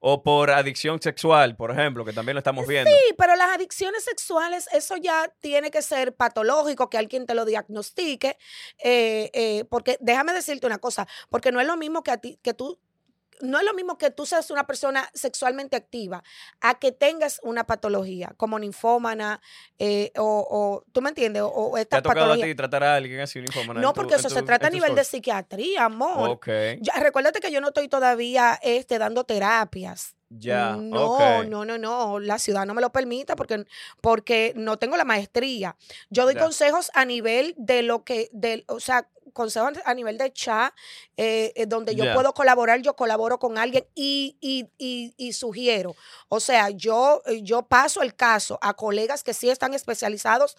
o 0.06 0.22
por 0.22 0.50
adicción 0.50 1.00
sexual, 1.00 1.56
por 1.56 1.70
ejemplo, 1.70 2.04
que 2.04 2.12
también 2.12 2.34
lo 2.34 2.40
estamos 2.40 2.66
viendo. 2.66 2.90
Sí, 2.90 3.14
pero 3.16 3.36
las 3.36 3.54
adicciones 3.54 4.04
sexuales, 4.04 4.68
eso 4.70 4.98
ya 4.98 5.32
tiene 5.40 5.70
que 5.70 5.80
ser 5.80 6.14
patológico, 6.14 6.90
que 6.90 6.98
alguien 6.98 7.24
te 7.24 7.34
lo 7.34 7.46
diagnostique, 7.46 8.36
eh, 8.82 9.30
eh, 9.32 9.64
porque 9.70 9.96
déjame 10.02 10.34
decirte 10.34 10.66
una 10.66 10.76
cosa, 10.76 11.08
porque 11.30 11.52
no 11.52 11.60
es 11.60 11.66
lo 11.66 11.78
mismo 11.78 12.02
que 12.02 12.10
a 12.10 12.18
ti, 12.18 12.38
que 12.42 12.52
tú, 12.52 12.78
no 13.40 13.58
es 13.58 13.64
lo 13.64 13.74
mismo 13.74 13.98
que 13.98 14.10
tú 14.10 14.26
seas 14.26 14.50
una 14.50 14.66
persona 14.66 15.08
sexualmente 15.14 15.76
activa, 15.76 16.22
a 16.60 16.78
que 16.78 16.92
tengas 16.92 17.40
una 17.42 17.64
patología 17.64 18.32
como 18.36 18.58
ninfómana, 18.58 19.40
eh, 19.78 20.12
o, 20.16 20.46
o, 20.50 20.84
¿tú 20.92 21.02
me 21.02 21.10
entiendes? 21.10 21.42
O, 21.42 21.48
o 21.48 21.74
¿Te 21.74 21.82
esta 21.82 21.98
ha 21.98 22.02
tocado 22.02 22.32
a 22.32 22.36
ti 22.36 22.54
tratar 22.54 22.84
a 22.84 22.96
alguien 22.96 23.20
así 23.20 23.38
uniforme? 23.38 23.80
No, 23.80 23.92
porque 23.92 24.14
eso 24.14 24.30
se 24.30 24.42
trata 24.42 24.68
a 24.68 24.70
nivel 24.70 24.94
de 24.94 25.04
psiquiatría, 25.04 25.84
amor. 25.84 26.30
Ok, 26.30 26.48
Ya, 26.80 26.94
recuérdate 27.00 27.40
que 27.40 27.50
yo 27.50 27.60
no 27.60 27.68
estoy 27.68 27.88
todavía 27.88 28.58
este, 28.62 28.98
dando 28.98 29.24
terapias. 29.24 30.16
Ya, 30.30 30.76
No, 30.76 31.44
no, 31.44 31.64
no, 31.64 31.78
no. 31.78 32.20
La 32.20 32.38
ciudad 32.38 32.66
no 32.66 32.74
me 32.74 32.80
lo 32.80 32.90
permite 32.90 33.36
porque, 33.36 33.64
porque 34.00 34.52
no 34.56 34.78
tengo 34.78 34.96
la 34.96 35.04
maestría. 35.04 35.76
Yo 36.10 36.24
doy 36.24 36.34
Ya. 36.34 36.40
consejos 36.40 36.90
a 36.94 37.04
nivel 37.04 37.54
de 37.56 37.82
lo 37.82 38.04
que, 38.04 38.28
de, 38.32 38.64
o 38.68 38.80
sea, 38.80 39.08
consejos 39.32 39.72
a 39.84 39.94
nivel 39.94 40.16
de 40.18 40.32
chat, 40.32 40.72
eh, 41.16 41.52
eh, 41.56 41.66
donde 41.66 41.94
yo 41.96 42.04
puedo 42.14 42.32
colaborar, 42.34 42.80
yo 42.82 42.94
colaboro 42.94 43.38
con 43.38 43.58
alguien 43.58 43.84
y, 43.94 44.36
y, 44.40 44.68
y, 44.78 45.12
y 45.16 45.32
sugiero. 45.32 45.94
O 46.28 46.38
sea, 46.40 46.70
yo, 46.70 47.20
eh, 47.26 47.42
yo 47.42 47.62
paso 47.62 48.02
el 48.02 48.14
caso 48.14 48.58
a 48.62 48.74
colegas 48.74 49.24
que 49.24 49.34
sí 49.34 49.50
están 49.50 49.74
especializados 49.74 50.56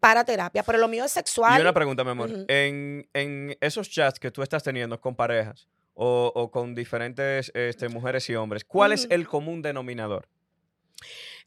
para 0.00 0.24
terapia, 0.24 0.62
pero 0.62 0.78
lo 0.78 0.88
mío 0.88 1.04
es 1.04 1.12
sexual. 1.12 1.58
Y 1.58 1.62
una 1.62 1.72
pregunta, 1.72 2.04
mi 2.04 2.10
amor. 2.10 2.30
En, 2.48 3.08
en 3.14 3.56
esos 3.60 3.88
chats 3.90 4.20
que 4.20 4.30
tú 4.30 4.42
estás 4.42 4.62
teniendo 4.62 5.00
con 5.00 5.14
parejas 5.16 5.66
o, 6.00 6.30
o 6.34 6.50
con 6.52 6.74
diferentes 6.76 7.50
este, 7.54 7.88
mujeres 7.88 8.30
y 8.30 8.36
hombres, 8.36 8.64
¿cuál 8.64 8.92
es 8.92 9.04
Ujú. 9.06 9.14
el 9.14 9.26
común 9.26 9.62
denominador? 9.62 10.28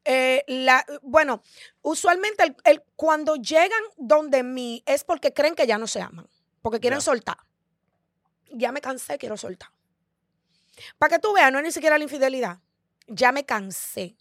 Eh, 0.03 0.43
la, 0.47 0.85
bueno, 1.03 1.41
usualmente 1.81 2.43
el- 2.43 2.55
el- 2.65 2.83
cuando 2.95 3.35
llegan 3.35 3.81
donde 3.97 4.43
mí 4.43 4.83
es 4.85 5.03
porque 5.03 5.31
creen 5.33 5.55
que 5.55 5.67
ya 5.67 5.77
no 5.77 5.87
se 5.87 6.01
aman, 6.01 6.27
porque 6.61 6.79
quieren 6.79 6.99
soltar. 7.01 7.37
Ya 8.51 8.71
me 8.71 8.81
cansé, 8.81 9.17
quiero 9.17 9.37
soltar. 9.37 9.69
Para 10.97 11.15
que 11.15 11.19
tú 11.19 11.33
veas, 11.33 11.51
no 11.51 11.59
es 11.59 11.63
ni 11.63 11.71
siquiera 11.71 11.97
la 11.97 12.03
infidelidad. 12.03 12.59
Ya 13.07 13.31
me 13.31 13.45
cansé. 13.45 14.17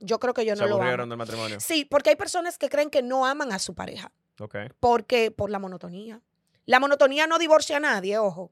Yo 0.00 0.18
creo 0.18 0.32
que 0.34 0.44
yo 0.46 0.56
Se 0.56 0.62
no 0.62 0.68
lo 0.68 0.74
aburrieron 0.76 1.02
amo. 1.02 1.10
del 1.10 1.18
matrimonio. 1.18 1.60
Sí, 1.60 1.84
porque 1.84 2.10
hay 2.10 2.16
personas 2.16 2.58
que 2.58 2.68
creen 2.68 2.90
que 2.90 3.02
no 3.02 3.26
aman 3.26 3.52
a 3.52 3.58
su 3.58 3.74
pareja. 3.74 4.10
Ok. 4.40 4.56
Porque 4.80 5.30
por 5.30 5.50
la 5.50 5.58
monotonía. 5.58 6.22
La 6.64 6.80
monotonía 6.80 7.26
no 7.26 7.38
divorcia 7.38 7.76
a 7.76 7.80
nadie, 7.80 8.16
ojo. 8.18 8.50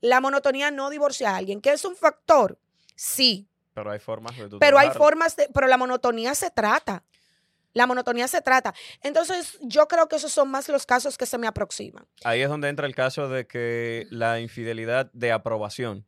La 0.00 0.20
monotonía 0.20 0.70
no 0.70 0.90
divorcia 0.90 1.30
a 1.30 1.36
alguien, 1.36 1.60
que 1.60 1.72
es 1.72 1.84
un 1.84 1.96
factor. 1.96 2.58
Sí, 2.96 3.48
Pero 3.74 3.90
hay 3.90 3.98
formas 3.98 4.36
de 4.36 4.48
pero 4.58 4.78
hay 4.78 4.90
formas 4.90 5.34
de, 5.36 5.48
pero 5.52 5.66
la 5.66 5.76
monotonía 5.76 6.34
se 6.34 6.50
trata. 6.50 7.02
La 7.72 7.88
monotonía 7.88 8.28
se 8.28 8.40
trata. 8.40 8.72
Entonces, 9.02 9.58
yo 9.60 9.88
creo 9.88 10.06
que 10.06 10.14
esos 10.14 10.30
son 10.30 10.48
más 10.48 10.68
los 10.68 10.86
casos 10.86 11.18
que 11.18 11.26
se 11.26 11.38
me 11.38 11.48
aproximan. 11.48 12.06
Ahí 12.22 12.40
es 12.40 12.48
donde 12.48 12.68
entra 12.68 12.86
el 12.86 12.94
caso 12.94 13.28
de 13.28 13.48
que 13.48 14.06
la 14.10 14.38
infidelidad 14.38 15.10
de 15.12 15.32
aprobación. 15.32 16.06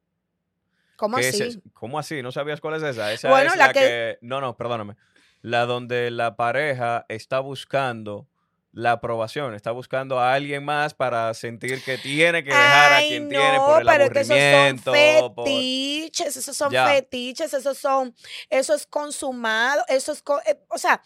¿Cómo 0.95 1.17
así? 1.17 1.61
¿Cómo 1.75 1.99
así? 1.99 2.23
¿No 2.23 2.31
sabías 2.31 2.61
cuál 2.61 2.75
es 2.77 2.83
esa? 2.85 3.13
Esa 3.13 3.29
Bueno, 3.29 3.51
es 3.53 3.57
la 3.59 3.67
la, 3.67 3.73
que- 3.73 3.81
que... 3.81 4.19
No, 4.21 4.41
no, 4.41 4.57
perdóname. 4.57 4.97
La 5.43 5.67
donde 5.67 6.11
la 6.13 6.37
pareja 6.37 7.05
está 7.09 7.41
buscando 7.41 8.29
la 8.77 8.93
aprobación, 8.93 9.55
está 9.55 9.71
buscando 9.71 10.21
a 10.21 10.35
alguien 10.35 10.63
más 10.63 10.93
para 10.93 11.33
sentir 11.33 11.83
que 11.83 11.97
tiene 11.97 12.45
que 12.45 12.51
dejar 12.51 12.93
a 12.93 12.99
quien 13.07 13.23
no, 13.23 13.29
tiene 13.31 13.59
por 13.61 13.81
el 13.81 13.87
pero 13.89 14.05
aburrimiento. 14.05 14.95
esos 14.95 15.25
son 15.25 15.35
por- 15.35 15.47
fetiches, 15.47 16.37
esos 16.37 16.55
son 16.57 16.73
Ya. 16.73 16.87
fetiches, 16.87 17.55
esos 17.55 17.79
son, 17.79 18.15
eso 18.51 18.75
es 18.75 18.87
consumado, 18.87 19.83
eso 19.89 20.13
es, 20.13 20.23
eh, 20.47 20.59
o 20.69 20.77
sea, 20.77 21.03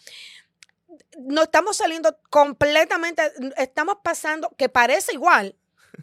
no 1.20 1.44
estamos 1.44 1.76
saliendo 1.76 2.18
completamente, 2.28 3.22
estamos 3.56 3.98
pasando, 4.02 4.50
que 4.58 4.68
parece 4.68 5.12
igual, 5.12 5.54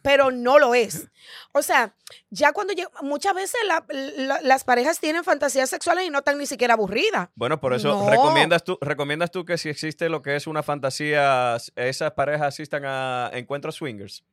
pero 0.03 0.31
no 0.31 0.59
lo 0.59 0.73
es. 0.75 1.07
O 1.53 1.61
sea, 1.61 1.93
ya 2.29 2.53
cuando 2.53 2.73
llega, 2.73 2.89
muchas 3.01 3.33
veces 3.33 3.59
la- 3.67 3.85
la- 3.89 4.41
las 4.41 4.63
parejas 4.63 4.99
tienen 4.99 5.23
fantasías 5.23 5.69
sexuales 5.69 6.05
y 6.05 6.09
no 6.09 6.19
están 6.19 6.37
ni 6.37 6.45
siquiera 6.45 6.73
aburridas. 6.75 7.29
Bueno, 7.35 7.59
por 7.59 7.73
eso 7.73 7.89
No. 7.89 8.09
recomiendas 8.09 8.63
tú, 8.63 8.77
recomiendas 8.81 9.31
tú 9.31 9.45
que 9.45 9.57
si 9.57 9.69
existe 9.69 10.09
lo 10.09 10.21
que 10.21 10.35
es 10.35 10.47
una 10.47 10.63
fantasía, 10.63 11.57
esas 11.75 12.11
parejas 12.13 12.47
asistan 12.47 12.83
a 12.85 13.29
encuentros 13.33 13.75
swingers. 13.75 14.23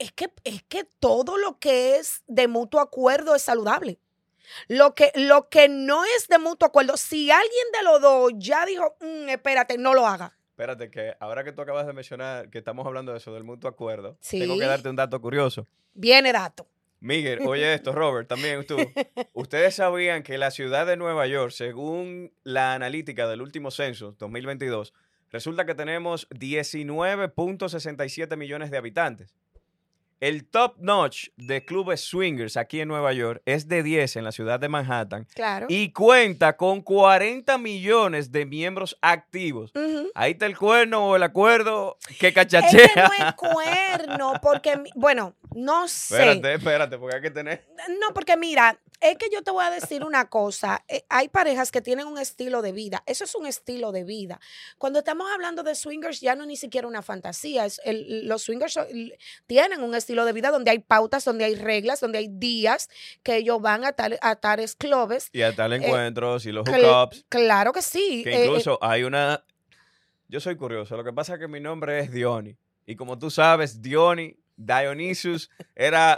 es 0.00 0.12
que, 0.12 0.30
es 0.44 0.62
que 0.62 0.84
todo 1.00 1.36
lo 1.38 1.58
que 1.58 1.96
es 1.96 2.22
de 2.28 2.46
mutuo 2.46 2.80
acuerdo 2.80 3.34
es 3.34 3.42
saludable. 3.42 3.98
Lo 4.68 4.94
que, 4.94 5.10
lo 5.16 5.48
que 5.48 5.68
no 5.68 6.04
es 6.04 6.28
de 6.28 6.38
mutuo 6.38 6.68
acuerdo, 6.68 6.96
si 6.96 7.32
alguien 7.32 7.66
de 7.76 7.82
los 7.82 8.00
dos 8.00 8.32
ya 8.36 8.64
dijo, 8.64 8.96
"Mm, 9.00 9.28
espérate, 9.28 9.76
no 9.76 9.94
lo 9.94 10.06
haga. 10.06 10.37
Espérate, 10.58 10.90
que 10.90 11.14
ahora 11.20 11.44
que 11.44 11.52
tú 11.52 11.62
acabas 11.62 11.86
de 11.86 11.92
mencionar 11.92 12.50
que 12.50 12.58
estamos 12.58 12.84
hablando 12.84 13.12
de 13.12 13.18
eso, 13.18 13.32
del 13.32 13.44
mutuo 13.44 13.70
acuerdo, 13.70 14.16
Sí. 14.18 14.40
tengo 14.40 14.58
que 14.58 14.64
darte 14.64 14.88
un 14.88 14.96
dato 14.96 15.20
curioso. 15.20 15.68
Viene 15.94 16.32
dato. 16.32 16.66
Miguel, 16.98 17.38
oye 17.46 17.74
esto, 17.74 17.92
Robert, 17.92 18.26
también 18.28 18.66
tú. 18.66 18.76
Ustedes 19.34 19.76
sabían 19.76 20.24
que 20.24 20.36
la 20.36 20.50
ciudad 20.50 20.84
de 20.84 20.96
Nueva 20.96 21.28
York, 21.28 21.52
según 21.52 22.32
la 22.42 22.74
analítica 22.74 23.28
del 23.28 23.40
último 23.40 23.70
censo 23.70 24.16
2022, 24.18 24.92
resulta 25.30 25.64
que 25.64 25.76
tenemos 25.76 26.28
19.67 26.30 28.36
millones 28.36 28.72
de 28.72 28.78
habitantes. 28.78 29.36
El 30.20 30.46
top 30.46 30.76
notch 30.78 31.28
de 31.36 31.64
clubes 31.64 32.00
swingers 32.00 32.56
aquí 32.56 32.80
en 32.80 32.88
Nueva 32.88 33.12
York 33.12 33.40
es 33.44 33.68
de 33.68 33.82
10 33.82 34.16
en 34.16 34.24
la 34.24 34.32
ciudad 34.32 34.58
de 34.58 34.68
Manhattan 34.68 35.26
Claro. 35.34 35.66
y 35.68 35.92
cuenta 35.92 36.56
con 36.56 36.82
40 36.82 37.56
millones 37.58 38.32
de 38.32 38.44
miembros 38.44 38.98
activos. 39.00 39.72
Ahí 40.14 40.32
está 40.32 40.46
el 40.46 40.58
cuerno 40.58 41.06
o 41.08 41.16
el 41.16 41.22
acuerdo 41.22 41.98
que 42.18 42.32
cachachea. 42.32 42.88
que 42.88 43.00
no 43.00 43.26
es 43.28 43.34
cuerno, 43.34 44.32
porque, 44.42 44.80
bueno, 44.96 45.36
no 45.54 45.86
sé. 45.86 46.16
Espérate, 46.32 46.54
espérate, 46.54 46.98
porque 46.98 47.16
hay 47.16 47.22
que 47.22 47.30
tener... 47.30 47.64
No, 48.00 48.12
porque 48.12 48.36
mira, 48.36 48.78
es 49.00 49.16
que 49.16 49.28
yo 49.32 49.42
te 49.42 49.50
voy 49.50 49.64
a 49.64 49.70
decir 49.70 50.04
una 50.04 50.28
cosa. 50.28 50.84
eh, 50.88 51.04
hay 51.08 51.28
parejas 51.28 51.70
que 51.70 51.80
tienen 51.80 52.06
un 52.06 52.18
estilo 52.18 52.62
de 52.62 52.72
vida. 52.72 53.02
Eso 53.06 53.24
es 53.24 53.34
un 53.34 53.46
estilo 53.46 53.92
de 53.92 54.04
vida. 54.04 54.40
Cuando 54.78 54.98
estamos 55.00 55.30
hablando 55.32 55.62
de 55.62 55.74
swingers, 55.74 56.20
ya 56.20 56.34
no 56.34 56.42
es 56.42 56.48
ni 56.48 56.56
siquiera 56.56 56.88
una 56.88 57.02
fantasía. 57.02 57.64
Es 57.64 57.80
el- 57.84 58.26
los 58.26 58.42
swingers 58.42 58.72
son- 58.72 58.86
tienen 59.46 59.82
un 59.82 59.94
estilo 59.94 60.24
de 60.24 60.32
vida 60.32 60.50
donde 60.50 60.70
hay 60.70 60.80
pautas, 60.80 61.24
donde 61.24 61.44
hay 61.44 61.54
reglas, 61.54 62.00
donde 62.00 62.18
hay 62.18 62.28
días 62.28 62.88
que 63.22 63.36
ellos 63.36 63.60
van 63.62 63.84
a, 63.84 63.92
tal, 63.92 64.18
a 64.20 64.36
tales 64.36 64.74
clubes. 64.74 65.28
Y 65.32 65.42
hasta 65.42 65.66
el 65.66 65.74
encuentros 65.74 66.46
y 66.46 66.52
los 66.52 66.64
Cl- 66.66 66.82
hookups. 66.84 67.24
Claro 67.28 67.72
que 67.72 67.82
sí. 67.82 68.22
Que 68.24 68.30
eh, 68.34 68.42
eh, 68.42 68.44
incluso 68.46 68.78
hay 68.82 69.04
una. 69.04 69.44
Yo 70.28 70.40
soy 70.40 70.56
curioso. 70.56 70.96
Lo 70.96 71.04
que 71.04 71.12
pasa 71.12 71.34
es 71.34 71.38
que 71.40 71.48
mi 71.48 71.60
nombre 71.60 72.00
es 72.00 72.12
Diony. 72.12 72.56
Y 72.84 72.96
como 72.96 73.18
tú 73.18 73.30
sabes, 73.30 73.80
Diony, 73.80 74.36
Dionysus, 74.56 75.50
era 75.76 76.16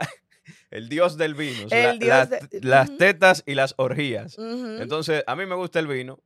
el 0.70 0.88
dios 0.88 1.16
del 1.16 1.34
vino. 1.34 1.66
dios 1.98 1.98
las, 2.08 2.30
de- 2.30 2.60
las 2.62 2.88
Ujú. 2.88 2.98
tetas 2.98 3.42
y 3.46 3.54
las 3.54 3.74
orgías. 3.76 4.36
Entonces, 4.38 5.24
a 5.26 5.36
mí 5.36 5.46
me 5.46 5.54
gusta 5.54 5.78
el 5.78 5.86
vino. 5.86 6.18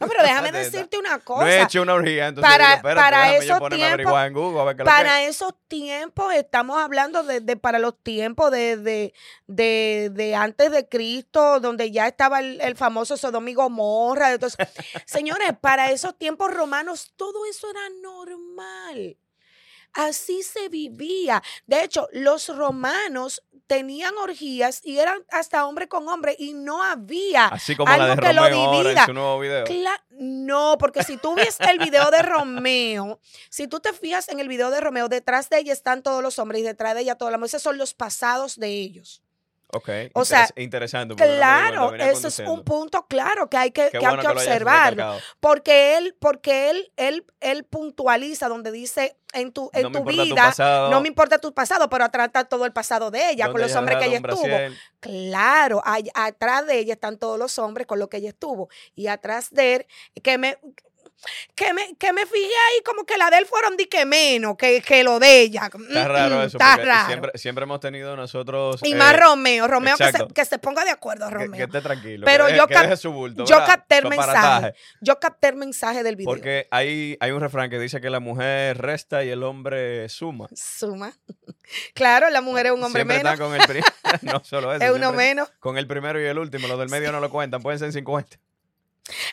No, 0.00 0.08
pero 0.08 0.22
déjame 0.22 0.50
decirte 0.90 0.98
una 0.98 1.10
No 1.10 1.16
he 1.18 1.20
cosa. 1.24 1.62
hecho 1.62 1.82
una 1.82 1.92
orgía, 1.92 2.28
entonces 2.28 2.50
para- 2.50 2.64
digo, 2.76 2.76
espérate, 2.78 3.00
para 3.00 3.36
esos 3.36 3.58
tiempos- 3.68 4.26
en 4.26 4.32
Google 4.32 4.60
a 4.60 4.64
ver 4.64 4.76
es. 4.76 4.84
Para 4.84 5.22
esos 5.24 5.52
tiempos, 5.68 6.34
estamos 6.34 6.78
hablando 6.78 7.22
de, 7.22 7.40
de 7.40 7.56
para 7.56 7.78
los 7.78 8.02
tiempos 8.02 8.50
de, 8.50 8.78
de, 8.78 9.12
de, 9.46 10.10
de 10.14 10.34
antes 10.34 10.70
de 10.72 10.88
Cristo, 10.88 11.60
donde 11.60 11.90
ya 11.92 12.08
estaba 12.08 12.40
el, 12.40 12.60
el 12.62 12.76
famoso 12.76 13.16
Sodoma 13.18 13.50
y 13.50 13.54
Gomorra. 13.54 14.32
Entonces, 14.32 14.66
señores, 15.04 15.50
para 15.60 15.90
esos 15.92 16.16
tiempos 16.16 16.52
romanos, 16.52 17.12
todo 17.14 17.44
eso 17.48 17.70
era 17.70 17.80
normal. 18.02 19.16
Así 19.92 20.42
se 20.42 20.68
vivía. 20.68 21.42
De 21.66 21.82
hecho, 21.82 22.08
los 22.12 22.48
romanos 22.54 23.42
tenían 23.66 24.16
orgías 24.16 24.80
y 24.82 24.98
eran 24.98 25.22
hasta 25.30 25.66
hombre 25.66 25.88
con 25.88 26.08
hombre 26.08 26.34
y 26.38 26.54
no 26.54 26.82
había 26.82 27.46
Así 27.48 27.76
como 27.76 27.94
la 27.94 28.06
de 28.06 28.12
algo 28.12 28.22
que 28.26 28.32
lo 28.32 28.42
ahora 28.42 28.54
en 28.56 28.82
divida. 28.84 29.06
su 29.06 29.12
nuevo 29.12 29.38
video. 29.40 29.64
Cla- 29.66 30.02
no, 30.10 30.76
porque 30.78 31.02
si 31.04 31.16
tú 31.18 31.34
ves 31.34 31.58
el 31.60 31.78
video 31.78 32.10
de 32.10 32.22
Romeo, 32.22 33.20
si 33.50 33.68
tú 33.68 33.80
te 33.80 33.92
fijas 33.92 34.28
en 34.30 34.40
el 34.40 34.48
video 34.48 34.70
de 34.70 34.80
Romeo, 34.80 35.08
detrás 35.08 35.50
de 35.50 35.58
ella 35.58 35.72
están 35.74 36.02
todos 36.02 36.22
los 36.22 36.38
hombres 36.38 36.62
y 36.62 36.64
detrás 36.64 36.94
de 36.94 37.02
ella 37.02 37.16
todas 37.16 37.30
las 37.32 37.38
mujeres. 37.38 37.54
Esos 37.54 37.62
son 37.62 37.76
los 37.78 37.92
pasados 37.94 38.56
de 38.58 38.68
ellos. 38.68 39.22
Ok. 39.70 39.90
O 40.14 40.24
sea, 40.24 40.46
interes- 40.46 40.62
interesante. 40.62 41.14
Claro, 41.36 41.90
ese 42.10 42.28
es 42.28 42.34
un 42.52 42.64
punto 42.64 43.06
claro 43.06 43.50
que 43.50 43.56
hay 43.58 43.70
que, 43.70 43.90
que 43.90 43.98
hay 43.98 44.16
que 44.22 44.28
recalcado. 44.96 45.20
Porque 45.40 45.98
él, 45.98 46.16
porque 46.18 46.70
él, 46.70 46.90
él, 46.96 47.26
él 47.40 47.64
puntualiza 47.64 48.48
donde 48.48 48.72
dice 48.72 49.16
en 49.34 49.52
tu, 49.52 49.70
en 49.74 49.82
no 49.82 49.90
tu 49.90 50.04
vida. 50.24 50.34
pasado, 50.46 50.90
no 50.90 51.02
me 51.02 51.08
importa 51.08 51.38
tu 51.38 51.52
pasado, 51.52 51.90
pero 51.90 52.04
atrás 52.04 52.28
está 52.28 52.44
todo 52.44 52.64
el 52.64 52.72
pasado 52.72 53.10
de 53.10 53.30
ella, 53.30 53.44
con 53.52 53.60
los 53.60 53.76
hombres 53.76 53.98
que 53.98 54.04
ella 54.06 54.16
estuvo. 54.34 54.46
Claro, 55.00 55.82
ay- 55.84 56.10
atrás 56.14 56.66
de 56.66 56.78
ella 56.78 56.94
están 56.94 57.18
todos 57.18 57.38
los 57.38 57.58
hombres 57.58 57.86
con 57.86 57.98
los 57.98 58.08
que 58.08 58.16
ella 58.16 58.30
estuvo. 58.30 58.68
Y 58.94 59.08
atrás 59.08 59.50
de 59.50 59.74
él, 59.76 59.86
que 60.22 60.38
me, 60.38 60.58
que 61.54 61.72
me, 61.74 61.94
que 61.96 62.12
me 62.12 62.24
fijé 62.26 62.44
ahí 62.46 62.82
como 62.84 63.04
que 63.04 63.16
la 63.18 63.28
de 63.30 63.38
él 63.38 63.46
fueron 63.46 63.76
di 63.76 63.86
que 63.86 64.04
menos 64.06 64.56
que, 64.56 64.80
que 64.80 65.02
lo 65.02 65.18
de 65.18 65.40
ella. 65.40 65.62
Está 65.64 65.78
Mm, 65.78 66.06
raro 66.06 66.36
mm, 66.36 66.40
eso, 66.42 66.58
Está 66.58 66.76
raro. 66.76 67.06
Siempre, 67.08 67.30
siempre 67.34 67.64
hemos 67.64 67.80
tenido 67.80 68.16
nosotros. 68.16 68.80
y 68.84 68.92
eh, 68.92 68.96
más 68.96 69.18
Romeo, 69.18 69.66
Romeo 69.66 69.96
que 69.96 70.12
se, 70.12 70.26
que 70.34 70.44
se 70.44 70.58
ponga 70.58 70.84
de 70.84 70.90
acuerdo, 70.90 71.28
Romeo. 71.30 71.52
que 71.52 71.62
esté 71.64 71.80
tranquilo. 71.80 72.24
Pero 72.24 72.46
que 72.46 72.56
yo 72.56 72.66
deje 72.66 72.96
su 72.96 73.12
bulto. 73.12 73.44
yo 73.44 73.56
capté 73.66 73.98
el 73.98 74.08
mensaje. 74.08 74.74
Yo 75.00 75.18
capté 75.18 75.48
el 75.48 75.56
mensaje 75.56 76.02
del 76.02 76.16
video. 76.16 76.30
Porque 76.32 76.66
hay, 76.70 77.16
hay 77.20 77.30
un 77.32 77.40
refrán 77.40 77.68
que 77.70 77.78
dice 77.78 78.00
que 78.00 78.10
la 78.10 78.20
mujer 78.20 78.78
resta 78.78 79.24
y 79.24 79.30
el 79.30 79.42
hombre 79.42 80.08
suma. 80.08 80.48
Suma. 80.54 81.12
Claro, 81.92 82.30
la 82.30 82.40
mujer 82.40 82.64
es 82.66 82.72
un 82.72 82.82
hombre 82.82 83.02
siempre 83.02 83.18
menos. 83.18 83.32
están 83.34 83.46
con 83.46 83.54
el 83.54 83.66
primero. 83.66 83.86
no 84.22 84.42
solo 84.42 84.72
eso. 84.74 84.82
Es 84.84 84.90
uno 84.90 85.12
menos. 85.12 85.50
Con 85.60 85.76
el 85.76 85.86
primero 85.86 86.18
y 86.18 86.24
el 86.24 86.38
último. 86.38 86.66
Los 86.66 86.78
del 86.78 86.88
medio 86.88 87.12
no 87.12 87.20
lo 87.20 87.28
cuentan. 87.28 87.60
Pueden 87.60 87.78
ser 87.78 87.92
50. 87.92 88.38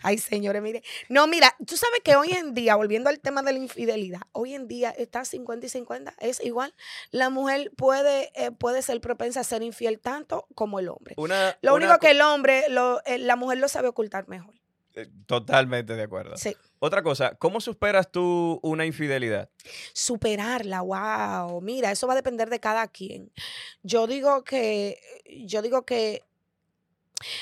Ay, 0.04 0.18
señores, 0.18 0.62
mire. 0.62 0.84
No, 1.10 1.28
mira, 1.28 1.56
tú 1.66 1.78
sabes 1.78 2.00
que 2.04 2.16
hoy 2.16 2.32
en 2.32 2.54
día, 2.54 2.76
volviendo 2.76 3.10
al 3.10 3.20
tema 3.20 3.42
de 3.42 3.54
la 3.54 3.60
infidelidad, 3.60 4.22
hoy 4.32 4.54
en 4.54 4.68
día 4.68 4.90
está 4.92 5.26
50 5.26 5.66
y 5.66 5.70
50, 5.70 6.14
es 6.20 6.44
igual. 6.44 6.74
La 7.12 7.30
mujer 7.30 7.72
puede, 7.76 8.32
eh, 8.36 8.52
puede 8.52 8.82
ser 8.82 9.02
propensa 9.02 9.42
a 9.42 9.44
ser 9.44 9.64
infiel 9.64 10.00
tanto 10.00 10.48
como 10.56 10.80
el 10.80 10.90
hombre. 10.90 11.14
Una, 11.18 11.58
Lo 11.62 11.74
una 11.76 11.86
único 11.86 11.94
co- 11.94 12.00
que 12.00 12.12
el 12.12 12.22
hombre, 12.22 12.66
lo, 12.70 13.02
eh, 13.06 13.18
la 13.18 13.36
mujer 13.36 13.58
lo 13.58 13.68
sabe 13.68 13.88
ocultar 13.88 14.28
mejor. 14.28 14.54
eh, 14.96 15.08
Totalmente 15.26 15.96
de 15.96 16.04
acuerdo. 16.04 16.38
Sí. 16.38 16.56
Otra 16.80 17.02
cosa, 17.04 17.36
¿cómo 17.36 17.60
superas 17.62 18.12
tú 18.12 18.60
una 18.64 18.86
infidelidad? 18.86 19.50
Superarla, 19.94 20.82
wow. 20.82 21.62
Mira, 21.62 21.92
eso 21.92 22.06
va 22.06 22.14
a 22.14 22.16
depender 22.18 22.50
de 22.50 22.60
cada 22.60 22.88
quien. 22.88 23.32
Yo 23.82 24.08
digo 24.08 24.44
que, 24.44 25.00
yo 25.48 25.62
digo 25.62 25.86
que 25.86 26.24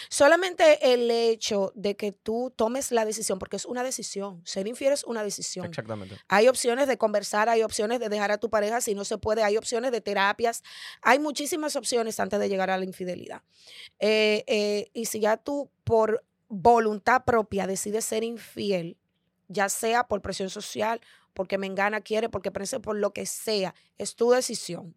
solamente 0.09 0.93
el 0.93 1.09
hecho 1.09 1.71
de 1.75 1.95
que 1.95 2.11
tú 2.11 2.53
tomes 2.55 2.91
la 2.91 3.05
decisión, 3.05 3.39
porque 3.39 3.55
es 3.55 3.65
una 3.65 3.83
decisión, 3.83 4.41
ser 4.45 4.67
infiel 4.67 4.93
es 4.93 5.03
una 5.03 5.23
decisión. 5.23 5.65
Exactamente. 5.65 6.17
Hay 6.27 6.47
opciones 6.47 6.87
de 6.87 6.97
conversar, 6.97 7.49
hay 7.49 7.63
opciones 7.63 7.99
de 7.99 8.09
dejar 8.09 8.31
a 8.31 8.37
tu 8.37 8.49
pareja 8.49 8.81
si 8.81 8.95
no 8.95 9.05
se 9.05 9.17
puede, 9.17 9.43
hay 9.43 9.57
opciones 9.57 9.91
de 9.91 10.01
terapias, 10.01 10.63
hay 11.01 11.19
muchísimas 11.19 11.75
opciones 11.75 12.19
antes 12.19 12.39
de 12.39 12.49
llegar 12.49 12.69
a 12.69 12.77
la 12.77 12.85
infidelidad. 12.85 13.41
Eh, 13.99 14.43
eh, 14.47 14.89
y 14.93 15.05
si 15.05 15.19
ya 15.19 15.37
tú 15.37 15.69
por 15.83 16.23
voluntad 16.49 17.23
propia 17.25 17.67
decides 17.67 18.05
ser 18.05 18.23
infiel, 18.23 18.97
ya 19.47 19.69
sea 19.69 20.07
por 20.07 20.21
presión 20.21 20.49
social, 20.49 21.01
porque 21.33 21.57
me 21.57 21.67
engana, 21.67 22.01
quiere, 22.01 22.29
porque 22.29 22.51
parece 22.51 22.79
por 22.79 22.95
lo 22.95 23.11
que 23.11 23.25
sea, 23.25 23.73
es 23.97 24.15
tu 24.15 24.31
decisión. 24.31 24.95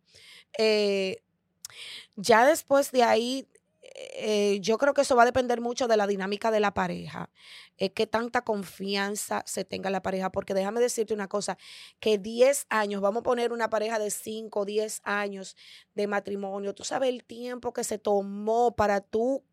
Eh, 0.59 1.23
ya 2.17 2.47
después 2.47 2.93
de 2.93 3.03
ahí, 3.03 3.49
eh, 3.99 4.59
yo 4.61 4.77
creo 4.77 4.93
que 4.93 5.01
eso 5.01 5.17
va 5.17 5.23
a 5.23 5.27
depender 5.27 5.61
mucho 5.61 5.89
de 5.89 5.97
la 5.97 6.07
dinámica 6.07 6.51
de 6.51 6.61
la 6.61 6.75
pareja, 6.75 7.31
eh, 7.79 7.91
qué 7.91 8.07
tanta 8.07 8.43
confianza 8.43 9.43
se 9.47 9.65
tenga 9.65 9.89
en 9.89 9.93
la 9.93 10.03
pareja, 10.03 10.31
porque 10.31 10.53
déjame 10.53 10.81
decirte 10.81 11.15
una 11.15 11.29
cosa, 11.29 11.57
que 11.99 12.19
10 12.19 12.67
años, 12.69 13.01
vamos 13.01 13.21
a 13.21 13.25
poner 13.25 13.53
una 13.53 13.71
pareja 13.71 13.99
de 13.99 14.11
5, 14.11 14.65
10 14.67 15.01
años 15.05 15.57
de 15.95 16.07
matrimonio, 16.07 16.75
tú 16.75 16.85
sabes 16.85 17.09
el 17.09 17.25
tiempo 17.25 17.73
que 17.73 17.85
se 17.85 17.99
tomó 17.99 18.77
para 18.77 19.01
tú, 19.01 19.45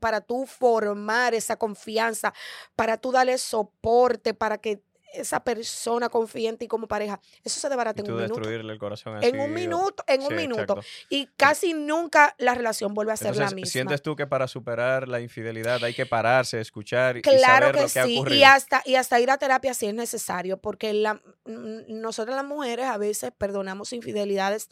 para 0.00 0.22
tú 0.22 0.46
formar 0.46 1.34
esa 1.34 1.56
confianza, 1.56 2.32
para 2.76 2.96
tú 2.96 3.12
darle 3.12 3.36
soporte, 3.36 4.32
para 4.32 4.58
que 4.58 4.82
esa 5.12 5.42
persona 5.42 6.08
confía 6.08 6.50
en 6.50 6.56
ti 6.56 6.68
como 6.68 6.86
pareja, 6.86 7.20
eso 7.44 7.60
se 7.60 7.68
desbarata 7.68 8.02
en 8.02 8.10
un 8.10 8.16
minuto. 8.16 8.34
destruirle 8.34 8.72
el 8.72 8.78
corazón 8.78 9.22
En 9.22 9.40
un 9.40 9.52
minuto, 9.52 10.04
en 10.06 10.22
un 10.22 10.34
minuto. 10.34 10.78
exacto. 10.78 10.82
Y 11.08 11.26
casi 11.36 11.74
nunca 11.74 12.34
la 12.38 12.54
relación 12.54 12.94
vuelve 12.94 13.12
a 13.12 13.16
ser 13.16 13.36
la 13.36 13.50
misma. 13.50 13.70
¿sientes 13.70 14.02
tú 14.02 14.16
que 14.16 14.26
para 14.26 14.46
superar 14.48 15.08
la 15.08 15.20
infidelidad 15.20 15.82
hay 15.84 15.94
que 15.94 16.06
pararse, 16.06 16.60
escuchar 16.60 17.16
y 17.16 17.22
saber 17.22 17.72
que 17.72 17.80
lo 17.80 17.88
que 17.88 18.00
ha 18.00 18.04
sí, 18.04 18.22
y 18.30 18.42
hasta, 18.42 18.82
y 18.84 18.94
hasta 18.94 19.20
ir 19.20 19.30
a 19.30 19.38
terapia 19.38 19.74
si 19.74 19.86
es 19.86 19.94
necesario, 19.94 20.58
porque 20.58 20.92
la, 20.92 21.20
nosotras 21.44 22.36
las 22.36 22.44
mujeres 22.44 22.86
a 22.86 22.98
veces 22.98 23.32
perdonamos 23.36 23.92
infidelidades 23.92 24.68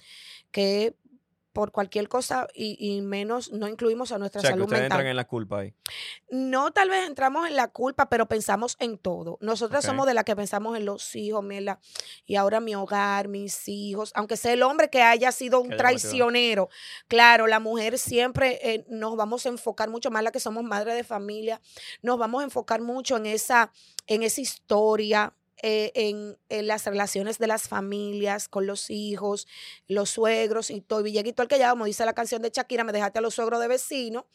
que 0.51 0.95
por 1.53 1.72
cualquier 1.72 2.09
cosa 2.09 2.46
y, 2.55 2.76
y 2.78 3.01
menos 3.01 3.53
no 3.53 3.68
incluimos 3.68 4.12
a 4.12 4.18
nuestra 4.18 4.40
O 4.40 4.42
sea, 4.42 4.51
que 4.51 4.55
salud 4.55 4.64
ustedes 4.64 4.82
mental. 4.82 4.99
entran 4.99 5.11
en 5.11 5.16
la 5.16 5.26
culpa 5.26 5.61
ahí. 5.61 5.74
No 6.30 6.70
tal 6.72 6.90
vez 6.90 7.07
entramos 7.07 7.49
en 7.49 7.57
la 7.57 7.68
culpa, 7.68 8.09
pero 8.09 8.26
pensamos 8.26 8.76
en 8.78 8.99
todo. 8.99 9.38
Nosotras 9.40 9.84
somos 9.84 10.07
de 10.07 10.14
las 10.14 10.24
que 10.24 10.36
pensamos 10.36 10.76
en 10.76 10.84
los 10.84 11.16
hijos, 11.16 11.42
mierda, 11.42 11.80
y 12.26 12.36
ahora 12.36 12.61
mi 12.61 12.74
hogar, 12.74 13.28
mis 13.28 13.66
hijos, 13.68 14.12
aunque 14.14 14.36
sea 14.36 14.53
el 14.53 14.62
hombre 14.62 14.90
que 14.90 15.03
haya 15.03 15.32
sido 15.32 15.61
un 15.61 15.70
Que 15.70 15.76
traicionero. 15.76 16.68
Claro, 17.09 17.46
la 17.46 17.61
mujer 17.61 17.99
siempre 17.99 18.59
eh, 18.62 18.84
nos 18.88 19.16
vamos 19.16 19.46
a 19.46 19.49
enfocar 19.49 19.88
mucho 19.88 20.11
más, 20.11 20.22
la 20.22 20.32
que 20.32 20.40
somos 20.40 20.64
madre 20.64 20.94
de 20.94 21.05
familia, 21.05 21.61
nos 22.03 22.18
vamos 22.18 22.42
a 22.42 22.44
enfocar 22.44 22.80
mucho 22.80 23.16
en 23.16 23.26
esa, 23.26 23.72
en 24.07 24.22
esa 24.22 24.40
historia. 24.40 25.34
Eh, 25.63 25.93
en, 25.95 26.39
en 26.49 26.67
las 26.67 26.85
relaciones 26.87 27.39
de 27.39 27.47
las 27.47 27.69
familias, 27.69 28.49
con 28.49 28.67
los 28.67 28.91
hijos, 28.91 29.47
los 29.87 30.11
suegros 30.11 30.71
y 30.71 30.81
todo. 30.81 31.03
Villeguito 31.03 31.43
el 31.43 31.49
que 31.49 31.59
ya, 31.59 31.71
como 31.71 31.85
dice 31.85 32.05
la 32.05 32.13
canción 32.13 32.43
de 32.43 32.51
Shakira, 32.51 32.85
me 32.85 32.93
dejaste 32.93 33.19
a 33.19 33.23
los 33.23 33.35
suegros 33.35 33.61
de 33.61 33.69
vecino. 33.69 34.27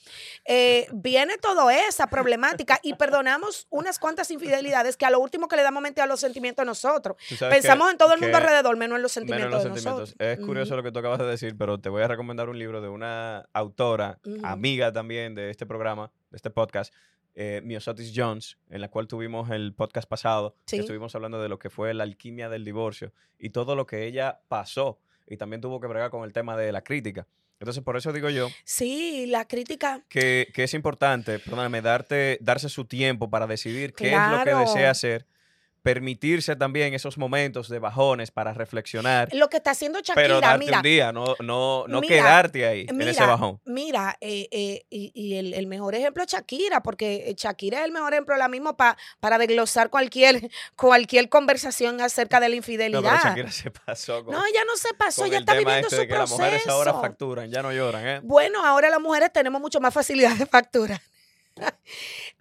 Eh, 0.46 0.88
viene 0.94 1.38
toda 1.38 1.74
esa 1.88 2.08
problemática 2.08 2.80
y 2.84 2.94
perdonamos 2.96 3.68
unas 3.70 4.00
cuantas 4.00 4.30
infidelidades 4.32 4.98
que 4.98 5.06
a 5.06 5.10
lo 5.12 5.20
último 5.20 5.48
que 5.48 5.56
le 5.56 5.64
damos 5.64 5.82
mente 5.82 6.02
a 6.02 6.06
los 6.08 6.20
sentimientos 6.20 6.62
a 6.64 6.66
nosotros. 6.66 7.18
Pensamos 7.40 7.88
que- 7.88 7.92
en 7.92 7.98
todo 7.98 8.14
el 8.14 8.20
mundo 8.22 8.38
alrededor, 8.38 8.76
menos 8.78 8.98
en 8.98 9.02
los 9.02 9.16
menos 9.18 9.28
sentimientos 9.30 9.52
los 9.52 9.64
de 9.64 9.70
sentimientos. 9.82 10.10
nosotros. 10.12 10.28
Es 10.40 10.46
curioso 10.46 10.76
lo 10.76 10.84
que 10.84 10.92
tú 10.92 11.00
acabas 11.00 11.20
de 11.20 11.26
decir, 11.26 11.56
pero 11.58 11.80
te 11.80 11.90
voy 11.90 12.02
a 12.04 12.08
recomendar 12.08 12.50
un 12.50 12.58
libro 12.60 12.82
de 12.82 12.90
una 12.90 13.48
autora, 13.54 14.20
Ujú. 14.26 14.46
amiga 14.46 14.92
también 14.92 15.36
de 15.36 15.50
este 15.50 15.66
programa, 15.66 16.12
de 16.32 16.38
este 16.38 16.50
podcast, 16.50 16.94
eh, 17.36 17.62
Miosotis 17.64 18.12
Jones, 18.16 18.58
en 18.70 18.82
la 18.82 18.90
cual 18.90 19.08
tuvimos 19.08 19.50
el 19.50 19.74
podcast 19.74 20.08
pasado, 20.08 20.56
que 20.68 20.78
estuvimos 20.78 21.16
hablando 21.16 21.42
de 21.42 21.50
lo 21.50 21.58
que 21.60 21.70
fue 21.70 21.94
la 21.94 22.04
alquimia 22.04 22.50
del 22.50 22.64
divorcio 22.64 23.12
y 23.40 23.50
todo 23.50 23.76
lo 23.76 23.86
que 23.88 24.06
ella 24.06 24.42
pasó 24.48 25.00
y 25.28 25.38
también 25.38 25.62
tuvo 25.62 25.80
que 25.80 25.88
bregar 25.88 26.10
con 26.12 26.24
el 26.24 26.34
tema 26.34 26.56
de 26.58 26.72
la 26.72 26.84
crítica. 26.84 27.28
Entonces, 27.60 27.82
por 27.84 27.96
eso 27.96 28.12
digo 28.12 28.30
yo 28.30 28.50
Sí, 28.66 29.26
la 29.28 29.46
crítica. 29.48 30.04
que, 30.10 30.50
que 30.54 30.64
es 30.64 30.74
importante, 30.74 31.40
perdóname, 31.40 31.82
darte, 31.82 32.38
darse 32.42 32.68
su 32.68 32.86
tiempo 32.86 33.30
para 33.30 33.48
decidir 33.48 33.94
qué 33.94 34.14
es 34.14 34.30
lo 34.30 34.44
que 34.44 34.54
desea 34.54 34.92
hacer, 34.92 35.26
permitirse 35.84 36.56
también 36.56 36.94
esos 36.94 37.18
momentos 37.18 37.68
de 37.68 37.78
bajones 37.78 38.32
para 38.32 38.54
reflexionar, 38.54 39.28
Lo 39.34 39.50
que 39.50 39.58
está 39.58 39.72
haciendo 39.72 40.00
pero 40.16 40.36
Shakira, 40.36 40.48
darte 40.50 40.66
mira. 40.66 40.78
un 40.78 40.84
día, 40.84 41.12
no, 41.12 41.26
no, 41.42 41.86
no 41.88 42.00
Mira, 42.02 42.16
quedarte 42.16 42.66
ahí, 42.66 42.86
en 42.90 43.02
ese 43.02 43.26
bajón. 43.26 43.60
mira, 43.66 44.18
eh, 44.22 44.48
eh, 44.52 44.86
y, 44.90 45.12
y 45.14 45.36
el, 45.36 45.54
el 45.54 45.68
mejor 45.68 45.94
ejemplo 45.94 46.24
es 46.24 46.30
Shakira, 46.32 46.82
porque 46.82 47.26
eh, 47.28 47.36
Shakira 47.38 47.80
es 47.80 47.86
el 47.86 47.92
mejor 47.92 48.14
ejemplo 48.14 48.34
ahora 48.34 48.48
mismo 48.48 48.76
pa- 48.78 48.98
para 49.20 49.38
desglosar 49.38 49.90
cualquier, 49.90 50.50
cualquier 50.78 51.28
conversación 51.30 52.00
acerca 52.02 52.40
de 52.40 52.48
la 52.48 52.54
No, 52.54 52.58
infidelidad. 52.58 53.02
pero 53.02 53.24
Shakira 53.30 53.52
se 53.52 53.70
pasó 53.72 54.24
con, 54.24 54.34
No, 54.34 54.46
ella 54.46 54.62
no 54.66 54.78
se 54.78 54.94
pasó, 54.94 55.26
ella 55.26 55.38
el 55.38 55.44
está 55.44 55.54
viviendo 55.54 55.82
este 55.88 55.96
su 55.98 56.02
de 56.02 56.08
que 56.08 56.14
las 56.16 56.30
mujeres 56.32 56.66
ahora 56.68 56.92
proceso. 56.94 57.02
facturan, 57.02 57.52
ya 57.52 57.62
no 57.62 57.74
lloran, 57.74 58.08
¿eh? 58.08 58.20
Bueno, 58.24 58.66
ahora 58.66 58.90
las 58.90 59.02
mujeres 59.02 59.34
tenemos 59.34 59.60
mucho 59.62 59.82
más 59.82 59.94
facilidad 59.94 60.36
de 60.38 60.46
factura. 60.46 61.02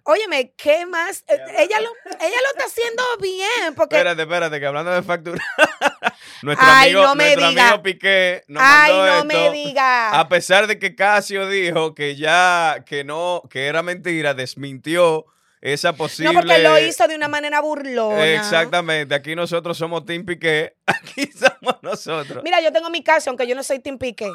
Óyeme, 0.05 0.51
¿qué 0.57 0.85
más? 0.85 1.23
Eh, 1.27 1.37
Ella 1.59 1.79
lo, 1.79 1.89
ella 2.19 2.37
lo 2.41 2.49
está 2.51 2.65
haciendo 2.65 3.03
bien, 3.21 3.75
porque 3.75 3.95
Espérate, 3.95 4.23
espérate, 4.23 4.59
que 4.59 4.65
hablando 4.65 4.91
de 4.91 5.01
factura, 5.01 5.41
nuestro 6.41 6.67
Ay, 6.67 6.91
amigo, 6.91 7.03
no 7.03 7.15
nuestro 7.15 7.45
amigo 7.45 7.83
Piqué 7.83 8.43
nos 8.47 8.61
Ay, 8.65 8.91
mandó 8.91 9.05
no 9.05 9.15
esto. 9.15 9.25
me 9.25 9.51
diga. 9.51 10.19
A 10.19 10.27
pesar 10.27 10.67
de 10.67 10.77
que 10.77 10.95
Casio 10.95 11.47
dijo 11.47 11.95
que 11.95 12.15
ya, 12.15 12.83
que 12.85 13.03
no, 13.03 13.43
que 13.49 13.67
era 13.67 13.81
mentira, 13.81 14.33
desmintió 14.33 15.25
esa 15.61 15.93
posible. 15.93 16.33
No, 16.33 16.39
porque 16.41 16.57
lo 16.59 16.77
hizo 16.79 17.07
de 17.07 17.15
una 17.15 17.29
manera 17.29 17.61
burlona. 17.61 18.27
Exactamente, 18.27 19.15
aquí 19.15 19.35
nosotros 19.35 19.77
somos 19.77 20.05
Team 20.05 20.25
Piqué, 20.25 20.75
aquí 20.85 21.29
somos 21.31 21.81
nosotros. 21.81 22.43
Mira, 22.43 22.59
yo 22.59 22.73
tengo 22.73 22.89
mi 22.89 23.01
caso, 23.03 23.29
aunque 23.29 23.47
yo 23.47 23.55
no 23.55 23.63
soy 23.63 23.79
Tim 23.79 23.97
Piqué. 23.97 24.29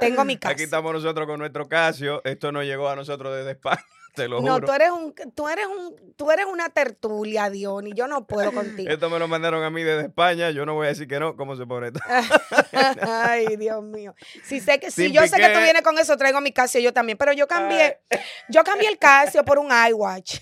Tengo 0.00 0.24
mi 0.24 0.36
caso. 0.36 0.52
Aquí 0.52 0.62
estamos 0.64 0.92
nosotros 0.92 1.26
con 1.26 1.38
nuestro 1.38 1.68
Casio, 1.68 2.20
esto 2.24 2.52
no 2.52 2.62
llegó 2.62 2.88
a 2.88 2.96
nosotros 2.96 3.34
desde 3.36 3.52
España, 3.52 3.82
te 4.14 4.28
lo 4.28 4.40
No, 4.40 4.54
juro. 4.54 4.66
tú 4.66 4.72
eres 4.72 4.90
un, 4.90 5.14
tú 5.34 5.48
eres 5.48 5.66
un, 5.66 6.14
tú 6.16 6.30
eres 6.30 6.46
una 6.46 6.68
tertulia, 6.70 7.50
Dion, 7.50 7.86
y 7.88 7.92
yo 7.94 8.06
no 8.06 8.26
puedo 8.26 8.50
contigo. 8.52 8.90
Esto 8.90 9.10
me 9.10 9.18
lo 9.18 9.28
mandaron 9.28 9.62
a 9.62 9.70
mí 9.70 9.82
desde 9.82 10.06
España, 10.08 10.50
yo 10.50 10.64
no 10.66 10.74
voy 10.74 10.86
a 10.86 10.88
decir 10.90 11.06
que 11.08 11.18
no, 11.20 11.36
¿cómo 11.36 11.54
se 11.56 11.66
pone 11.66 11.88
esto? 11.88 12.00
Ay, 13.02 13.56
Dios 13.56 13.82
mío. 13.82 14.14
Si 14.44 14.60
sé 14.60 14.78
que, 14.80 14.90
si 14.90 15.04
Sin 15.04 15.12
yo 15.12 15.26
sé 15.26 15.36
que 15.36 15.48
tú 15.50 15.58
vienes 15.60 15.82
con 15.82 15.98
eso, 15.98 16.16
traigo 16.16 16.40
mi 16.40 16.52
Casio 16.52 16.80
yo 16.80 16.92
también. 16.92 17.18
Pero 17.18 17.32
yo 17.32 17.46
cambié, 17.46 18.00
yo 18.48 18.64
cambié 18.64 18.88
el 18.88 18.98
Casio 18.98 19.44
por 19.44 19.58
un 19.58 19.68
iWatch. 19.90 20.38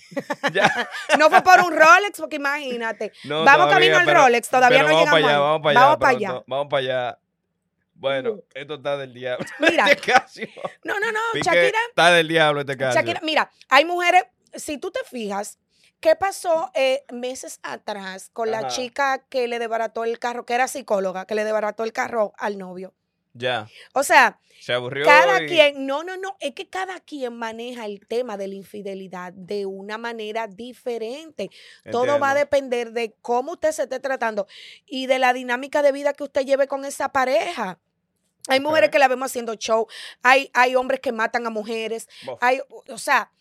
Ya. 0.53 0.89
No 1.19 1.31
fue 1.31 1.43
por 1.43 1.61
un 1.61 1.73
Rolex, 1.73 2.19
porque 2.19 2.37
imagínate. 2.37 3.13
No, 3.25 3.45
vamos 3.45 3.67
todavía, 3.67 3.75
camino 3.93 3.99
al 3.99 4.05
pero- 4.07 4.21
Rolex, 4.23 4.49
todavía 4.49 4.79
no 4.83 4.85
vamos 4.87 5.01
llegamos 5.01 5.21
para 5.23 5.29
allá. 5.33 5.39
Vamos 5.41 5.61
para 5.63 5.71
allá, 5.71 5.81
Vamos 5.81 5.99
para 5.99 6.11
pronto, 6.13 6.27
allá. 6.35 6.45
Vamos 6.47 6.67
para 6.71 6.81
allá. 6.81 7.19
Bueno, 7.95 8.41
esto 8.55 8.75
está 8.75 8.97
del 8.97 9.15
diablo. 9.15 9.47
Mira. 9.59 9.91
Este 9.91 10.13
Casio. 10.13 10.49
No, 10.83 10.99
no, 10.99 11.13
no, 11.13 11.21
Piqué, 11.33 11.45
Shakira, 11.45 11.79
Está 11.89 12.11
del 12.11 12.29
diablo 12.29 12.61
este 12.61 12.77
Casio. 12.77 13.01
Shakira, 13.01 13.21
mira, 13.23 13.51
hay 13.69 13.85
mujeres, 13.85 14.25
si 14.55 14.79
tú 14.79 14.91
te 14.91 15.01
fijas, 15.05 15.59
¿qué 16.01 16.17
pasó 16.17 16.71
eh, 16.75 17.05
meses 17.13 17.61
atrás 17.63 18.31
con 18.33 18.51
la 18.51 18.67
chica 18.69 19.25
que 19.29 19.49
le 19.49 19.59
desbarató 19.59 20.05
el 20.05 20.19
carro, 20.19 20.45
que 20.45 20.55
era 20.55 20.69
psicóloga, 20.69 21.27
que 21.27 21.35
le 21.35 21.45
desbarató 21.45 21.85
el 21.85 21.93
carro 21.93 22.33
al 22.37 22.59
novio? 22.59 22.95
Ya. 23.35 23.69
O 23.93 24.03
sea, 24.03 24.39
Se 24.61 24.73
aburrió. 24.73 25.05
cada 25.05 25.43
y- 25.43 25.47
quien, 25.47 25.87
no, 25.87 26.05
no, 26.05 26.17
no, 26.17 26.37
es 26.41 26.55
que 26.55 26.69
cada 26.69 27.01
quien 27.01 27.37
maneja 27.37 27.85
el 27.85 28.07
tema 28.07 28.37
de 28.37 28.49
la 28.49 28.55
infidelidad 28.55 29.33
de 29.35 29.67
una 29.67 29.99
manera 29.99 30.47
diferente. 30.47 31.51
Todo 31.91 32.19
va 32.19 32.31
a 32.31 32.35
depender 32.35 32.93
de 32.93 33.15
cómo 33.21 33.53
usted 33.53 33.73
se 33.73 33.83
esté 33.83 34.01
tratando 34.01 34.47
y 34.87 35.07
de 35.07 35.19
la 35.19 35.33
dinámica 35.33 35.83
de 35.83 35.93
vida 35.93 36.13
que 36.15 36.25
usted 36.25 36.47
lleve 36.47 36.67
con 36.69 36.85
esa 36.85 37.11
pareja. 37.11 37.79
Hay 38.49 38.61
mujeres 38.61 38.91
que 38.91 38.99
la 38.99 39.09
vemos 39.09 39.31
haciendo 39.31 39.55
show, 39.55 39.87
hay, 40.23 40.51
hay 40.53 40.77
hombres 40.77 41.01
que 41.01 41.13
matan 41.13 41.47
a 41.47 41.51
mujeres, 41.51 42.09
Bof. 42.27 42.39
hay, 42.43 42.61
o 42.89 42.99
sea, 42.99 43.33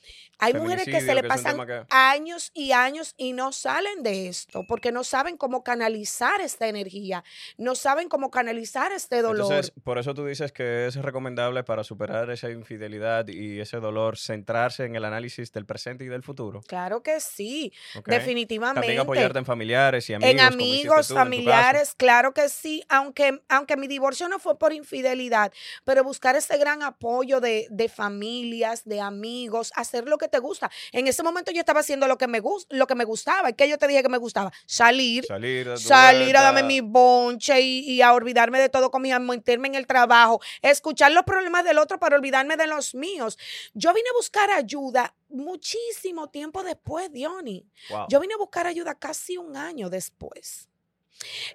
hay 0.44 0.54
mujeres 0.54 0.86
que 0.86 1.02
se 1.02 1.16
le 1.16 1.24
pasan 1.24 1.66
que- 1.66 1.86
años 1.90 2.52
y 2.54 2.72
años 2.72 3.14
y 3.18 3.34
no 3.34 3.52
salen 3.52 4.04
de 4.04 4.28
esto 4.28 4.64
porque 4.68 4.92
no 4.92 5.04
saben 5.04 5.38
cómo 5.38 5.64
canalizar 5.64 6.42
esta 6.42 6.68
energía, 6.68 7.24
no 7.58 7.76
saben 7.76 8.10
cómo 8.10 8.32
canalizar 8.32 8.92
este 8.92 9.22
dolor. 9.22 9.52
Entonces, 9.52 9.72
por 9.84 9.98
eso 9.98 10.14
tú 10.14 10.26
dices 10.26 10.52
que 10.52 10.88
es 10.88 10.96
recomendable 10.96 11.64
para 11.64 11.84
superar 11.84 12.30
esa 12.30 12.50
infidelidad 12.50 13.28
y 13.28 13.60
ese 13.60 13.78
dolor 13.78 14.18
centrarse 14.18 14.86
en 14.86 14.96
el 14.96 15.06
análisis 15.06 15.52
del 15.52 15.66
presente 15.66 16.04
y 16.04 16.08
del 16.08 16.24
futuro. 16.24 16.62
claro 16.68 17.02
que 17.04 17.20
sí, 17.20 17.72
¿ok? 17.96 18.08
definitivamente. 18.08 18.82
También 18.82 19.00
apoyarte 19.00 19.40
en 19.40 19.46
familiares 19.46 20.10
y 20.10 20.14
amigos. 20.14 20.34
en 20.34 20.40
amigos, 20.40 21.08
tú, 21.08 21.14
en 21.14 21.20
familiares, 21.20 21.94
claro 21.96 22.34
que 22.34 22.50
sí, 22.50 22.84
aunque, 22.90 23.42
aunque 23.50 23.78
mi 23.78 23.88
divorcio 23.88 24.28
no 24.30 24.40
fue 24.40 24.58
por 24.58 24.74
infidelidad, 24.74 25.52
pero 25.84 26.04
buscar 26.04 26.36
ese 26.36 26.58
gran 26.58 26.84
apoyo 26.84 27.40
de, 27.40 27.68
de 27.70 27.90
familias, 27.90 28.84
de 28.86 29.02
amigos, 29.02 29.72
hacer 29.76 30.08
lo 30.08 30.18
que 30.18 30.28
te 30.34 30.40
gusta. 30.40 30.70
En 30.92 31.08
ese 31.08 31.22
momento 31.22 31.52
yo 31.52 31.60
estaba 31.60 31.82
haciendo 31.82 32.08
lo 32.08 32.18
que 32.18 32.28
me, 32.28 32.42
lo 32.70 32.88
que 32.88 32.96
me 32.96 33.06
gustaba. 33.06 33.52
¿Y 33.52 33.54
qué 33.54 33.70
yo 33.70 33.78
te 33.78 33.88
dije 33.88 34.02
que 34.02 34.10
me 34.10 34.18
gustaba? 34.18 34.52
Salir, 34.66 35.26
Salir, 35.26 35.68
tu 35.68 35.78
salir 35.78 36.36
a 36.36 36.42
darme 36.42 36.64
mi 36.64 36.82
bonche 36.82 37.62
y, 37.62 37.80
y 37.92 38.02
a 38.02 38.14
olvidarme 38.14 38.60
de 38.60 38.70
todo 38.70 38.90
con 38.90 39.04
mis 39.04 39.14
amigos, 39.14 39.38
meterme 39.38 39.68
en 39.68 39.76
el 39.76 39.86
trabajo, 39.86 40.42
escuchar 40.62 41.12
los 41.12 41.24
problemas 41.24 41.64
del 41.64 41.78
otro 41.78 42.00
para 42.00 42.16
olvidarme 42.16 42.58
de 42.58 42.66
los 42.66 42.96
míos. 42.96 43.38
Yo 43.74 43.94
vine 43.94 44.10
a 44.10 44.18
buscar 44.18 44.50
ayuda 44.50 45.16
muchísimo 45.30 46.30
tiempo 46.30 46.64
después, 46.64 47.12
Diony. 47.12 47.66
Wow. 47.90 48.08
Yo 48.10 48.20
vine 48.20 48.34
a 48.34 48.38
buscar 48.38 48.66
ayuda 48.66 48.96
casi 48.96 49.38
un 49.38 49.56
año 49.56 49.90
después. 49.90 50.68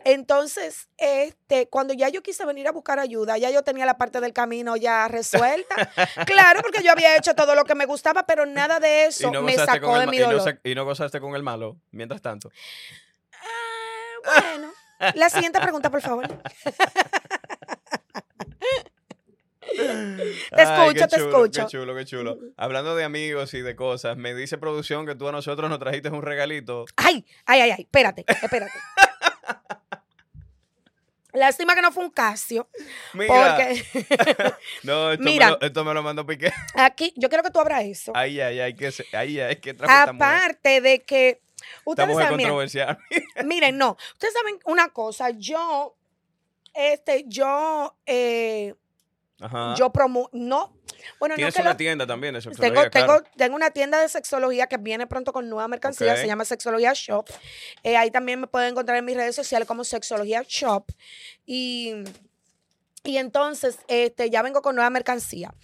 Entonces, 0.05 0.89
este, 0.97 1.69
cuando 1.69 1.95
ya 1.95 2.09
yo 2.09 2.23
quise 2.23 2.45
venir 2.47 2.69
a 2.69 2.73
buscar 2.73 2.99
ayuda, 2.99 3.39
ya 3.39 3.51
yo 3.51 3.63
tenía 3.63 3.87
la 3.87 3.99
parte 3.99 4.21
del 4.21 4.33
camino 4.33 4.77
ya 4.77 5.09
resuelta. 5.09 5.75
claro, 6.27 6.61
porque 6.63 6.83
yo 6.83 6.93
había 6.93 7.17
hecho 7.17 7.35
todo 7.35 7.55
lo 7.55 7.65
que 7.65 7.75
me 7.75 7.87
gustaba, 7.87 8.27
pero 8.27 8.47
nada 8.47 8.81
de 8.81 9.07
eso 9.07 9.31
me 9.43 9.55
sacó 9.57 9.97
el 9.97 10.01
de 10.03 10.07
mi 10.07 10.17
y 10.19 10.21
no 10.21 10.33
dolor. 10.33 10.61
y 10.65 10.75
no 10.75 10.85
gozaste 10.85 11.21
con 11.21 11.35
el 11.35 11.43
malo, 11.43 11.77
mientras 11.91 12.23
tanto. 12.23 12.51
Ah, 14.25 14.41
bueno. 14.41 14.73
La 15.15 15.31
siguiente 15.31 15.61
pregunta, 15.61 15.91
por 15.91 16.03
favor. 16.03 16.27
Te 19.79 20.63
escucho, 20.63 21.07
te 21.09 21.17
chulo, 21.17 21.29
escucho. 21.29 21.67
Qué 21.67 21.71
chulo, 21.71 21.95
qué 21.95 22.05
chulo. 22.05 22.39
Hablando 22.57 22.97
de 22.97 23.05
amigos 23.05 23.55
y 23.55 23.61
de 23.61 23.77
cosas, 23.77 24.17
me 24.17 24.35
dice 24.35 24.59
producción 24.59 25.07
que 25.07 25.15
tú 25.15 25.29
a 25.29 25.33
nosotros 25.33 25.69
nos 25.71 25.79
trajiste 25.79 26.11
un 26.11 26.23
regalito. 26.23 26.87
Ay, 26.97 27.25
ay, 27.47 27.61
ay, 27.61 27.71
ay, 27.71 27.83
espérate, 27.83 28.25
espérate. 28.29 28.73
Lástima 31.33 31.75
que 31.75 31.83
no 31.83 31.93
fue 31.93 32.05
un 32.05 32.11
Casio. 32.11 32.69
Mira. 33.13 33.57
Porque 33.57 33.85
No, 34.83 35.13
esto, 35.13 35.25
Mira. 35.25 35.47
Me 35.47 35.53
lo, 35.53 35.61
esto 35.61 35.85
me 35.85 35.95
lo 35.95 36.03
mandó 36.03 36.27
Piqué. 36.27 36.53
aquí, 36.75 37.13
yo 37.17 37.29
quiero 37.29 37.45
que 37.45 37.51
tú 37.51 37.61
abras 37.61 37.85
eso. 37.85 38.13
Ay, 38.15 38.41
ay, 38.41 38.61
ay, 38.61 38.75
que 38.75 38.91
ay, 39.13 39.41
ay, 39.41 39.57
que. 39.57 39.77
Aparte 39.87 40.81
de 40.81 41.03
que. 41.03 41.41
Ustedes 41.85 42.17
saben, 42.17 42.37
miren, 42.37 42.55
miren, 43.45 43.79
no. 43.79 43.97
Ustedes 44.15 44.33
saben 44.33 44.59
una 44.65 44.89
cosa. 44.89 45.31
Yo, 45.31 45.97
este, 46.73 47.25
yo, 47.27 47.95
eh, 48.07 48.75
Ajá. 49.41 49.75
yo 49.77 49.91
promo. 49.93 50.29
No. 50.33 50.75
Bueno, 51.21 51.35
no 51.35 51.37
Tienes 51.37 51.55
que 51.55 51.61
una 51.61 51.71
lo- 51.71 51.77
tienda 51.77 52.07
también 52.07 52.35
de 52.35 52.41
Tengo, 52.41 52.55
sexología, 52.55 52.91
tengo, 52.91 53.07
claro. 53.07 53.25
tengo 53.37 53.57
una 53.57 53.71
tienda 53.71 54.01
de 54.01 54.09
sexología 54.09 54.67
que 54.67 54.77
viene 54.79 55.07
pronto 55.07 55.33
con 55.33 55.49
nueva 55.49 55.69
mercancía, 55.69 56.17
se 56.17 56.27
llama 56.27 56.45
Sexología 56.45 56.93
Shop. 56.95 57.27
Eh, 57.85 57.97
ahí 57.97 58.11
también 58.11 58.41
me 58.41 58.47
pueden 58.49 58.71
encontrar 58.71 58.99
en 58.99 59.05
mis 59.05 59.17
redes 59.17 59.37
sociales 59.37 59.67
como 59.69 59.85
Sexología 59.85 60.43
Shop. 60.47 60.91
Y, 61.47 61.95
y 63.05 63.17
entonces, 63.19 63.79
este, 63.87 64.29
ya 64.29 64.43
vengo 64.43 64.61
con 64.61 64.75
nueva 64.75 64.91
mercancía. 64.91 65.55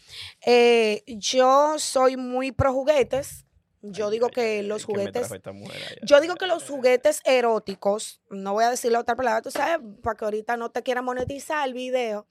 Eh, 0.47 1.03
yo 1.07 1.79
soy 1.79 2.16
muy 2.16 2.53
pro 2.53 2.72
juguetes. 2.72 3.43
Yo 3.87 4.07
Ay, 4.07 4.12
digo 4.12 4.26
ay, 4.28 4.32
que 4.32 4.41
ay, 4.61 4.62
los 4.62 4.87
¿qué 4.87 4.93
me 4.93 4.99
juguetes 5.01 5.30
mujer 5.53 5.99
yo 6.03 6.18
digo 6.22 6.37
que 6.37 6.47
los 6.47 6.64
juguetes 6.64 7.20
eróticos, 7.24 8.22
no 8.30 8.55
voy 8.55 8.64
a 8.64 8.70
decir 8.70 8.91
la 8.91 9.01
otra 9.01 9.14
palabra, 9.14 9.43
tú 9.43 9.51
sabes, 9.51 9.78
para 10.03 10.16
que 10.16 10.24
ahorita 10.24 10.57
no 10.57 10.70
te 10.70 10.82
quiera 10.82 11.03
monetizar 11.03 11.68
el 11.68 11.74
video. 11.74 12.26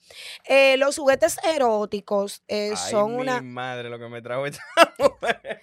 Eh, 0.46 0.78
los 0.78 0.98
juguetes 0.98 1.38
eróticos 1.44 2.42
eh, 2.48 2.72
Ay, 2.72 2.92
son 2.92 3.16
mi 3.16 3.22
una. 3.22 3.42
madre, 3.42 3.90
lo 3.90 4.00
que 4.00 4.08
me 4.10 4.22
trajo 4.24 4.48
esta 4.48 4.64
mujer. 4.98 5.62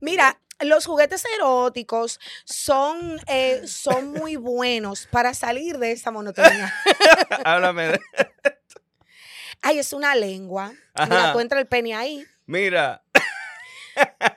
Mira, 0.00 0.40
los 0.60 0.86
juguetes 0.86 1.22
eróticos 1.36 2.18
son, 2.46 3.20
eh, 3.26 3.62
son 3.66 4.10
muy 4.12 4.36
buenos 4.36 5.06
para 5.10 5.34
salir 5.34 5.76
de 5.78 5.92
esa 5.92 6.10
monotonía. 6.10 6.72
Háblame 7.44 7.88
de... 7.88 8.00
Ay, 9.60 9.78
es 9.78 9.92
una 9.92 10.14
lengua. 10.14 10.68
Mira, 10.70 11.24
Ajá. 11.24 11.32
tú 11.32 11.40
entra 11.40 11.58
el 11.60 11.66
pene 11.66 11.94
ahí. 11.94 12.24
Mira, 12.46 13.02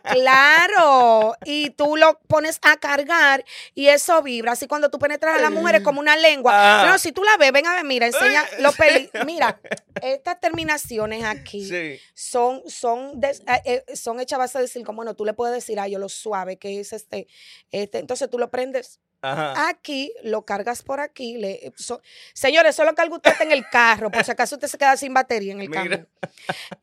Claro, 0.03 1.36
y 1.45 1.72
tú 1.72 1.95
lo 1.95 2.20
pones 2.28 2.59
a 2.62 2.78
cargar 2.78 3.45
y 3.74 3.88
eso 3.88 4.22
vibra. 4.22 4.53
Así 4.53 4.68
cuando 4.68 4.89
tú 4.89 4.99
penetras 4.99 5.38
a 5.38 5.41
la 5.41 5.49
mujer 5.49 5.76
es 5.76 5.82
como 5.82 5.99
una 5.99 6.18
lengua. 6.18 6.51
Ah. 6.53 6.86
No, 6.86 6.99
si 6.99 7.12
tú 7.12 7.24
la 7.24 7.38
ves, 7.38 7.51
ven 7.51 7.66
a 7.66 7.76
ver, 7.76 7.86
mira, 7.86 8.07
enseña 8.07 8.43
los 8.59 8.76
peli. 8.76 9.09
Mira, 9.26 9.59
estas 10.01 10.39
terminaciones 10.39 11.24
aquí 11.24 11.68
sí. 11.68 11.99
son, 12.14 12.62
son, 12.68 13.22
eh, 13.24 13.62
eh, 13.66 13.95
son 13.95 14.20
hechas 14.20 14.38
a 14.38 14.39
base 14.39 14.57
de 14.57 14.64
decir, 14.64 14.86
como 14.86 15.03
no, 15.03 15.16
tú 15.16 15.26
le 15.26 15.34
puedes 15.34 15.55
decir 15.55 15.80
a 15.80 15.88
yo 15.88 15.99
lo 15.99 16.09
suave 16.09 16.57
que 16.57 16.80
es 16.80 16.93
este, 16.93 17.28
este. 17.72 17.99
Entonces 17.99 18.30
tú 18.30 18.38
lo 18.38 18.49
prendes 18.49 18.99
Ajá. 19.22 19.69
aquí, 19.69 20.11
lo 20.24 20.43
cargas 20.45 20.82
por 20.84 20.99
aquí. 20.99 21.38
Le, 21.38 21.51
eh, 21.67 21.72
so- 21.76 22.01
señores, 22.34 22.76
solo 22.76 22.93
carga 22.95 23.15
usted 23.15 23.34
en 23.41 23.51
el 23.51 23.67
carro, 23.69 24.09
por 24.11 24.24
si 24.24 24.32
acaso 24.32 24.55
usted 24.55 24.67
se 24.67 24.78
queda 24.78 24.97
sin 24.97 25.13
batería 25.13 25.53
en 25.53 25.61
el 25.61 25.69
Mira. 25.69 25.84
carro. 25.84 26.05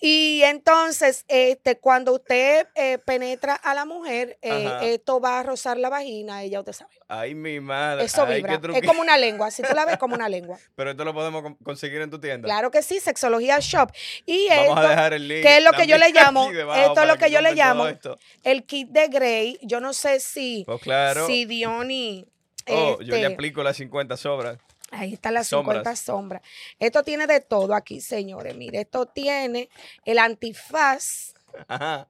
Y 0.01 0.43
entonces, 0.45 1.25
este, 1.29 1.79
cuando 1.79 2.13
usted 2.15 2.67
eh, 2.75 2.99
penetra 2.99 3.55
a 3.55 3.75
la 3.75 3.85
mujer, 3.85 4.39
eh, 4.43 4.69
esto 4.83 5.21
va 5.21 5.41
a 5.41 5.43
rozar 5.43 5.79
la 5.79 5.89
vagina, 5.89 6.43
ella 6.43 6.61
usted 6.61 6.73
sabe. 6.73 6.91
Ay, 7.11 7.35
mi 7.35 7.59
madre. 7.59 8.05
Eso 8.05 8.25
Ay, 8.25 8.37
vibra. 8.43 8.61
Es 8.75 8.87
como 8.87 9.01
una 9.01 9.17
lengua. 9.17 9.51
Si 9.51 9.63
tú 9.63 9.75
la 9.75 9.87
ves, 9.87 9.97
como 9.97 10.15
una 10.15 10.29
lengua. 10.29 10.59
Pero 10.77 10.91
esto 10.91 11.05
lo 11.05 11.15
podemos 11.15 11.43
con- 11.43 11.55
conseguir 11.57 12.03
en 12.03 12.11
tu 12.11 12.21
tienda. 12.21 12.47
Claro 12.47 12.71
que 12.71 12.83
sí, 12.83 13.01
Sexología 13.01 13.59
Shop. 13.61 13.91
Y 14.27 14.47
Vamos 14.49 14.65
esto, 14.69 14.77
a 14.79 14.89
dejar 14.91 15.13
el 15.15 15.27
link. 15.27 15.43
que 15.43 15.57
es 15.57 15.65
lo 15.65 15.73
que 15.73 15.87
yo 15.87 15.97
le 15.97 16.09
llamo- 16.13 16.51
esto 16.51 17.01
es 17.03 17.09
lo 17.09 17.17
que 17.17 17.31
yo 17.31 17.41
le 17.41 17.55
llamo- 17.55 17.89
esto. 17.89 18.19
el 18.45 18.65
kit 18.65 18.89
de 18.91 19.09
Grey, 19.09 19.59
yo 19.63 19.81
no 19.81 19.93
sé 19.95 20.21
si, 20.21 20.65
Pues 20.67 20.83
claro. 20.83 21.27
si 21.27 21.47
Diony. 21.47 22.27
Oh, 22.71 23.01
yo 23.01 23.15
le 23.15 23.23
este, 23.23 23.33
aplico 23.33 23.63
las 23.63 23.77
50 23.77 24.17
sobras. 24.17 24.59
Ahí 24.91 25.15
están 25.15 25.35
las 25.35 25.49
Sombras. 25.49 25.77
50 25.79 25.97
sombras. 25.97 26.43
Esto 26.79 27.03
tiene 27.03 27.27
de 27.27 27.41
todo 27.41 27.75
aquí, 27.75 28.01
señores. 28.01 28.57
Mire, 28.57 28.81
esto 28.81 29.05
tiene 29.07 29.69
el 30.07 30.19
antifaz, 30.19 31.35
Ajá. 31.67 32.09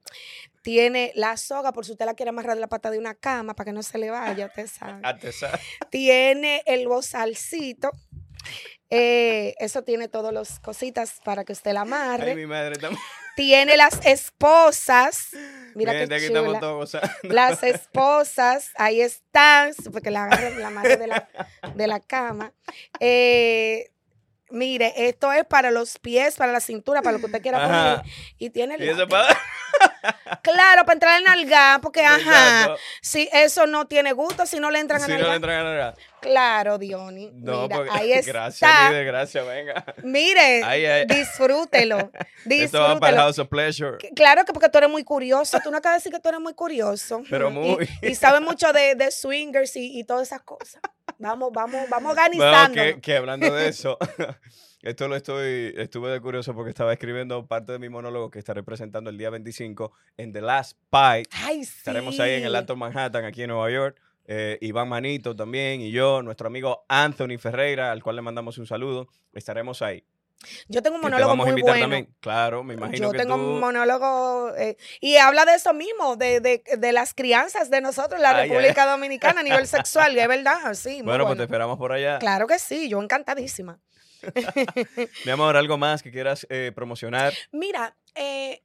tiene 0.63 1.11
la 1.17 1.37
soga, 1.37 1.73
por 1.73 1.85
si 1.85 1.93
usted 1.93 2.05
la 2.07 2.15
quiere 2.15 2.31
amarrar 2.31 2.55
de 2.55 2.61
la 2.61 2.69
pata 2.69 2.91
de 2.91 2.99
una 2.99 3.15
cama 3.15 3.55
para 3.55 3.65
que 3.67 3.73
no 3.73 3.83
se 3.83 3.99
le 3.99 4.11
vaya, 4.11 4.47
usted 4.47 4.69
sabe. 4.69 5.01
Artesano. 5.03 5.59
tiene 5.91 6.63
el 6.67 6.87
bozalcito. 6.87 7.91
eh, 8.91 9.55
eso 9.59 9.83
tiene 9.83 10.07
todas 10.09 10.33
las 10.33 10.61
cositas 10.61 11.21
para 11.25 11.45
que 11.45 11.53
usted 11.53 11.73
la 11.73 11.81
amarre. 11.81 12.31
Ay, 12.31 12.37
mi 12.37 12.47
madre. 12.47 12.75
Estamos... 12.75 13.01
Tiene 13.35 13.77
las 13.77 14.05
esposas. 14.07 15.31
Mira 15.75 15.93
Gente, 15.93 16.19
qué 16.19 16.29
chula. 16.29 16.61
todos 16.61 16.75
gozando. 16.77 17.09
Las 17.23 17.63
esposas, 17.63 18.71
ahí 18.77 19.01
están, 19.01 19.73
porque 19.93 20.11
la 20.11 20.25
agarre 20.25 20.59
la 20.59 20.69
amarre 20.69 20.97
de 20.97 21.07
la, 21.07 21.29
de 21.75 21.87
la 21.87 22.01
cama. 22.01 22.53
Eh, 23.01 23.91
mire, 24.51 24.93
esto 25.09 25.33
es 25.33 25.45
para 25.45 25.71
los 25.71 25.99
pies, 25.99 26.37
para 26.37 26.53
la 26.53 26.61
cintura, 26.61 27.03
para 27.03 27.13
lo 27.15 27.21
que 27.21 27.27
usted 27.27 27.43
quiera 27.43 27.65
Ajá. 27.65 28.03
poner. 28.03 28.15
Y 28.39 28.51
tiene 28.51 28.75
el 28.77 28.85
Y 28.85 28.89
eso 28.89 29.07
para... 29.09 29.29
Claro, 30.43 30.83
para 30.85 30.93
entrar 30.95 31.19
en 31.19 31.25
nalga, 31.25 31.79
porque 31.83 32.05
ajá, 32.05 32.77
si 33.03 33.29
eso 33.33 33.67
no 33.67 33.87
tiene 33.87 34.13
gusto, 34.13 34.47
si 34.47 34.59
no 34.61 34.71
le 34.71 34.79
entran 34.81 35.03
a 35.03 35.07
Si 35.07 35.13
nalga. 35.13 35.35
entran 35.35 35.61
a 35.61 35.65
nalgar. 35.65 35.95
Claro, 36.21 36.79
Diony. 36.79 37.31
No, 37.35 37.63
Mira, 37.63 37.77
porque... 37.77 37.91
ahí 37.93 38.13
está. 38.15 38.33
Gracias, 38.33 38.91
líder, 38.91 39.07
gracias, 39.07 39.47
venga. 39.47 39.85
Mire, 40.03 40.63
Ay, 40.65 40.85
ay. 40.87 41.07
disfrútelo. 41.07 42.11
Esto 42.49 42.81
va 42.81 42.99
para 42.99 43.11
el 43.11 43.17
disfrútelo. 43.17 43.17
House 43.19 43.39
of 43.39 43.49
Pleasure. 43.49 43.99
Claro 44.17 44.45
que 44.45 44.53
porque 44.53 44.69
tú 44.69 44.79
eres 44.79 44.91
muy 44.91 45.05
curioso. 45.05 45.59
Tú 45.63 45.71
no 45.71 45.79
acabas 45.79 45.97
de 45.97 45.99
decir 46.09 46.13
que 46.13 46.21
tú 46.21 46.29
eres 46.29 46.41
muy 46.41 46.55
curioso. 46.55 47.23
Pero 47.31 47.51
muy. 47.51 47.89
Y, 48.03 48.15
sabes 48.15 48.41
mucho 48.41 48.73
de, 48.73 48.95
de 48.95 49.11
swingers 49.11 49.77
y, 49.77 49.99
y 49.99 50.05
todas 50.05 50.27
esas 50.29 50.43
cosas. 50.43 50.81
Vamos, 51.19 51.51
vamos, 51.53 51.89
vamos 51.89 51.89
Bueno, 51.89 52.11
organizando. 52.11 52.75
que, 52.75 53.01
que 53.01 53.17
hablando 53.17 53.53
de 53.55 53.69
eso, 53.69 53.99
esto 54.83 55.09
lo 55.09 55.17
estoy, 55.17 55.75
estuve 55.77 56.11
de 56.11 56.21
curioso 56.21 56.55
porque 56.55 56.71
estaba 56.71 56.93
escribiendo 56.93 57.47
parte 57.47 57.73
de 57.73 57.79
mi 57.79 57.89
monólogo 57.89 58.31
que 58.31 58.39
estaré 58.39 58.63
presentando 58.63 59.11
el 59.11 59.19
día 59.19 59.31
25 59.31 59.93
en 60.17 60.33
The 60.33 60.41
Last 60.41 60.79
Bite. 60.93 61.29
Ay, 61.33 61.65
sí. 61.65 61.79
Estaremos 61.79 62.19
ahí 62.21 62.35
en 62.35 62.45
el 62.45 62.55
Alto 62.55 62.77
Manhattan, 62.77 63.25
aquí 63.25 63.43
en 63.43 63.51
Nueva 63.51 63.71
York. 63.71 64.01
Eh, 64.31 64.59
Iván 64.61 64.89
Manito 64.89 65.35
también 65.35 65.81
y 65.81 65.91
yo, 65.91 66.23
nuestro 66.23 66.49
amigo 66.49 66.85
Anthony 66.89 67.39
Ferreira, 67.39 67.91
al 67.91 68.03
cual 68.03 68.17
le 68.17 68.23
mandamos 68.23 68.59
un 68.59 68.67
saludo. 68.67 69.09
Estaremos 69.33 69.83
ahí. 69.83 70.05
Yo 70.69 70.83
tengo 70.83 70.97
un 70.97 71.03
monólogo 71.03 71.35
muy 71.35 71.49
invitar 71.49 71.73
bueno. 71.73 71.85
también. 71.85 72.15
Claro, 72.21 72.63
me 72.63 72.75
imagino 72.75 73.09
Yo 73.09 73.13
que 73.13 73.19
tengo 73.19 73.35
tú... 73.35 73.41
un 73.41 73.61
monólogo 73.61 74.55
eh, 74.57 74.77
y 75.01 75.17
habla 75.17 75.45
de 75.45 75.55
eso 75.55 75.75
mismo, 75.75 76.17
de, 76.17 76.41
de, 76.41 76.63
de 76.79 76.93
las 76.93 77.15
crianzas 77.15 77.71
de 77.71 77.81
nosotros 77.81 78.19
en 78.19 78.23
la 78.23 78.37
ay, 78.37 78.49
República 78.49 78.87
Dominicana 78.87 79.41
a 79.41 79.43
nivel 79.43 79.67
sexual, 79.67 80.15
y 80.15 80.21
es 80.21 80.29
verdad, 80.29 80.75
sí. 80.75 80.99
muy 80.99 81.07
Bueno, 81.07 81.27
pues 81.27 81.39
te 81.39 81.45
esperamos 81.45 81.77
por 81.79 81.93
allá. 81.93 82.19
Claro 82.21 82.47
que 82.47 82.59
sí, 82.59 82.89
yo 82.89 83.03
encantadísima. 83.03 83.81
Mi 85.25 85.31
amor, 85.31 85.57
¿algo 85.57 85.79
más 85.79 86.03
que 86.03 86.11
quieras 86.11 86.47
eh, 86.51 86.73
promocionar? 86.75 87.33
Mira, 87.53 87.97
eh, 88.15 88.63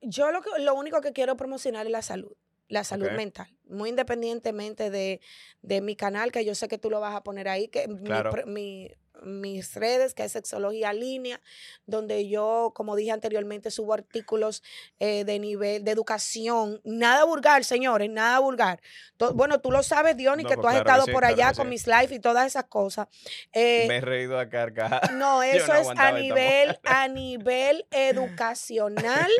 yo 0.00 0.30
lo, 0.30 0.42
que, 0.42 0.50
lo 0.60 0.74
único 0.74 1.00
que 1.00 1.12
quiero 1.12 1.36
promocionar 1.36 1.86
es 1.86 1.92
la 1.92 2.02
salud, 2.02 2.32
la 2.68 2.84
salud 2.84 3.10
mental, 3.10 3.48
muy 3.64 3.90
independientemente 3.90 4.90
de, 4.90 5.20
de 5.62 5.80
mi 5.80 5.96
canal, 5.96 6.32
que 6.32 6.44
yo 6.44 6.54
sé 6.54 6.68
que 6.68 6.78
tú 6.78 6.90
lo 6.90 7.00
vas 7.00 7.14
a 7.14 7.22
poner 7.22 7.48
ahí, 7.48 7.68
que 7.68 7.86
Claro. 8.04 8.32
mi- 8.46 8.90
mis 9.22 9.74
redes, 9.74 10.14
que 10.14 10.24
es 10.24 10.32
Sexología 10.32 10.92
Línea, 10.92 11.40
donde 11.86 12.28
yo, 12.28 12.72
como 12.74 12.96
dije 12.96 13.10
anteriormente, 13.12 13.70
subo 13.70 13.94
artículos 13.94 14.62
eh, 14.98 15.24
de 15.24 15.38
nivel 15.38 15.84
de 15.84 15.90
educación, 15.90 16.80
nada 16.84 17.24
vulgar, 17.24 17.64
señores, 17.64 18.10
nada 18.10 18.38
vulgar. 18.38 18.80
To- 19.16 19.34
bueno, 19.34 19.60
tú 19.60 19.70
lo 19.70 19.82
sabes, 19.82 20.16
Diony, 20.16 20.42
No, 20.42 20.48
que 20.48 20.54
pues 20.56 20.62
tú 20.62 20.68
has 20.68 20.74
claro 20.74 20.84
que 20.84 20.90
estado 20.90 21.04
sí, 21.06 21.12
por 21.12 21.24
allá 21.24 21.52
con 21.54 21.66
sí. 21.66 21.70
mis 21.70 21.86
live 21.86 22.08
y 22.14 22.18
todas 22.18 22.46
esas 22.46 22.64
cosas. 22.64 23.08
Eh, 23.52 23.86
Me 23.88 23.96
he 23.96 24.00
reído 24.00 24.38
a 24.38 24.48
carcajadas. 24.48 25.10
no, 25.14 25.42
eso 25.42 25.72
no 25.72 25.78
es 25.80 25.88
a 25.98 26.12
nivel, 26.12 26.78
a 26.84 27.08
nivel 27.08 27.86
educacional. 27.90 29.30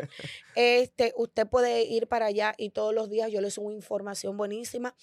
Este, 0.55 1.13
usted 1.15 1.47
puede 1.47 1.83
ir 1.83 2.07
para 2.07 2.25
allá 2.27 2.55
y 2.57 2.71
todos 2.71 2.93
los 2.93 3.09
días 3.09 3.31
yo 3.31 3.41
le 3.41 3.51
subo 3.51 3.71
información 3.71 4.37
buenísima, 4.37 4.95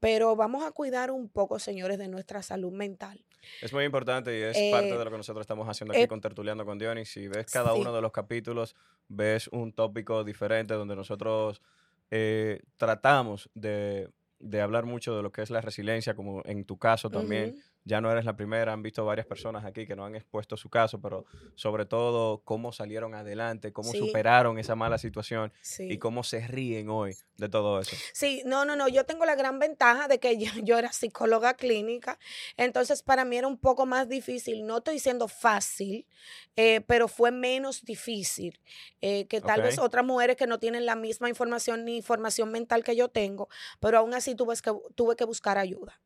pero 0.00 0.36
vamos 0.36 0.64
a 0.64 0.70
cuidar 0.72 1.10
un 1.10 1.28
poco, 1.28 1.58
señores, 1.58 1.98
de 1.98 2.08
nuestra 2.08 2.42
salud 2.42 2.72
mental. 2.72 3.24
Es 3.60 3.72
muy 3.72 3.84
importante 3.84 4.36
y 4.38 4.42
es 4.42 4.56
Eh, 4.56 4.70
parte 4.70 4.96
de 4.96 5.04
lo 5.04 5.10
que 5.10 5.16
nosotros 5.16 5.42
estamos 5.42 5.68
haciendo 5.68 5.92
aquí 5.92 6.02
eh, 6.02 6.08
con 6.08 6.20
Tertuleando 6.20 6.64
con 6.64 6.78
Dionis. 6.78 7.10
Si 7.10 7.28
ves 7.28 7.46
cada 7.52 7.74
sí. 7.74 7.80
uno 7.80 7.92
de 7.92 8.00
los 8.02 8.12
capítulos, 8.12 8.74
ves 9.08 9.48
un 9.48 9.72
tópico 9.72 10.24
diferente 10.24 10.74
donde 10.74 10.96
nosotros 10.96 11.60
eh, 12.10 12.60
tratamos 12.76 13.50
de, 13.54 14.10
de 14.38 14.60
hablar 14.60 14.86
mucho 14.86 15.16
de 15.16 15.22
lo 15.22 15.30
que 15.32 15.42
es 15.42 15.50
la 15.50 15.60
resiliencia, 15.60 16.14
como 16.14 16.42
en 16.44 16.64
tu 16.64 16.78
caso 16.78 17.10
también. 17.10 17.54
Ya 17.88 18.02
no 18.02 18.12
eres 18.12 18.26
la 18.26 18.36
primera, 18.36 18.74
han 18.74 18.82
visto 18.82 19.02
varias 19.06 19.26
personas 19.26 19.64
aquí 19.64 19.86
que 19.86 19.96
no 19.96 20.04
han 20.04 20.14
expuesto 20.14 20.58
su 20.58 20.68
caso, 20.68 21.00
pero 21.00 21.24
sobre 21.54 21.86
todo 21.86 22.42
cómo 22.44 22.70
salieron 22.70 23.14
adelante, 23.14 23.72
cómo 23.72 23.90
Sí. 23.92 23.98
superaron 23.98 24.58
esa 24.58 24.74
mala 24.74 24.98
situación 24.98 25.54
Sí. 25.62 25.84
y 25.90 25.96
cómo 25.96 26.22
se 26.22 26.46
ríen 26.46 26.90
hoy 26.90 27.16
de 27.38 27.48
todo 27.48 27.80
eso. 27.80 27.96
Sí, 28.12 28.42
no, 28.44 28.66
no, 28.66 28.76
no. 28.76 28.88
Yo 28.88 29.06
tengo 29.06 29.24
la 29.24 29.36
gran 29.36 29.58
ventaja 29.58 30.06
de 30.06 30.20
que 30.20 30.36
yo, 30.38 30.52
yo 30.62 30.78
era 30.78 30.92
psicóloga 30.92 31.54
clínica, 31.54 32.18
entonces 32.58 33.02
para 33.02 33.24
mí 33.24 33.38
era 33.38 33.48
un 33.48 33.56
poco 33.56 33.86
más 33.86 34.06
difícil. 34.06 34.66
No 34.66 34.78
estoy 34.78 34.94
diciendo 34.94 35.26
fácil, 35.26 36.06
eh, 36.56 36.82
pero 36.82 37.08
fue 37.08 37.30
menos 37.30 37.82
difícil 37.86 38.60
eh, 39.00 39.26
que 39.28 39.40
tal 39.40 39.62
vez 39.62 39.78
otras 39.78 40.04
mujeres 40.04 40.36
que 40.36 40.46
no 40.46 40.58
tienen 40.58 40.84
la 40.84 40.94
misma 40.94 41.30
información 41.30 41.86
ni 41.86 42.02
formación 42.02 42.52
mental 42.52 42.84
que 42.84 42.94
yo 42.94 43.08
tengo, 43.08 43.48
pero 43.80 43.96
aún 43.96 44.12
así 44.12 44.34
tuve 44.34 44.54
que, 44.62 44.72
tuve 44.94 45.16
que 45.16 45.24
buscar 45.24 45.56
ayuda. 45.56 45.98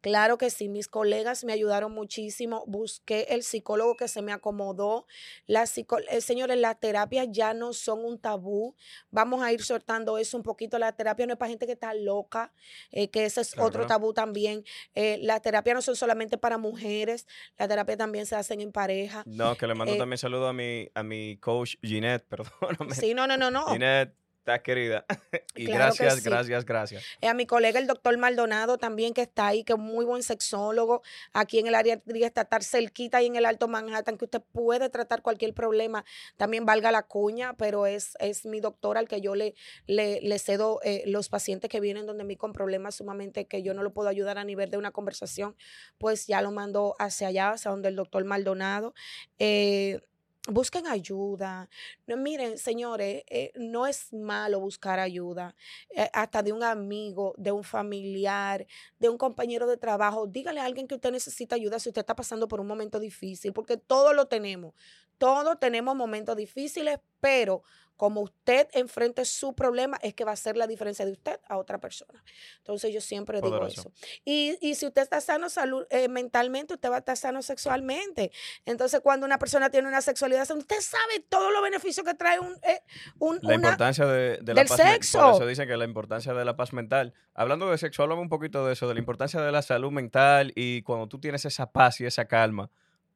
Claro 0.00 0.38
que 0.38 0.50
sí, 0.50 0.68
mis 0.68 0.88
colegas 0.88 1.44
me 1.44 1.52
ayudaron 1.52 1.92
muchísimo. 1.92 2.64
Busqué 2.66 3.26
el 3.30 3.42
psicólogo 3.42 3.96
que 3.96 4.08
se 4.08 4.22
me 4.22 4.32
acomodó. 4.32 5.06
La 5.46 5.66
psico 5.66 5.98
eh, 6.10 6.20
señores, 6.20 6.58
las 6.58 6.78
terapias 6.78 7.28
ya 7.30 7.54
no 7.54 7.72
son 7.72 8.04
un 8.04 8.18
tabú. 8.18 8.74
Vamos 9.10 9.42
a 9.42 9.52
ir 9.52 9.62
soltando 9.62 10.18
eso 10.18 10.36
un 10.36 10.42
poquito. 10.42 10.78
La 10.78 10.92
terapia 10.92 11.26
no 11.26 11.32
es 11.32 11.38
para 11.38 11.50
gente 11.50 11.66
que 11.66 11.72
está 11.72 11.94
loca, 11.94 12.52
eh, 12.90 13.08
que 13.08 13.24
ese 13.24 13.40
es 13.40 13.58
otro 13.58 13.86
tabú 13.86 14.12
también. 14.12 14.64
Eh, 14.94 15.18
las 15.22 15.42
terapias 15.42 15.74
no 15.74 15.82
son 15.82 15.96
solamente 15.96 16.38
para 16.38 16.58
mujeres, 16.58 17.26
la 17.58 17.68
terapia 17.68 17.96
también 17.96 18.26
se 18.26 18.36
hacen 18.36 18.60
en 18.60 18.72
pareja. 18.72 19.22
No, 19.26 19.56
que 19.56 19.66
le 19.66 19.74
mando 19.74 19.94
Eh, 19.94 19.98
también 19.98 20.18
saludo 20.18 20.48
a 20.48 20.52
mi, 20.52 20.88
a 20.94 21.02
mi 21.02 21.36
coach 21.38 21.76
Ginette, 21.82 22.24
perdóname. 22.28 22.94
Sí, 22.94 23.14
no, 23.14 23.26
no, 23.26 23.36
no, 23.36 23.50
no. 23.50 23.66
Ginette, 23.66 24.14
estás 24.46 24.62
querida. 24.62 25.04
y 25.56 25.66
Claro 25.66 25.80
gracias, 25.80 26.14
sí. 26.14 26.20
gracias, 26.22 26.64
gracias. 26.64 27.04
Eh, 27.20 27.26
a 27.26 27.34
mi 27.34 27.46
colega 27.46 27.80
el 27.80 27.88
doctor 27.88 28.16
Maldonado 28.16 28.78
también 28.78 29.12
que 29.12 29.22
está 29.22 29.48
ahí, 29.48 29.64
que 29.64 29.72
es 29.72 29.78
muy 29.78 30.04
buen 30.04 30.22
sexólogo, 30.22 31.02
aquí 31.32 31.58
en 31.58 31.66
el 31.66 31.74
área 31.74 32.00
estatal 32.06 32.62
cerquita 32.62 33.20
y 33.22 33.26
en 33.26 33.34
el 33.36 33.44
Alto 33.44 33.66
Manhattan, 33.66 34.16
que 34.16 34.24
usted 34.24 34.40
puede 34.52 34.88
tratar 34.88 35.22
cualquier 35.22 35.52
problema, 35.52 36.04
también 36.36 36.64
valga 36.64 36.92
la 36.92 37.02
cuña, 37.02 37.54
pero 37.54 37.86
es, 37.86 38.16
es 38.20 38.46
mi 38.46 38.60
doctor 38.60 38.98
al 38.98 39.08
que 39.08 39.20
yo 39.20 39.34
le, 39.34 39.54
le, 39.86 40.20
le 40.20 40.38
cedo 40.38 40.80
eh, 40.84 41.02
los 41.06 41.28
pacientes 41.28 41.68
que 41.68 41.80
vienen 41.80 42.06
donde 42.06 42.22
mí 42.22 42.36
con 42.36 42.52
problemas 42.52 42.94
sumamente 42.94 43.46
que 43.46 43.62
yo 43.62 43.74
no 43.74 43.82
lo 43.82 43.92
puedo 43.92 44.08
ayudar 44.08 44.38
a 44.38 44.44
nivel 44.44 44.70
de 44.70 44.76
una 44.76 44.92
conversación, 44.92 45.56
pues 45.98 46.26
ya 46.28 46.40
lo 46.40 46.52
mando 46.52 46.94
hacia 47.00 47.28
allá, 47.28 47.50
hacia 47.50 47.72
donde 47.72 47.88
el 47.88 47.96
doctor 47.96 48.24
Maldonado. 48.24 48.94
Eh, 49.38 50.00
Busquen 50.48 50.86
ayuda. 50.86 51.68
No, 52.06 52.16
miren, 52.16 52.56
señores, 52.56 53.24
eh, 53.28 53.50
no 53.56 53.86
es 53.86 54.12
malo 54.12 54.60
buscar 54.60 55.00
ayuda 55.00 55.56
eh, 55.90 56.08
hasta 56.12 56.42
de 56.42 56.52
un 56.52 56.62
amigo, 56.62 57.34
de 57.36 57.50
un 57.50 57.64
familiar, 57.64 58.64
de 59.00 59.08
un 59.08 59.18
compañero 59.18 59.66
de 59.66 59.76
trabajo. 59.76 60.28
Dígale 60.28 60.60
a 60.60 60.64
alguien 60.64 60.86
que 60.86 60.94
usted 60.94 61.10
necesita 61.10 61.56
ayuda 61.56 61.80
si 61.80 61.88
usted 61.88 62.00
está 62.02 62.14
pasando 62.14 62.46
por 62.46 62.60
un 62.60 62.68
momento 62.68 63.00
difícil, 63.00 63.52
porque 63.52 63.76
todos 63.76 64.14
lo 64.14 64.26
tenemos. 64.26 64.74
Todos 65.18 65.58
tenemos 65.58 65.96
momentos 65.96 66.36
difíciles, 66.36 67.00
pero 67.20 67.62
como 67.96 68.20
usted 68.20 68.68
enfrente 68.72 69.24
su 69.24 69.54
problema, 69.54 69.98
es 70.02 70.14
que 70.14 70.24
va 70.24 70.32
a 70.32 70.36
ser 70.36 70.56
la 70.56 70.66
diferencia 70.66 71.04
de 71.04 71.12
usted 71.12 71.40
a 71.48 71.56
otra 71.56 71.78
persona. 71.78 72.22
Entonces 72.58 72.92
yo 72.92 73.00
siempre 73.00 73.40
digo 73.40 73.66
eso. 73.66 73.92
Y, 74.24 74.58
y 74.60 74.74
si 74.74 74.86
usted 74.86 75.02
está 75.02 75.20
sano 75.20 75.48
salud, 75.48 75.86
eh, 75.90 76.08
mentalmente, 76.08 76.74
usted 76.74 76.90
va 76.90 76.96
a 76.96 76.98
estar 76.98 77.16
sano 77.16 77.42
sexualmente. 77.42 78.30
Entonces 78.64 79.00
cuando 79.00 79.24
una 79.26 79.38
persona 79.38 79.70
tiene 79.70 79.88
una 79.88 80.00
sexualidad, 80.02 80.48
usted 80.50 80.80
sabe 80.80 81.20
todos 81.28 81.52
los 81.52 81.62
beneficios 81.62 82.04
que 82.06 82.14
trae 82.14 82.38
un, 82.38 82.52
eh, 82.62 82.80
un- 83.18 83.38
La 83.42 83.54
una... 83.56 83.68
importancia 83.68 84.06
de, 84.06 84.38
de 84.42 84.54
la 84.54 84.60
del 84.60 84.68
paz 84.68 84.76
sexo. 84.76 85.18
Por 85.20 85.34
eso 85.34 85.46
dicen 85.46 85.66
que 85.68 85.76
la 85.76 85.84
importancia 85.84 86.34
de 86.34 86.44
la 86.44 86.56
paz 86.56 86.72
mental. 86.72 87.14
Hablando 87.34 87.70
de 87.70 87.78
sexo, 87.78 88.02
háblame 88.02 88.22
un 88.22 88.28
poquito 88.28 88.66
de 88.66 88.72
eso, 88.74 88.86
de 88.88 88.94
la 88.94 89.00
importancia 89.00 89.40
de 89.40 89.52
la 89.52 89.62
salud 89.62 89.90
mental 89.90 90.52
y 90.54 90.82
cuando 90.82 91.06
tú 91.08 91.18
tienes 91.18 91.44
esa 91.44 91.70
paz 91.72 92.00
y 92.00 92.06
esa 92.06 92.26
calma, 92.26 92.70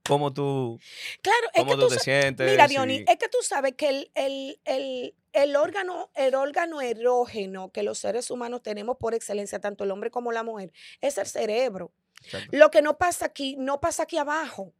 cómo 0.07 0.32
tú, 0.32 0.80
Claro, 1.22 1.46
es 1.55 1.61
cómo 1.61 1.72
que 1.72 1.76
tú 1.82 1.88
tú 1.88 1.94
te 1.94 2.01
sientes. 2.01 2.51
Mira, 2.51 2.64
y- 2.66 2.68
Diony, 2.68 3.05
es 3.07 3.16
que 3.18 3.28
tú 3.28 3.38
sabes 3.42 3.74
que 3.74 3.88
el, 3.88 4.11
el, 4.14 4.61
el, 4.64 5.14
el 5.32 5.57
órgano, 5.57 6.11
el 6.14 6.34
órgano 6.34 6.80
erógeno 6.80 7.70
que 7.70 7.82
los 7.82 7.98
seres 7.98 8.30
humanos 8.30 8.62
tenemos 8.62 8.96
por 8.98 9.14
excelencia, 9.14 9.61
tanto 9.61 9.84
el 9.84 9.90
hombre 9.90 10.11
como 10.11 10.32
la 10.32 10.42
mujer, 10.42 10.72
es 11.01 11.18
el 11.18 11.26
cerebro. 11.26 11.92
Exacto. 12.22 12.48
Lo 12.53 12.70
que 12.70 12.82
no 12.82 12.98
pasa 12.98 13.26
aquí, 13.26 13.57
no 13.59 13.80
pasa 13.80 14.03
aquí 14.03 14.18
abajo. 14.18 14.72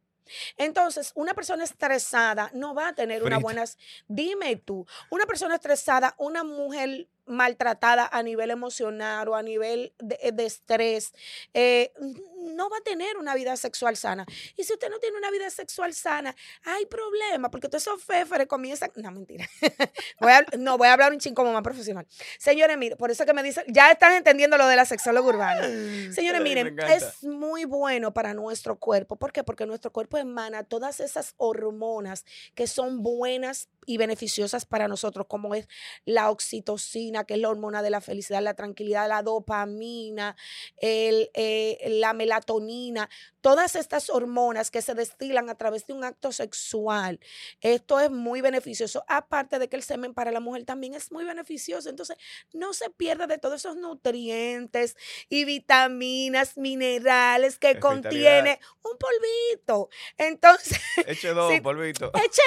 Entonces, 0.57 1.11
una 1.15 1.33
persona 1.33 1.63
estresada 1.63 2.51
no 2.53 2.73
va 2.75 2.89
a 2.89 2.95
tener 2.95 3.21
una 3.23 3.37
Frita. 3.37 3.41
buena... 3.43 3.63
Dime 4.07 4.55
tú, 4.55 4.85
una 5.09 5.25
persona 5.25 5.55
estresada, 5.55 6.15
una 6.17 6.43
mujer 6.43 7.07
maltratada 7.25 8.09
a 8.11 8.23
nivel 8.23 8.51
emocional 8.51 9.27
o 9.29 9.35
a 9.35 9.43
nivel 9.43 9.93
de, 9.99 10.31
de 10.33 10.45
estrés, 10.45 11.13
eh, 11.53 11.93
no 12.37 12.69
va 12.69 12.77
a 12.77 12.81
tener 12.81 13.17
una 13.17 13.35
vida 13.35 13.55
sexual 13.57 13.95
sana. 13.95 14.25
Y 14.57 14.63
si 14.63 14.73
usted 14.73 14.89
no 14.89 14.99
tiene 14.99 15.17
una 15.17 15.29
vida 15.31 15.49
sexual 15.49 15.93
sana, 15.93 16.35
hay 16.63 16.85
problema, 16.87 17.49
porque 17.51 17.67
todos 17.69 17.83
esos 17.83 18.03
féferes 18.03 18.47
comienzan... 18.47 18.91
No, 18.95 19.11
mentira. 19.11 19.47
Voy 20.19 20.31
a- 20.31 20.45
no, 20.57 20.77
voy 20.77 20.87
a 20.87 20.93
hablar 20.93 21.11
un 21.11 21.19
ching 21.19 21.33
como 21.33 21.51
más 21.53 21.63
profesional. 21.63 22.05
Señores, 22.37 22.77
mire, 22.77 22.95
por 22.95 23.11
eso 23.11 23.25
que 23.25 23.33
me 23.33 23.43
dicen, 23.43 23.63
ya 23.67 23.91
están 23.91 24.13
entendiendo 24.13 24.57
lo 24.57 24.67
de 24.67 24.75
la 24.75 24.85
sexóloga 24.85 25.27
urbana. 25.29 25.67
Señores, 26.13 26.41
miren, 26.41 26.77
es 26.89 27.23
muy 27.23 27.65
bueno 27.65 28.13
para 28.13 28.33
nuestro 28.33 28.77
cuerpo. 28.77 29.15
¿Por 29.15 29.31
qué? 29.31 29.43
Porque 29.43 29.65
nuestro 29.65 29.91
cuerpo 29.91 30.17
emana 30.17 30.63
todas 30.63 30.99
esas 30.99 31.33
hormonas 31.37 32.25
que 32.55 32.67
son 32.67 33.01
buenas 33.03 33.69
y 33.85 33.97
beneficiosas 33.97 34.65
para 34.65 34.87
nosotros, 34.87 35.25
como 35.27 35.55
es 35.55 35.67
la 36.05 36.29
oxitocina, 36.29 37.10
que 37.25 37.35
es 37.35 37.39
la 37.39 37.49
hormona 37.49 37.81
de 37.83 37.89
la 37.89 38.01
felicidad, 38.01 38.41
la 38.41 38.53
tranquilidad, 38.55 39.07
la 39.07 39.21
dopamina, 39.21 40.35
el, 40.77 41.29
eh, 41.33 41.77
la 41.99 42.13
melatonina, 42.13 43.09
todas 43.41 43.75
estas 43.75 44.09
hormonas 44.09 44.71
que 44.71 44.81
se 44.81 44.93
destilan 44.93 45.49
a 45.49 45.55
través 45.55 45.85
de 45.87 45.93
un 45.93 46.03
acto 46.03 46.31
sexual. 46.31 47.19
Esto 47.59 47.99
es 47.99 48.11
muy 48.11 48.41
beneficioso. 48.41 49.03
Aparte 49.07 49.59
de 49.59 49.67
que 49.67 49.75
el 49.75 49.83
semen 49.83 50.13
para 50.13 50.31
la 50.31 50.39
mujer 50.39 50.63
también 50.65 50.93
es 50.93 51.11
muy 51.11 51.25
beneficioso. 51.25 51.89
Entonces, 51.89 52.17
no 52.53 52.73
se 52.73 52.89
pierda 52.89 53.27
de 53.27 53.37
todos 53.39 53.55
esos 53.61 53.75
nutrientes 53.77 54.95
y 55.29 55.45
vitaminas, 55.45 56.57
minerales 56.57 57.57
que 57.59 57.79
contiene 57.79 58.59
un 58.83 58.97
polvito. 58.97 59.89
Entonces, 60.17 60.79
Eche 61.07 61.33
dos, 61.33 61.51
Sí. 61.51 61.61
polvito. 61.61 62.11
eche 62.15 62.41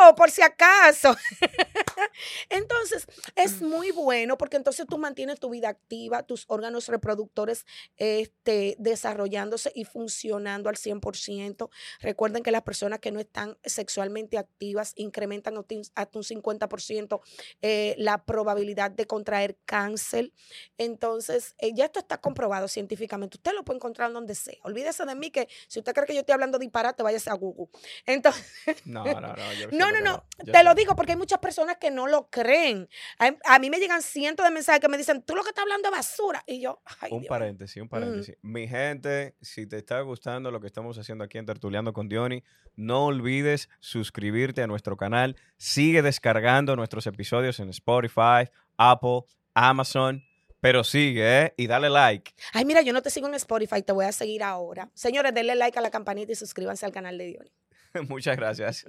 dos, 0.00 0.14
por 0.16 0.30
si 0.30 0.42
acaso. 0.42 1.16
entonces, 2.48 3.06
es 3.36 3.62
muy 3.62 3.90
bueno 3.92 4.09
porque 4.38 4.56
entonces 4.56 4.86
tú 4.88 4.98
mantienes 4.98 5.38
tu 5.40 5.50
vida 5.50 5.68
activa, 5.68 6.22
tus 6.24 6.44
órganos 6.48 6.88
reproductores 6.88 7.64
este, 7.96 8.76
desarrollándose 8.78 9.72
y 9.74 9.84
funcionando 9.84 10.68
al 10.68 10.76
100%. 10.76 11.70
Recuerden 12.00 12.42
que 12.42 12.50
las 12.50 12.62
personas 12.62 12.98
que 13.00 13.12
no 13.12 13.20
están 13.20 13.56
sexualmente 13.64 14.38
activas 14.38 14.92
incrementan 14.96 15.56
hasta 15.56 15.74
un- 15.74 15.82
hasta 15.94 16.18
un 16.18 16.24
50% 16.24 17.20
eh, 17.62 17.94
la 17.98 18.24
probabilidad 18.24 18.90
de 18.90 19.06
contraer 19.06 19.58
cáncer. 19.64 20.32
Entonces, 20.78 21.54
eh, 21.58 21.72
ya 21.74 21.84
esto 21.86 22.00
está 22.00 22.18
comprobado 22.20 22.68
científicamente. 22.68 23.36
Usted 23.36 23.52
lo 23.52 23.64
puede 23.64 23.76
encontrar 23.78 24.12
donde 24.12 24.34
sea. 24.34 24.54
Olvídese 24.62 25.04
de 25.04 25.14
mí 25.14 25.30
que 25.30 25.48
si 25.68 25.78
usted 25.78 25.92
cree 25.94 26.06
que 26.06 26.14
yo 26.14 26.20
estoy 26.20 26.32
hablando 26.32 26.58
disparate, 26.58 27.02
váyase 27.02 27.30
a 27.30 27.34
Google. 27.34 27.66
Entonces, 28.06 28.44
No, 28.84 29.04
no, 29.04 29.20
no. 29.20 29.36
yo 29.36 29.66
no, 29.72 29.86
siento 29.86 29.86
no, 29.86 29.92
que 29.92 30.02
no. 30.02 30.24
Yo 30.46 30.52
Te 30.52 30.64
lo 30.64 30.74
digo 30.74 30.96
porque 30.96 31.12
hay 31.12 31.18
muchas 31.18 31.38
personas 31.38 31.76
que 31.78 31.90
no 31.90 32.06
lo 32.06 32.28
creen. 32.30 32.88
A, 33.18 33.34
a 33.44 33.58
mí 33.58 33.70
me 33.70 33.78
llegan 33.78 33.99
cientos 34.04 34.44
de 34.44 34.50
mensajes 34.52 34.80
que 34.80 34.88
me 34.88 34.96
dicen, 34.98 35.22
tú 35.22 35.34
lo 35.34 35.42
que 35.42 35.48
estás 35.50 35.62
hablando 35.62 35.88
es 35.88 35.92
basura. 35.96 36.42
Y 36.46 36.60
yo, 36.60 36.80
ay, 37.00 37.10
Un 37.12 37.20
Dios. 37.20 37.28
paréntesis, 37.28 37.82
un 37.82 37.88
paréntesis. 37.88 38.36
Mi 38.42 38.66
gente, 38.68 39.34
si 39.40 39.66
te 39.66 39.78
está 39.78 40.00
gustando 40.00 40.50
lo 40.50 40.60
que 40.60 40.66
estamos 40.66 40.98
haciendo 40.98 41.24
aquí 41.24 41.38
en 41.38 41.46
Tertuleando 41.46 41.92
con 41.92 42.08
Diony, 42.08 42.42
no 42.76 43.06
olvides 43.06 43.68
suscribirte 43.80 44.62
a 44.62 44.66
nuestro 44.66 44.96
canal. 44.96 45.36
Sigue 45.56 46.02
descargando 46.02 46.76
nuestros 46.76 47.06
episodios 47.06 47.60
en 47.60 47.68
Spotify, 47.70 48.48
Apple, 48.76 49.22
Amazon. 49.54 50.22
Pero 50.62 50.84
sigue, 50.84 51.42
¿eh? 51.42 51.54
Y 51.56 51.66
dale 51.68 51.88
like. 51.88 52.32
Ay, 52.52 52.66
mira, 52.66 52.82
yo 52.82 52.92
no 52.92 53.00
te 53.00 53.08
sigo 53.08 53.26
en 53.26 53.34
Spotify, 53.34 53.82
te 53.82 53.92
voy 53.92 54.04
a 54.04 54.12
seguir 54.12 54.42
ahora. 54.42 54.90
Señores, 54.92 55.32
denle 55.32 55.54
like 55.54 55.78
a 55.78 55.80
la 55.80 55.90
campanita 55.90 56.32
y 56.32 56.34
suscríbanse 56.34 56.84
al 56.84 56.92
canal 56.92 57.16
de 57.16 57.24
Diony. 57.28 57.50
Muchas 58.08 58.36
gracias. 58.36 58.84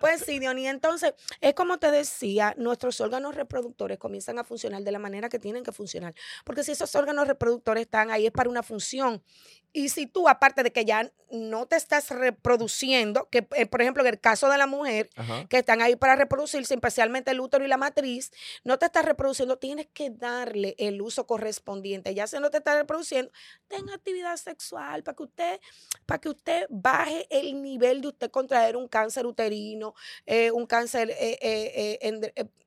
Pues 0.00 0.22
sí, 0.22 0.38
Diony. 0.38 0.66
Entonces, 0.66 1.14
es 1.40 1.54
como 1.54 1.78
te 1.78 1.90
decía, 1.90 2.54
nuestros 2.56 3.00
órganos 3.00 3.34
reproductores 3.34 3.98
comienzan 3.98 4.38
a 4.38 4.44
funcionar 4.44 4.82
de 4.82 4.92
la 4.92 4.98
manera 4.98 5.28
que 5.28 5.38
tienen 5.38 5.62
que 5.62 5.72
funcionar. 5.72 6.14
Porque 6.44 6.62
si 6.64 6.72
esos 6.72 6.94
órganos 6.94 7.26
reproductores 7.26 7.82
están 7.82 8.10
ahí 8.10 8.26
es 8.26 8.32
para 8.32 8.50
una 8.50 8.62
función. 8.62 9.22
Y 9.76 9.88
si 9.88 10.06
tú, 10.06 10.28
aparte 10.28 10.62
de 10.62 10.70
que 10.72 10.84
ya 10.84 11.10
no 11.32 11.66
te 11.66 11.74
estás 11.74 12.10
reproduciendo, 12.10 13.28
que 13.28 13.46
eh, 13.56 13.66
por 13.66 13.82
ejemplo 13.82 14.04
en 14.04 14.08
el 14.14 14.20
caso 14.20 14.48
de 14.48 14.56
la 14.56 14.68
mujer, 14.68 15.10
Ajá. 15.16 15.46
que 15.48 15.58
están 15.58 15.82
ahí 15.82 15.96
para 15.96 16.14
reproducirse, 16.14 16.74
especialmente 16.74 17.32
el 17.32 17.40
útero 17.40 17.64
y 17.64 17.68
la 17.68 17.76
matriz, 17.76 18.30
no 18.62 18.78
te 18.78 18.86
estás 18.86 19.04
reproduciendo, 19.04 19.58
tienes 19.58 19.88
que 19.92 20.10
darle 20.10 20.76
el 20.78 21.02
uso 21.02 21.26
correspondiente. 21.26 22.14
Ya 22.14 22.28
si 22.28 22.38
no 22.38 22.50
te 22.50 22.58
estás 22.58 22.76
reproduciendo, 22.76 23.32
ten 23.66 23.90
actividad 23.90 24.36
sexual 24.36 25.02
para 25.02 25.16
que 25.16 25.22
usted, 25.24 25.60
para 26.06 26.20
que 26.20 26.28
usted 26.28 26.66
baje 26.70 27.26
el 27.30 27.60
nivel 27.60 28.00
de 28.00 28.08
usted 28.08 28.30
contraer 28.30 28.76
un 28.76 28.86
cáncer 28.86 29.26
uterino, 29.26 29.94
eh, 30.24 30.52
un 30.52 30.66
cáncer 30.66 31.10
eh, 31.18 31.98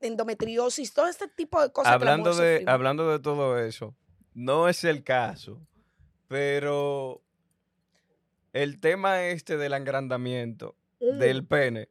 endometriosis, 0.01 0.93
todo 0.93 1.07
este 1.07 1.29
tipo 1.29 1.61
de 1.61 1.71
cosas. 1.71 1.97
que 1.97 2.05
la 2.05 2.11
Hablando 2.13 2.31
mujer 2.31 2.45
de, 2.45 2.51
sufrimos. 2.55 2.73
hablando 2.73 3.11
de 3.11 3.19
todo 3.19 3.59
eso, 3.59 3.95
no 4.33 4.67
es 4.67 4.83
el 4.83 5.03
caso, 5.05 5.61
pero 6.27 7.21
el 8.53 8.79
tema 8.79 9.23
este 9.25 9.57
del 9.57 9.73
agrandamiento 9.73 10.75
Ujú, 10.99 11.19
del 11.19 11.45
pene, 11.45 11.89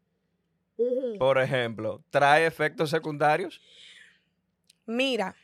por 1.18 1.38
ejemplo, 1.38 2.02
¿trae 2.10 2.46
efectos 2.46 2.90
secundarios? 2.90 3.60
Mira, 4.84 5.34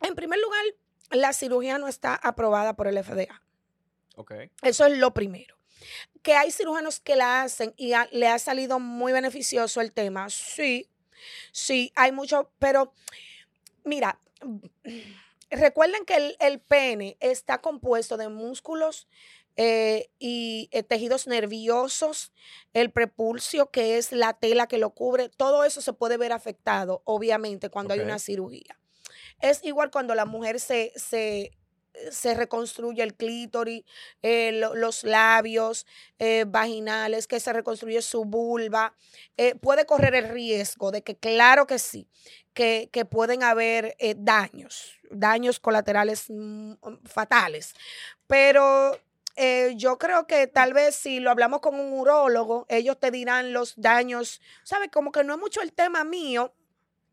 en 0.00 0.14
primer 0.14 0.38
lugar, 0.40 0.62
la 1.10 1.32
cirugía 1.32 1.78
no 1.78 1.88
está 1.88 2.14
aprobada 2.14 2.74
por 2.76 2.86
el 2.86 2.96
FDA. 2.98 3.42
Ok. 4.16 4.32
Eso 4.62 4.86
es 4.86 4.98
lo 4.98 5.12
primero. 5.12 5.56
Que 6.22 6.34
hay 6.34 6.50
cirujanos 6.50 7.00
que 7.00 7.16
la 7.16 7.42
hacen 7.42 7.74
y 7.76 7.92
a- 7.92 8.08
le 8.12 8.28
ha 8.28 8.38
salido 8.38 8.78
muy 8.80 9.12
beneficioso 9.12 9.80
el 9.80 9.92
tema. 9.92 10.28
Sí, 10.30 10.88
sí, 11.52 11.92
hay 11.94 12.12
mucho, 12.12 12.50
pero 12.58 12.92
mira, 13.84 14.18
recuerden 15.50 16.04
que 16.04 16.16
el, 16.16 16.36
el 16.40 16.60
pene 16.60 17.16
está 17.20 17.60
compuesto 17.60 18.16
de 18.16 18.28
músculos 18.28 19.08
eh, 19.58 20.10
y 20.18 20.68
eh, 20.72 20.82
tejidos 20.82 21.26
nerviosos, 21.26 22.32
el 22.74 22.90
prepulsio, 22.90 23.70
que 23.70 23.96
es 23.96 24.12
la 24.12 24.34
tela 24.34 24.66
que 24.66 24.76
lo 24.76 24.90
cubre, 24.90 25.30
todo 25.30 25.64
eso 25.64 25.80
se 25.80 25.94
puede 25.94 26.18
ver 26.18 26.32
afectado, 26.32 27.00
obviamente, 27.04 27.70
cuando 27.70 27.94
hay 27.94 28.00
una 28.00 28.18
cirugía. 28.18 28.78
Es 29.40 29.64
igual 29.64 29.90
cuando 29.90 30.14
la 30.14 30.26
mujer 30.26 30.60
se, 30.60 30.92
se, 30.96 31.52
se 32.10 32.34
reconstruye 32.34 33.02
el 33.02 33.14
clítoris, 33.14 33.84
eh, 34.22 34.52
lo- 34.52 34.74
los 34.74 35.04
labios 35.04 35.86
eh, 36.18 36.44
vaginales, 36.46 37.26
que 37.26 37.40
se 37.40 37.52
reconstruye 37.52 38.02
su 38.02 38.24
vulva. 38.24 38.94
eh, 39.36 39.54
puede 39.56 39.86
correr 39.86 40.14
el 40.14 40.28
riesgo 40.28 40.90
de 40.90 41.02
que, 41.02 41.16
claro 41.16 41.66
que 41.66 41.78
sí, 41.78 42.08
que, 42.54 42.88
que 42.92 43.04
pueden 43.04 43.42
haber 43.42 43.96
daños, 44.16 44.98
daños 45.10 45.60
colaterales 45.60 46.26
mm, 46.28 46.74
fatales. 47.04 47.74
Pero 48.26 48.98
eh, 49.36 49.74
yo 49.76 49.98
creo 49.98 50.26
que 50.26 50.46
tal 50.46 50.72
vez 50.72 50.96
si 50.96 51.20
lo 51.20 51.30
hablamos 51.30 51.60
con 51.60 51.78
un 51.78 51.92
urólogo, 51.92 52.66
ellos 52.68 52.98
te 52.98 53.10
dirán 53.10 53.52
los 53.52 53.74
daños, 53.76 54.40
¿sabes? 54.64 54.88
Como 54.92 55.12
que 55.12 55.24
no 55.24 55.34
es 55.34 55.40
mucho 55.40 55.60
el 55.62 55.72
tema 55.72 56.04
mío, 56.04 56.54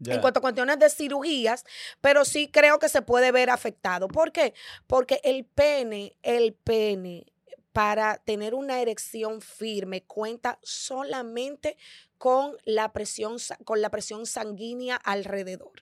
En 0.06 0.20
cuanto 0.20 0.40
a 0.40 0.42
cuestiones 0.42 0.80
de 0.80 0.90
cirugías, 0.90 1.66
pero 2.02 2.26
sí 2.26 2.50
creo 2.50 2.80
que 2.80 2.90
se 2.90 3.02
puede 3.02 3.32
ver 3.32 3.50
afectado. 3.50 4.08
¿Por 4.08 4.32
qué? 4.32 4.54
Porque 4.88 5.22
el 5.24 5.46
pene, 5.46 6.18
el 6.24 6.54
pene, 6.54 7.34
para 7.74 8.18
tener 8.18 8.54
una 8.54 8.80
erección 8.80 9.42
firme, 9.42 10.04
cuenta 10.04 10.60
solamente 10.62 11.76
con 12.20 12.56
la 12.64 12.94
presión, 12.94 13.36
con 13.66 13.82
la 13.82 13.90
presión 13.90 14.26
sanguínea 14.26 14.96
alrededor. 14.96 15.74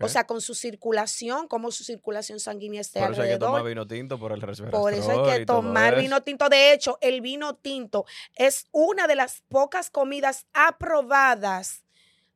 O 0.00 0.08
sea, 0.08 0.26
con 0.26 0.40
su 0.40 0.54
circulación, 0.54 1.46
como 1.46 1.70
su 1.70 1.84
circulación 1.84 2.40
sanguínea 2.40 2.80
esté 2.80 2.98
por 2.98 3.12
eso 3.12 3.22
hay 3.22 3.28
que 3.28 3.34
alrededor. 3.34 3.58
tomar 3.58 3.64
vino 3.64 3.86
tinto 3.86 4.18
por 4.18 4.32
el. 4.32 4.40
Por 4.70 4.92
eso 4.92 5.12
hay 5.12 5.38
que 5.38 5.46
tomar 5.46 5.92
eso. 5.92 6.02
vino 6.02 6.22
tinto. 6.22 6.48
De 6.48 6.72
hecho, 6.72 6.98
el 7.00 7.20
vino 7.20 7.54
tinto 7.54 8.06
es 8.34 8.66
una 8.72 9.06
de 9.06 9.14
las 9.14 9.42
pocas 9.48 9.90
comidas 9.90 10.46
aprobadas, 10.52 11.83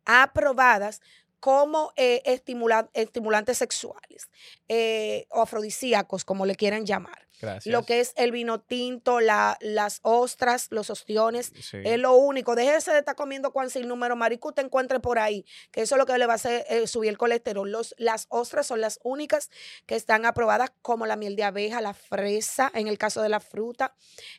aprobadas 0.08 1.02
como 1.40 1.92
eh, 1.96 2.22
estimula- 2.26 2.90
estimulantes 2.94 3.58
sexuales 3.58 4.28
eh, 4.68 5.26
o 5.30 5.42
afrodisíacos, 5.42 6.24
como 6.24 6.46
le 6.46 6.56
quieran 6.56 6.86
llamar. 6.86 7.27
Gracias. 7.40 7.72
Lo 7.72 7.82
que 7.84 8.00
es 8.00 8.12
el 8.16 8.32
vino 8.32 8.60
tinto, 8.60 9.20
la- 9.20 9.56
las 9.60 10.00
ostras, 10.02 10.66
los 10.70 10.90
ostiones, 10.90 11.52
Sí. 11.60 11.78
es 11.84 11.98
lo 11.98 12.14
único. 12.14 12.54
Déjese 12.54 12.92
de 12.92 12.98
estar 12.98 13.14
comiendo 13.14 13.52
cuan 13.52 13.70
sin 13.70 13.86
número 13.88 14.16
marico 14.16 14.52
te 14.52 14.62
encuentre 14.62 15.00
por 15.00 15.18
ahí, 15.18 15.44
que 15.70 15.82
eso 15.82 15.94
es 15.94 15.98
lo 15.98 16.06
que 16.06 16.18
le 16.18 16.26
va 16.26 16.32
a 16.34 16.36
hacer 16.36 16.64
eh, 16.68 16.86
subir 16.86 17.10
el 17.10 17.18
colesterol. 17.18 17.70
Los, 17.70 17.94
las 17.98 18.26
ostras 18.30 18.66
son 18.66 18.80
las 18.80 18.98
únicas 19.02 19.50
que 19.86 19.94
están 19.94 20.26
aprobadas 20.26 20.72
como 20.82 21.06
la 21.06 21.16
miel 21.16 21.36
de 21.36 21.44
abeja, 21.44 21.80
la 21.80 21.94
fresa, 21.94 22.70
en 22.74 22.88
el 22.88 22.98
caso 22.98 23.22
de 23.22 23.28
la 23.28 23.40
fruta. 23.40 23.94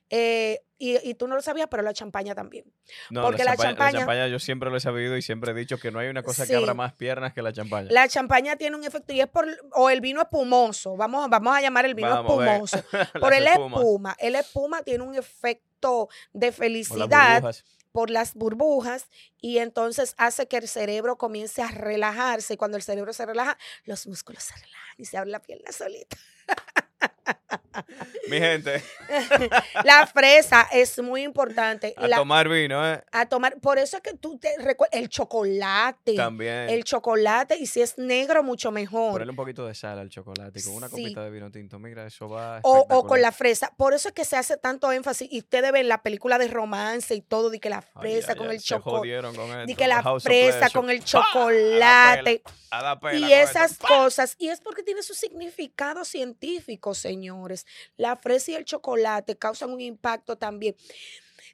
eh, 0.09 0.61
y, 0.81 0.95
y 1.09 1.13
tú 1.15 1.27
no 1.27 1.35
lo 1.35 1.41
sabías, 1.41 1.67
pero 1.69 1.83
la 1.83 1.91
champaña 1.93 2.33
también. 2.35 2.63
No, 3.09 3.23
porque 3.23 3.43
la 3.43 3.57
champaña- 3.57 3.97
champaña 3.99 4.27
yo 4.29 4.39
siempre 4.39 4.69
lo 4.69 4.77
he 4.77 4.79
sabido 4.79 5.17
y 5.17 5.21
siempre 5.21 5.51
he 5.51 5.53
dicho 5.53 5.77
que 5.77 5.91
no 5.91 5.99
hay 5.99 6.07
una 6.07 6.23
cosa 6.23 6.47
que 6.47 6.55
abra 6.55 6.73
más 6.73 6.93
piernas 6.93 7.33
que 7.33 7.41
la 7.41 7.51
champaña. 7.51 7.89
La 7.91 8.07
champaña 8.07 8.55
tiene 8.55 8.77
un 8.77 8.85
efecto 8.85 9.11
y 9.11 9.19
es 9.19 9.27
por, 9.27 9.45
o 9.73 9.89
el 9.89 9.99
vino 9.99 10.21
espumoso, 10.21 10.95
vamos, 10.95 11.29
vamos 11.29 11.53
a 11.57 11.59
llamar 11.59 11.85
el 11.85 11.95
vino 11.95 12.07
Vamos 12.07 12.31
espumoso, 12.47 12.77
por 13.19 13.33
el 13.33 13.47
espumas, 13.47 13.79
espuma. 13.79 14.15
El 14.19 14.35
espuma 14.35 14.83
tiene 14.83 15.03
un 15.03 15.15
efecto 15.15 16.09
de 16.33 16.51
felicidad. 16.51 17.55
por 17.91 18.11
las 18.11 18.35
burbujas 18.35 19.07
y 19.41 19.57
entonces 19.57 20.13
hace 20.17 20.47
que 20.47 20.57
el 20.57 20.67
cerebro 20.67 21.17
comience 21.17 21.63
a 21.63 21.69
relajarse 21.69 22.53
y 22.53 22.57
cuando 22.57 22.77
el 22.77 22.83
cerebro 22.83 23.13
se 23.13 23.25
relaja, 23.25 23.57
los 23.83 24.05
músculos 24.05 24.43
se 24.43 24.53
relajan 24.53 24.95
y 24.97 25.05
se 25.05 25.17
abre 25.17 25.31
la 25.31 25.41
pierna 25.41 25.71
solita. 25.71 26.15
Mi 28.27 28.37
gente, 28.37 28.83
La 29.83 30.05
fresa 30.07 30.67
es 30.71 30.99
muy 31.01 31.23
importante. 31.23 31.93
a 31.97 32.07
La- 32.07 32.17
tomar 32.17 32.47
vino, 32.49 32.87
¿eh? 32.87 33.01
a 33.11 33.25
tomar, 33.27 33.57
por 33.59 33.77
eso 33.79 33.97
es 33.97 34.03
que 34.03 34.13
tú 34.13 34.37
te 34.37 34.55
recuerdas, 34.59 34.99
el 34.99 35.09
chocolate, 35.09 36.15
También. 36.15 36.69
el 36.69 36.83
chocolate 36.83 37.57
y 37.57 37.65
si 37.65 37.81
es 37.81 37.97
negro 37.97 38.43
mucho 38.43 38.71
mejor. 38.71 39.13
Ponerle 39.13 39.31
un 39.31 39.35
poquito 39.37 39.65
de 39.65 39.73
sal 39.75 39.97
al 39.99 40.09
chocolate 40.09 40.61
con 40.63 40.73
una 40.75 40.87
Sí. 40.89 40.95
copita 41.03 41.23
de 41.23 41.29
vino 41.31 41.51
tinto. 41.51 41.79
Mira, 41.79 42.05
eso 42.05 42.29
va. 42.29 42.59
O, 42.63 42.85
o 42.89 43.07
con 43.07 43.21
la 43.21 43.31
fresa. 43.31 43.71
Por 43.77 43.93
eso 43.93 44.09
es 44.09 44.13
que 44.13 44.25
se 44.25 44.35
hace 44.35 44.57
tanto 44.57 44.91
énfasis. 44.91 45.27
Y 45.31 45.39
ustedes 45.39 45.71
ven 45.71 45.87
la 45.87 46.01
película 46.01 46.37
de 46.37 46.47
romance 46.47 47.15
y 47.15 47.21
todo, 47.21 47.49
de 47.49 47.59
que 47.59 47.69
la 47.69 47.81
fresa 47.81 48.33
ay, 48.33 48.37
con 48.37 48.51
el 48.51 48.59
se 48.59 48.65
chocolate. 48.67 49.65
De 49.65 49.75
que 49.75 49.87
la 49.87 50.01
House 50.03 50.23
fresa 50.23 50.69
con 50.69 50.89
el 50.89 51.03
chocolate. 51.03 52.43
A 52.71 52.83
la 52.83 52.99
pela 52.99 53.17
Y 53.27 53.33
esas 53.33 53.77
cosas, 53.79 54.35
y 54.37 54.49
es 54.49 54.61
porque 54.61 54.83
tiene 54.83 55.01
su 55.01 55.15
significado 55.15 56.05
científico, 56.05 56.93
señores. 57.23 57.65
La 57.97 58.15
fresa 58.15 58.51
y 58.51 58.55
el 58.55 58.65
chocolate 58.65 59.37
causan 59.37 59.71
un 59.71 59.81
impacto 59.81 60.37
también. 60.37 60.75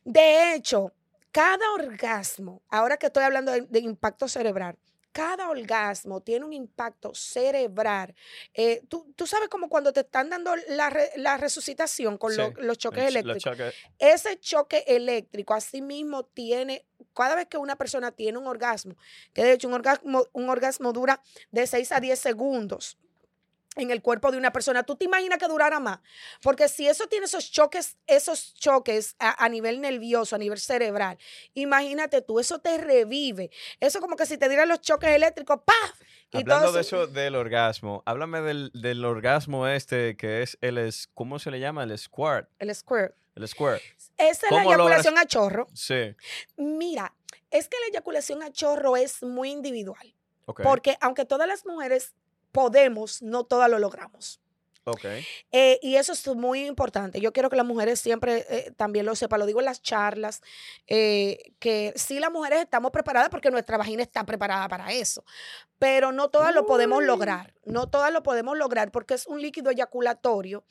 De 0.03 0.53
hecho, 0.53 0.93
cada 1.31 1.71
orgasmo, 1.73 2.61
ahora 2.69 2.97
que 2.97 3.07
estoy 3.07 3.23
hablando 3.23 3.51
de, 3.51 3.61
de 3.61 3.79
impacto 3.79 4.27
cerebral, 4.27 4.77
cada 5.11 5.49
orgasmo 5.49 6.19
tiene 6.21 6.43
un 6.45 6.51
impacto 6.51 7.15
cerebral. 7.15 8.13
Eh, 8.53 8.81
¿tú, 8.89 9.13
tú 9.15 9.25
sabes 9.25 9.47
como 9.47 9.69
cuando 9.69 9.93
te 9.93 10.01
están 10.01 10.29
dando 10.29 10.53
la, 10.67 10.89
re- 10.89 11.11
la 11.15 11.37
resucitación 11.37 12.17
con 12.17 12.31
Sí, 12.33 12.37
lo- 12.37 12.51
los 12.61 12.77
choques 12.77 13.05
El 13.05 13.15
ch- 13.15 13.19
eléctricos. 13.19 13.57
Los. 13.57 13.73
Ese 13.97 14.37
choque 14.39 14.83
eléctrico 14.87 15.53
asimismo 15.53 16.25
tiene, 16.25 16.85
cada 17.13 17.35
vez 17.35 17.47
que 17.47 17.57
una 17.57 17.77
persona 17.77 18.11
tiene 18.11 18.37
un 18.37 18.45
orgasmo, 18.47 18.95
que 19.33 19.43
de 19.45 19.53
hecho 19.53 19.69
un 19.69 19.73
orgasmo, 19.73 20.25
un 20.33 20.49
orgasmo 20.49 20.91
dura 20.91 21.21
de 21.49 21.65
6 21.65 21.93
a 21.93 22.01
10 22.01 22.19
segundos 22.19 22.97
en 23.75 23.91
el 23.91 24.01
cuerpo 24.01 24.31
de 24.31 24.37
una 24.37 24.51
persona, 24.53 24.83
¿tú 24.83 24.95
te 24.95 25.05
imaginas 25.05 25.37
que 25.37 25.47
durara 25.47 25.79
más? 25.79 25.99
Porque 26.41 26.67
si 26.69 26.87
eso 26.87 27.07
tiene 27.07 27.25
esos 27.25 27.51
choques, 27.51 27.97
esos 28.07 28.53
choques 28.53 29.15
a, 29.19 29.43
a 29.43 29.49
nivel 29.49 29.81
nervioso, 29.81 30.35
a 30.35 30.39
nivel 30.39 30.59
cerebral, 30.59 31.17
imagínate 31.53 32.21
tú, 32.21 32.39
eso 32.39 32.59
te 32.59 32.77
revive. 32.77 33.51
Eso 33.79 33.99
como 33.99 34.15
que 34.15 34.25
si 34.25 34.37
te 34.37 34.47
dieran 34.49 34.69
los 34.69 34.81
choques 34.81 35.09
eléctricos, 35.09 35.59
¡paf! 35.65 36.01
Y 36.31 36.37
Hablando 36.39 36.65
todo 36.67 36.73
de 36.75 36.81
eso 36.81 37.07
del 37.07 37.35
orgasmo, 37.35 38.01
háblame 38.05 38.41
del, 38.41 38.71
del 38.73 39.05
orgasmo 39.05 39.67
este 39.67 40.17
que 40.17 40.41
es 40.41 40.57
el, 40.61 40.77
es, 40.77 41.07
¿cómo 41.13 41.39
se 41.39 41.51
le 41.51 41.59
llama? 41.59 41.83
El 41.83 41.97
squirt. 41.97 42.49
El 42.59 42.73
squirt. 42.73 43.15
El 43.35 43.47
squirt. 43.47 43.81
Esa 44.17 44.29
es 44.31 44.41
la 44.43 44.49
¿Cómo 44.49 44.73
logras- 44.73 44.77
eyaculación 45.05 45.17
a 45.17 45.25
chorro. 45.25 45.67
Sí. 45.73 46.15
Mira, 46.57 47.13
es 47.51 47.67
que 47.67 47.77
la 47.81 47.87
eyaculación 47.87 48.41
a 48.43 48.51
chorro 48.51 48.95
es 48.97 49.21
muy 49.23 49.51
individual. 49.51 50.13
Porque 50.45 50.97
aunque 51.01 51.25
todas 51.25 51.47
las 51.47 51.65
mujeres 51.65 52.13
podemos, 52.55 53.21
no 53.21 53.43
todas 53.43 53.69
lo 53.69 53.79
logramos. 53.79 54.39
Ok. 54.87 55.03
Eh, 55.51 55.79
y 55.81 55.95
eso 55.95 56.13
es 56.13 56.27
muy 56.27 56.65
importante. 56.67 57.19
Yo 57.19 57.33
quiero 57.33 57.49
que 57.49 57.55
las 57.55 57.65
mujeres 57.65 57.99
siempre 57.99 58.45
eh, 58.49 58.71
también 58.77 59.05
lo 59.07 59.15
sepan. 59.15 59.39
Lo 59.39 59.47
digo 59.47 59.59
en 59.59 59.65
las 59.65 59.81
charlas, 59.81 60.41
eh, 60.85 61.53
que 61.59 61.91
sí 61.95 62.19
las 62.19 62.31
mujeres 62.31 62.59
estamos 62.61 62.91
preparadas 62.91 63.29
porque 63.29 63.49
nuestra 63.49 63.77
vagina 63.77 64.03
está 64.03 64.23
preparada 64.25 64.67
para 64.67 64.93
eso. 64.93 65.25
Pero 65.79 66.11
no 66.11 66.29
todas 66.29 66.53
lo 66.53 66.61
podemos 66.67 66.99
lograr. 67.03 67.53
No 67.65 67.89
todas 67.89 68.13
lo 68.13 68.21
podemos 68.21 68.55
lograr 68.57 68.91
porque 68.91 69.15
es 69.15 69.25
un 69.25 69.41
líquido 69.41 69.71
eyaculatorio 69.71 70.63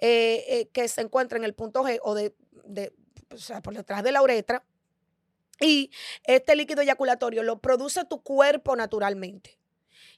eh, 0.00 0.70
que 0.72 0.86
se 0.88 1.00
encuentra 1.00 1.36
en 1.36 1.44
el 1.44 1.54
punto 1.54 1.82
G 1.82 1.98
o 2.02 2.14
de, 2.14 2.34
de- 2.64 2.94
o 3.34 3.36
sea, 3.36 3.60
por 3.62 3.74
detrás 3.74 4.04
de 4.04 4.12
la 4.12 4.22
uretra. 4.22 4.64
Y 5.60 5.90
este 6.22 6.54
líquido 6.54 6.82
eyaculatorio 6.82 7.42
lo 7.42 7.58
produce 7.60 8.04
tu 8.04 8.22
cuerpo 8.22 8.76
naturalmente. 8.76 9.58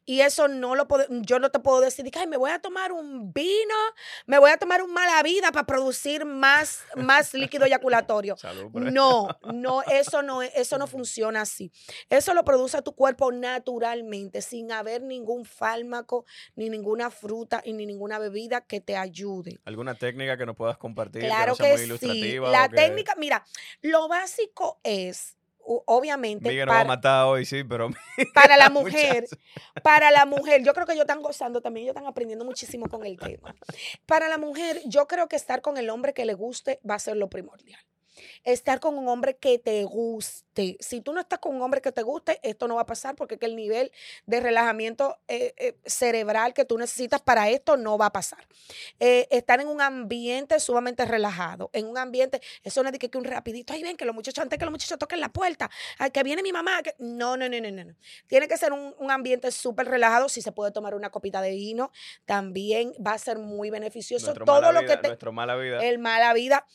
Y 0.09 0.23
eso 0.23 0.49
no 0.49 0.75
lo 0.75 0.89
puedo, 0.89 1.05
yo 1.21 1.39
no 1.39 1.51
te 1.51 1.59
puedo 1.59 1.83
decir, 1.83 2.11
que, 2.11 2.19
"Ay, 2.19 2.27
me 2.27 2.39
voy 2.39 2.51
a 2.51 2.59
tomar 2.61 2.93
un 2.93 3.31
vino, 3.31 3.75
me 4.25 4.39
voy 4.39 4.51
a 4.51 4.57
tomar 4.57 4.83
un 4.83 4.91
mala 4.91 5.23
vida 5.23 5.53
para 5.53 5.67
producir 5.67 6.25
más, 6.25 6.81
más 6.97 7.35
líquido 7.35 7.67
eyaculatorio. 7.67 8.35
Salud. 8.39 8.73
por 8.73 8.83
eso. 8.85 8.91
No, 8.91 9.29
no, 9.53 9.83
eso 9.83 10.23
no, 10.23 10.41
es- 10.41 10.51
eso 10.55 10.79
no 10.79 10.87
funciona 10.87 11.43
así. 11.43 11.71
Eso 12.09 12.33
lo 12.33 12.43
produce 12.43 12.81
tu 12.81 12.95
cuerpo 12.95 13.31
naturalmente, 13.33 14.41
sin 14.41 14.73
haber 14.73 15.03
ningún 15.03 15.45
fármaco, 15.45 16.25
ni 16.57 16.71
ninguna 16.71 17.11
fruta, 17.11 17.61
y 17.63 17.75
ni 17.75 17.85
ninguna 17.85 18.19
bebida 18.19 18.63
que 18.63 18.81
te 18.81 18.97
ayude. 18.97 19.59
¿Alguna 19.67 19.95
técnica 19.95 20.39
que 20.39 20.47
nos 20.47 20.57
puedas 20.57 20.79
compartir? 20.79 21.21
Claro 21.23 21.55
que, 21.55 21.65
no 21.65 21.77
sea 21.77 21.77
que 21.77 21.87
muy 21.99 21.99
sí. 21.99 22.39
La 22.39 22.69
que 22.71 22.77
técnica, 22.77 23.15
mira, 23.19 23.45
lo 23.83 24.09
básico 24.09 24.81
es, 24.83 25.37
obviamente, 25.87 26.49
Miguel 26.49 26.67
nos 26.67 26.75
va 26.75 26.81
a 26.81 26.83
para, 26.83 26.89
matar 26.89 27.25
hoy, 27.27 27.45
sí, 27.45 27.65
pero. 27.65 27.91
para 28.35 28.57
la 28.57 28.71
mujer, 28.71 29.27
para 29.83 30.11
la 30.11 30.25
mujer, 30.27 30.63
yo 30.63 30.73
creo 30.73 30.87
que 30.87 30.93
ellos 30.93 31.05
están 31.05 31.23
gozando 31.23 31.61
también, 31.61 31.85
ellos 31.85 31.95
están 31.95 32.09
aprendiendo 32.09 32.45
muchísimo 32.45 32.89
con 32.89 33.05
el 33.05 33.19
tema. 33.19 33.55
Para 34.07 34.29
la 34.29 34.39
mujer, 34.39 34.81
yo 34.87 35.07
creo 35.07 35.29
que 35.29 35.37
estar 35.37 35.61
con 35.61 35.77
el 35.77 35.91
hombre 35.91 36.15
que 36.15 36.25
le 36.25 36.35
guste 36.35 36.81
va 36.89 36.95
a 36.95 36.99
ser 36.99 37.17
lo 37.17 37.29
primordial. 37.29 37.81
Estar 38.45 38.81
con 38.81 38.97
un 38.97 39.09
hombre 39.09 39.37
que 39.37 39.59
te 39.59 39.85
guste. 39.85 40.77
Si 40.81 41.01
tú 41.01 41.13
no 41.13 41.21
estás 41.21 41.39
con 41.39 41.55
un 41.55 41.63
hombre 41.63 41.81
que 41.81 41.93
te 41.93 42.03
guste, 42.03 42.41
esto 42.43 42.69
no 42.69 42.77
va 42.77 42.83
a 42.83 42.87
pasar 42.87 43.15
porque 43.15 43.35
es 43.35 43.41
que 43.41 43.47
el 43.47 43.57
nivel 43.57 43.93
de 44.27 44.41
relajamiento 44.41 45.19
eh, 45.29 45.55
eh, 45.57 45.77
cerebral 45.85 46.55
que 46.55 46.65
tú 46.65 46.79
necesitas 46.79 47.21
para 47.21 47.49
esto 47.49 47.77
no 47.77 47.99
va 47.99 48.07
a 48.07 48.13
pasar. 48.13 48.47
Eh, 48.99 49.29
estar 49.31 49.61
en 49.61 49.69
un 49.69 49.81
ambiente 49.81 50.59
sumamente 50.61 51.05
relajado, 51.05 51.71
en 51.73 51.87
un 51.87 51.99
ambiente, 51.99 52.41
eso 52.63 52.83
no 52.83 52.89
es 52.89 52.93
de 52.93 52.99
que, 52.99 53.19
un 53.19 53.25
rapidito, 53.25 53.73
ahí 53.73 53.83
ven 53.83 53.97
que 53.97 54.05
los 54.05 54.15
muchachos, 54.15 54.43
antes 54.43 54.59
que 54.59 54.65
los 54.65 54.73
muchachos 54.73 54.99
toquen 54.99 55.21
la 55.21 55.29
puerta, 55.29 55.71
que 56.13 56.23
viene 56.23 56.43
mi 56.43 56.53
mamá, 56.53 56.83
que... 56.83 56.95
no, 56.99 57.37
no, 57.37 57.49
no, 57.49 57.61
no, 57.61 57.85
no. 57.85 57.95
Tiene 58.27 58.49
que 58.49 58.57
ser 58.57 58.73
un, 58.73 58.95
un 58.99 59.11
ambiente 59.11 59.51
súper 59.51 59.89
relajado, 59.89 60.29
si 60.29 60.43
se 60.43 60.53
puede 60.53 60.73
tomar 60.73 60.95
una 60.95 61.11
copita 61.11 61.41
de 61.41 61.51
vino, 61.51 61.91
también 62.25 62.93
va 63.05 63.13
a 63.13 63.19
ser 63.19 63.39
muy 63.39 63.71
beneficioso. 63.71 64.35
todo 64.35 64.73
lo 64.73 64.81
que 64.81 64.97
te... 64.97 65.09
Nuestro 65.09 65.33
mala 65.33 65.57
vida. 65.57 65.85
El 65.85 65.99
mala 65.99 66.33
vida. 66.35 66.67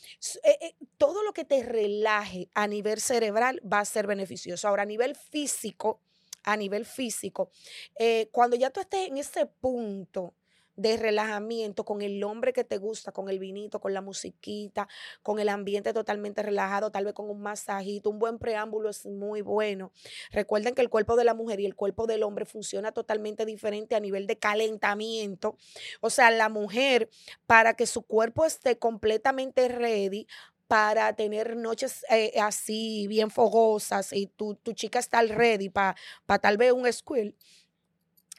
todo 0.97 1.23
lo 1.23 1.32
que 1.33 1.45
te 1.45 1.63
relaje 1.63 2.49
a 2.53 2.67
nivel 2.67 3.01
cerebral 3.01 3.61
va 3.61 3.79
a 3.79 3.85
ser 3.85 4.07
beneficioso. 4.07 4.67
Ahora, 4.67 4.83
a 4.83 4.85
nivel 4.85 5.15
físico, 5.15 5.99
a 6.43 6.57
nivel 6.57 6.85
físico, 6.85 7.49
eh, 7.97 8.29
cuando 8.31 8.55
ya 8.55 8.69
tú 8.69 8.79
estés 8.79 9.07
en 9.07 9.17
ese 9.17 9.45
punto 9.45 10.33
de 10.75 10.97
relajamiento 10.97 11.85
con 11.85 12.01
el 12.01 12.23
hombre 12.23 12.53
que 12.53 12.63
te 12.63 12.77
gusta, 12.77 13.11
con 13.11 13.29
el 13.29 13.39
vinito, 13.39 13.79
con 13.79 13.93
la 13.93 14.01
musiquita, 14.01 14.87
con 15.21 15.39
el 15.39 15.49
ambiente 15.49 15.93
totalmente 15.93 16.41
relajado, 16.41 16.91
tal 16.91 17.05
vez 17.05 17.13
con 17.13 17.29
un 17.29 17.41
masajito, 17.41 18.09
un 18.09 18.19
buen 18.19 18.39
preámbulo 18.39 18.89
es 18.89 19.05
muy 19.05 19.41
bueno. 19.41 19.91
Recuerden 20.31 20.73
que 20.73 20.81
el 20.81 20.89
cuerpo 20.89 21.15
de 21.15 21.25
la 21.25 21.33
mujer 21.33 21.59
y 21.59 21.65
el 21.65 21.75
cuerpo 21.75 22.07
del 22.07 22.23
hombre 22.23 22.45
funciona 22.45 22.91
totalmente 22.91 23.45
diferente 23.45 23.95
a 23.95 23.99
nivel 23.99 24.25
de 24.27 24.37
calentamiento. 24.37 25.57
O 26.01 26.09
sea, 26.09 26.31
la 26.31 26.49
mujer, 26.49 27.09
para 27.45 27.75
que 27.75 27.85
su 27.85 28.01
cuerpo 28.01 28.45
esté 28.45 28.77
completamente 28.77 29.67
ready, 29.67 30.27
para 30.73 31.13
tener 31.13 31.55
noches 31.55 32.03
eh, 32.09 32.33
así 32.41 33.05
bien 33.07 33.29
fogosas 33.29 34.11
y 34.11 34.25
tu, 34.25 34.55
tu 34.55 34.73
chica 34.73 34.97
está 34.97 35.21
ready 35.21 35.69
para 35.69 35.95
tal 36.41 36.57
vez 36.57 36.71
un 36.71 36.91
squill, 36.91 37.37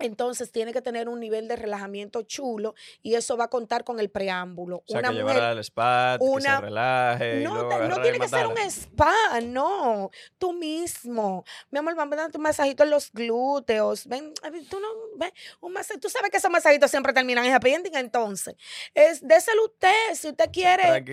entonces 0.00 0.50
tiene 0.50 0.72
que 0.72 0.82
tener 0.82 1.08
un 1.08 1.20
nivel 1.20 1.46
de 1.46 1.54
relajamiento 1.54 2.22
chulo 2.22 2.74
y 3.02 3.14
eso 3.14 3.36
va 3.36 3.44
a 3.44 3.50
contar 3.50 3.84
con 3.84 4.00
el 4.00 4.10
preámbulo. 4.10 4.78
O 4.78 4.84
sea, 4.88 4.98
una 4.98 5.12
que 5.12 5.22
mujer, 5.22 5.42
al 5.42 5.58
spa, 5.60 6.16
una, 6.20 6.38
que 6.38 6.56
se 6.56 6.60
relaje. 6.60 7.40
No, 7.42 7.84
y 7.84 7.88
no 7.88 8.02
tiene 8.02 8.18
que 8.18 8.28
ser 8.28 8.46
un 8.46 8.58
spa, 8.58 9.14
no. 9.42 10.10
Tú 10.36 10.52
mismo. 10.52 11.44
Mi 11.70 11.78
amor, 11.78 11.94
vamos 11.94 12.14
a 12.14 12.22
darte 12.22 12.38
un 12.38 12.42
masajito 12.42 12.82
en 12.82 12.90
los 12.90 13.12
glúteos. 13.12 14.06
Ven, 14.08 14.34
tú 14.68 14.80
no, 14.80 14.88
ven, 15.16 15.32
un 15.60 15.72
masajito. 15.72 16.08
Tú 16.08 16.10
sabes 16.10 16.30
que 16.30 16.38
esos 16.38 16.50
masajitos 16.50 16.90
siempre 16.90 17.12
terminan 17.12 17.44
en 17.44 17.54
happy 17.54 17.70
ending, 17.70 17.94
entonces. 17.94 18.56
Es, 18.94 19.26
déselo 19.26 19.64
usted, 19.66 20.14
si 20.14 20.28
usted 20.28 20.50
quiere 20.52 21.04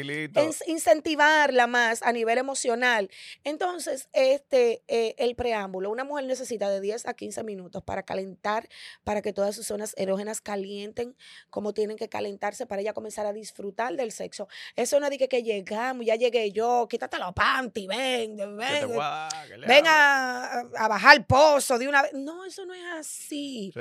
incentivarla 0.65 1.67
más 1.67 2.01
a 2.01 2.11
nivel 2.11 2.39
emocional. 2.39 3.11
Entonces, 3.43 4.09
este, 4.13 4.81
eh, 4.87 5.13
el 5.19 5.35
preámbulo. 5.35 5.91
Una 5.91 6.03
mujer 6.03 6.25
necesita 6.25 6.69
de 6.69 6.81
10 6.81 7.05
a 7.05 7.13
15 7.13 7.43
minutos 7.43 7.83
para 7.83 8.03
calentar 8.03 8.67
para 9.03 9.21
que 9.21 9.33
todas 9.33 9.55
sus 9.55 9.67
zonas 9.67 9.93
erógenas 9.97 10.41
calienten 10.41 11.15
como 11.49 11.73
tienen 11.73 11.97
que 11.97 12.09
calentarse 12.09 12.65
para 12.65 12.81
ella 12.81 12.93
comenzar 12.93 13.25
a 13.25 13.33
disfrutar 13.33 13.95
del 13.95 14.11
sexo. 14.11 14.47
Eso 14.75 14.99
no 14.99 15.07
es 15.07 15.17
de 15.17 15.27
que, 15.27 15.43
llegamos, 15.43 16.05
ya 16.05 16.15
llegué 16.15 16.51
yo, 16.51 16.87
quítate 16.89 17.17
los 17.17 17.33
panty, 17.33 17.87
ven, 17.87 18.35
ven, 18.35 18.57
ven 19.67 19.83
a, 19.87 20.63
bajar 20.87 21.17
el 21.17 21.25
pozo 21.25 21.77
de 21.77 21.87
una 21.87 22.01
vez. 22.03 22.13
No, 22.13 22.45
eso 22.45 22.65
no 22.65 22.73
es 22.73 22.83
así. 22.97 23.73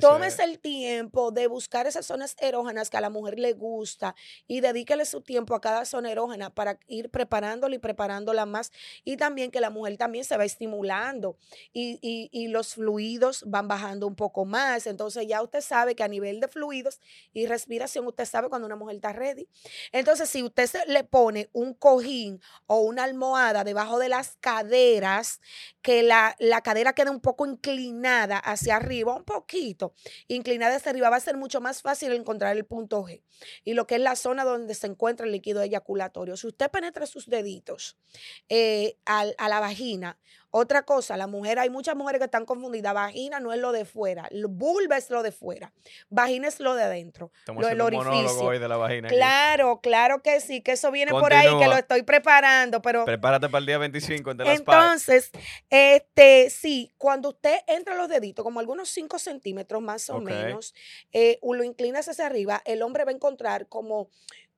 Tómese 0.00 0.44
el 0.44 0.58
tiempo 0.58 1.30
de 1.30 1.46
buscar 1.46 1.86
esas 1.86 2.06
zonas 2.06 2.36
erógenas 2.40 2.90
que 2.90 2.96
a 2.96 3.00
la 3.00 3.10
mujer 3.10 3.38
le 3.38 3.52
gusta 3.52 4.14
y 4.46 4.60
dedíquele 4.60 5.04
su 5.04 5.20
tiempo 5.20 5.54
a 5.54 5.60
cada 5.60 5.84
zona 5.84 6.10
erógena 6.10 6.50
para 6.50 6.78
ir 6.86 7.10
preparándola 7.10 7.74
y 7.74 7.78
preparándola 7.78 8.46
más. 8.46 8.72
Y 9.04 9.16
también 9.16 9.50
que 9.50 9.60
la 9.60 9.70
mujer 9.70 9.96
también 9.96 10.24
se 10.24 10.36
va 10.36 10.44
estimulando 10.44 11.36
y, 11.72 11.98
y 12.32 12.48
los 12.48 12.74
fluidos 12.74 13.44
van 13.46 13.68
bajando 13.68 14.06
un 14.06 14.16
poco 14.16 14.29
más. 14.44 14.86
Entonces 14.86 15.26
ya 15.26 15.42
usted 15.42 15.60
sabe 15.60 15.94
que 15.94 16.02
a 16.02 16.08
nivel 16.08 16.40
de 16.40 16.48
fluidos 16.48 17.00
y 17.32 17.46
respiración, 17.46 18.06
usted 18.06 18.24
sabe 18.24 18.48
cuando 18.48 18.66
una 18.66 18.76
mujer 18.76 18.96
está 18.96 19.12
ready. 19.12 19.48
Entonces, 19.92 20.28
si 20.28 20.42
usted 20.42 20.66
se 20.66 20.86
le 20.86 21.04
pone 21.04 21.50
un 21.52 21.74
cojín 21.74 22.40
o 22.66 22.80
una 22.80 23.04
almohada 23.04 23.64
debajo 23.64 23.98
de 23.98 24.08
las 24.08 24.36
caderas, 24.40 25.40
que 25.82 26.02
la, 26.02 26.36
la 26.38 26.62
cadera 26.62 26.92
quede 26.92 27.10
un 27.10 27.20
poco 27.20 27.46
inclinada 27.46 28.38
hacia 28.38 28.76
arriba, 28.76 29.14
un 29.14 29.24
poquito 29.24 29.94
inclinada 30.28 30.76
hacia 30.76 30.90
arriba, 30.90 31.10
va 31.10 31.16
a 31.16 31.20
ser 31.20 31.36
mucho 31.36 31.60
más 31.60 31.82
fácil 31.82 32.12
encontrar 32.12 32.56
el 32.56 32.64
punto 32.64 33.02
G. 33.04 33.22
Y 33.64 33.74
lo 33.74 33.86
que 33.86 33.96
es 33.96 34.00
la 34.00 34.16
zona 34.16 34.44
donde 34.44 34.74
se 34.74 34.86
encuentra 34.86 35.26
el 35.26 35.32
líquido 35.32 35.62
eyaculatorio. 35.62 36.36
Si 36.36 36.46
usted 36.46 36.70
penetra 36.70 37.06
sus 37.06 37.28
deditos 37.28 37.96
eh, 38.48 38.96
a 39.06 39.48
la 39.48 39.60
vagina, 39.60 40.18
otra 40.50 40.82
cosa, 40.82 41.16
la 41.16 41.26
mujer, 41.26 41.58
hay 41.58 41.70
muchas 41.70 41.96
mujeres 41.96 42.18
que 42.18 42.24
están 42.24 42.44
confundidas. 42.44 42.94
Vagina 42.94 43.40
no 43.40 43.52
es 43.52 43.60
lo 43.60 43.72
de 43.72 43.84
fuera, 43.84 44.28
vulva 44.48 44.96
es 44.96 45.10
lo 45.10 45.22
de 45.22 45.32
fuera, 45.32 45.72
vagina 46.08 46.48
es 46.48 46.60
lo 46.60 46.74
de 46.74 46.82
adentro, 46.82 47.30
lo 47.46 47.66
del 47.66 47.80
orificio. 47.80 48.50
de 48.50 48.68
la 48.68 48.76
vagina 48.76 49.08
claro, 49.08 49.80
claro 49.80 50.22
que 50.22 50.40
sí, 50.40 50.60
que 50.60 50.72
eso 50.72 50.90
viene 50.90 51.12
por 51.12 51.32
ahí, 51.32 51.48
que 51.58 51.66
lo 51.66 51.76
estoy 51.76 52.02
preparando, 52.02 52.82
pero... 52.82 53.04
Prepárate 53.04 53.48
para 53.48 53.60
el 53.60 53.66
día 53.66 53.78
25 53.78 54.34
de 54.34 54.52
Entonces, 54.52 55.30
este, 55.68 56.50
sí, 56.50 56.90
cuando 56.98 57.30
usted 57.30 57.58
entra 57.66 57.94
los 57.94 58.08
deditos, 58.08 58.42
como 58.42 58.60
algunos 58.60 58.88
5 58.88 59.18
centímetros 59.18 59.80
más 59.82 60.10
o 60.10 60.20
menos, 60.20 60.74
eh, 61.12 61.38
lo 61.42 61.64
inclinas 61.64 62.08
hacia 62.08 62.26
arriba, 62.26 62.62
el 62.64 62.82
hombre 62.82 63.04
va 63.04 63.10
a 63.10 63.14
encontrar 63.14 63.68
como 63.68 64.08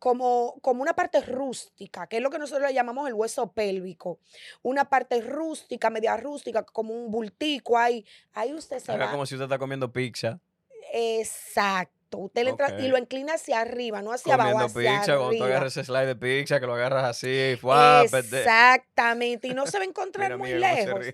como, 0.02 0.58
como 0.62 0.82
una 0.82 0.94
parte 0.94 1.20
rústica, 1.20 2.08
que 2.08 2.16
es 2.16 2.22
lo 2.24 2.28
que 2.28 2.40
nosotros 2.40 2.66
le 2.66 2.74
llamamos 2.74 3.06
el 3.06 3.14
hueso 3.14 3.52
pélvico. 3.52 4.18
Una 4.60 4.90
parte 4.90 5.20
rústica, 5.20 5.90
media 5.90 6.16
rústica, 6.16 6.64
como 6.64 6.92
un 6.92 7.08
bultico 7.08 7.78
ahí. 7.78 8.04
Ahí 8.32 8.52
usted 8.52 8.80
se 8.80 8.98
va. 8.98 9.12
como 9.12 9.26
si 9.26 9.36
usted 9.36 9.44
está 9.44 9.60
comiendo 9.60 9.92
pizza. 9.92 10.40
Exacto. 10.92 12.01
Usted 12.18 12.44
le 12.44 12.50
entra 12.50 12.80
y 12.80 12.88
lo 12.88 12.98
inclina 12.98 13.34
hacia 13.34 13.60
arriba, 13.60 14.02
no 14.02 14.12
hacia 14.12 14.34
abajo. 14.34 14.58
Hacia 14.58 14.80
pizza, 14.80 15.02
arriba. 15.02 15.18
cuando 15.18 15.38
tú 15.38 15.44
agarras 15.44 15.76
ese 15.76 15.84
slide 15.84 16.06
de 16.06 16.16
pizza, 16.16 16.60
que 16.60 16.66
lo 16.66 16.74
agarras 16.74 17.04
así. 17.04 17.28
Exactamente. 17.28 19.48
Y 19.48 19.50
no 19.54 19.66
se 19.66 19.78
va 19.78 19.84
a 19.84 19.86
encontrar 19.86 20.36
muy 20.36 20.54
lejos. 20.54 21.06